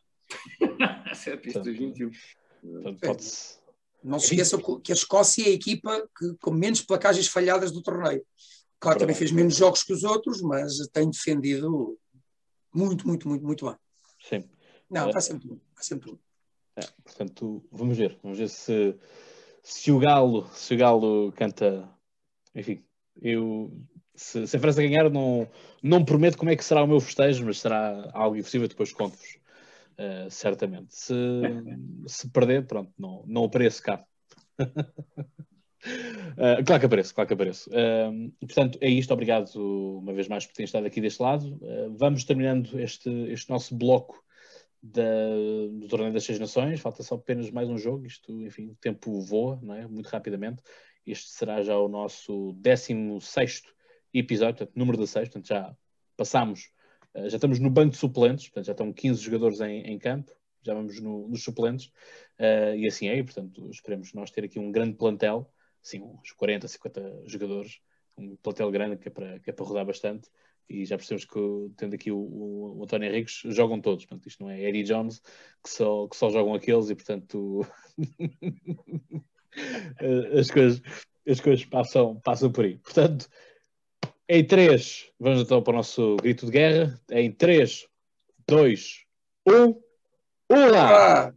sete 1.14 1.42
pistas 1.42 1.66
21. 1.66 2.10
Portanto, 2.62 3.00
pode-se. 3.00 3.57
Não 4.02 4.18
se 4.18 4.26
esqueçam 4.26 4.80
que 4.80 4.92
a 4.92 4.94
Escócia 4.94 5.42
é 5.44 5.48
a 5.48 5.54
equipa 5.54 6.08
que, 6.16 6.34
com 6.40 6.50
menos 6.50 6.80
placagens 6.80 7.26
falhadas 7.26 7.72
do 7.72 7.82
torneio. 7.82 8.24
Claro, 8.80 8.98
também 8.98 9.16
fez 9.16 9.32
menos 9.32 9.56
jogos 9.56 9.82
que 9.82 9.92
os 9.92 10.04
outros, 10.04 10.40
mas 10.40 10.76
tem 10.92 11.10
defendido 11.10 11.98
muito, 12.72 13.06
muito, 13.06 13.28
muito, 13.28 13.44
muito 13.44 13.66
bem. 13.66 13.76
Sim. 14.22 14.48
Não, 14.88 15.10
vai 15.10 15.20
sempre 15.20 15.48
bom. 15.48 15.58
Vai 15.74 15.84
sempre 15.84 16.10
bom. 16.12 16.18
É, 16.76 16.86
portanto, 17.02 17.64
vamos 17.72 17.96
ver. 17.96 18.16
Vamos 18.22 18.38
ver 18.38 18.48
se, 18.48 18.94
se 19.62 19.90
o 19.90 19.98
Galo, 19.98 20.48
se 20.54 20.74
o 20.74 20.78
Galo 20.78 21.32
canta. 21.32 21.88
Enfim, 22.54 22.84
eu 23.20 23.72
se, 24.18 24.46
se 24.46 24.56
a 24.56 24.60
França 24.60 24.82
ganhar, 24.82 25.08
não, 25.08 25.48
não 25.82 26.04
prometo 26.04 26.36
como 26.36 26.50
é 26.50 26.56
que 26.56 26.64
será 26.64 26.82
o 26.82 26.86
meu 26.86 27.00
festejo, 27.00 27.44
mas 27.44 27.60
será 27.60 28.10
algo 28.12 28.36
impossível, 28.36 28.68
depois 28.68 28.92
conto-vos. 28.92 29.37
Uh, 29.98 30.30
certamente. 30.30 30.94
Se, 30.94 31.14
se 32.06 32.30
perder, 32.30 32.66
pronto, 32.66 32.92
não, 32.96 33.24
não 33.26 33.44
apareço 33.44 33.82
cá. 33.82 34.04
Uh, 34.60 34.64
claro 36.64 36.80
que 36.80 36.86
apareço, 36.86 37.14
claro 37.14 37.26
que 37.26 37.34
apareço. 37.34 37.70
Uh, 37.70 38.30
portanto, 38.46 38.78
é 38.80 38.88
isto. 38.88 39.12
Obrigado 39.12 39.50
uma 39.98 40.12
vez 40.12 40.28
mais 40.28 40.46
por 40.46 40.54
terem 40.54 40.66
estado 40.66 40.86
aqui 40.86 41.00
deste 41.00 41.20
lado. 41.20 41.58
Uh, 41.60 41.96
vamos 41.96 42.24
terminando 42.24 42.78
este, 42.78 43.10
este 43.30 43.50
nosso 43.50 43.74
bloco 43.74 44.22
da, 44.82 45.02
do 45.72 45.88
Torneio 45.88 46.12
das 46.12 46.24
Seis 46.24 46.38
Nações. 46.38 46.80
Falta 46.80 47.02
só 47.02 47.16
apenas 47.16 47.50
mais 47.50 47.68
um 47.68 47.76
jogo. 47.76 48.06
Isto, 48.06 48.32
enfim, 48.44 48.68
o 48.68 48.76
tempo 48.76 49.20
voa, 49.20 49.58
não 49.62 49.74
é? 49.74 49.86
Muito 49.86 50.06
rapidamente. 50.06 50.62
Este 51.04 51.30
será 51.30 51.62
já 51.62 51.76
o 51.76 51.88
nosso 51.88 52.52
16 52.54 53.62
episódio, 54.14 54.58
portanto, 54.58 54.76
número 54.76 54.98
16. 54.98 55.28
Portanto, 55.28 55.48
já 55.48 55.76
passámos, 56.16 56.70
já 57.28 57.36
estamos 57.36 57.58
no 57.58 57.70
banco 57.70 57.92
de 57.92 57.98
suplentes, 57.98 58.48
portanto, 58.48 58.66
já 58.66 58.72
estão 58.72 58.92
15 58.92 59.20
jogadores 59.20 59.60
em, 59.60 59.82
em 59.82 59.98
campo. 59.98 60.32
Já 60.62 60.74
vamos 60.74 61.00
no, 61.00 61.28
nos 61.28 61.42
suplentes. 61.42 61.90
e 62.76 62.86
assim 62.86 63.08
é, 63.08 63.16
e, 63.16 63.24
portanto, 63.24 63.70
esperemos 63.70 64.12
nós 64.12 64.30
ter 64.30 64.44
aqui 64.44 64.58
um 64.58 64.70
grande 64.70 64.96
plantel 64.96 65.50
sim, 65.82 66.02
uns 66.02 66.32
40, 66.32 66.68
50 66.68 67.22
jogadores, 67.26 67.80
um 68.16 68.36
plantel 68.36 68.70
grande 68.70 68.96
que 68.96 69.08
é 69.08 69.10
para, 69.10 69.40
que 69.40 69.50
é 69.50 69.52
para 69.52 69.64
rodar 69.64 69.86
bastante. 69.86 70.28
E 70.68 70.84
já 70.84 70.98
percebemos 70.98 71.24
que, 71.24 71.70
tendo 71.78 71.94
aqui 71.94 72.12
o, 72.12 72.18
o, 72.18 72.78
o 72.78 72.84
António 72.84 73.08
Henriques, 73.08 73.40
jogam 73.46 73.80
todos. 73.80 74.04
Portanto, 74.04 74.26
isto 74.26 74.42
não 74.42 74.50
é 74.50 74.62
Eddie 74.62 74.82
Jones, 74.82 75.20
que 75.62 75.70
só, 75.70 76.06
que 76.06 76.16
só 76.16 76.28
jogam 76.28 76.54
aqueles, 76.54 76.90
e 76.90 76.94
portanto 76.94 77.66
as 80.38 80.50
coisas, 80.50 80.82
as 81.26 81.40
coisas 81.40 81.64
passam, 81.64 82.20
passam 82.20 82.52
por 82.52 82.66
aí. 82.66 82.76
Portanto, 82.78 83.28
em 84.28 84.44
3, 84.44 85.10
vamos 85.18 85.40
então 85.40 85.62
para 85.62 85.72
o 85.72 85.76
nosso 85.76 86.16
grito 86.16 86.46
de 86.46 86.52
guerra. 86.52 87.00
Em 87.10 87.32
3, 87.32 87.86
2, 88.46 89.04
1, 89.46 89.80
Olá! 90.50 91.34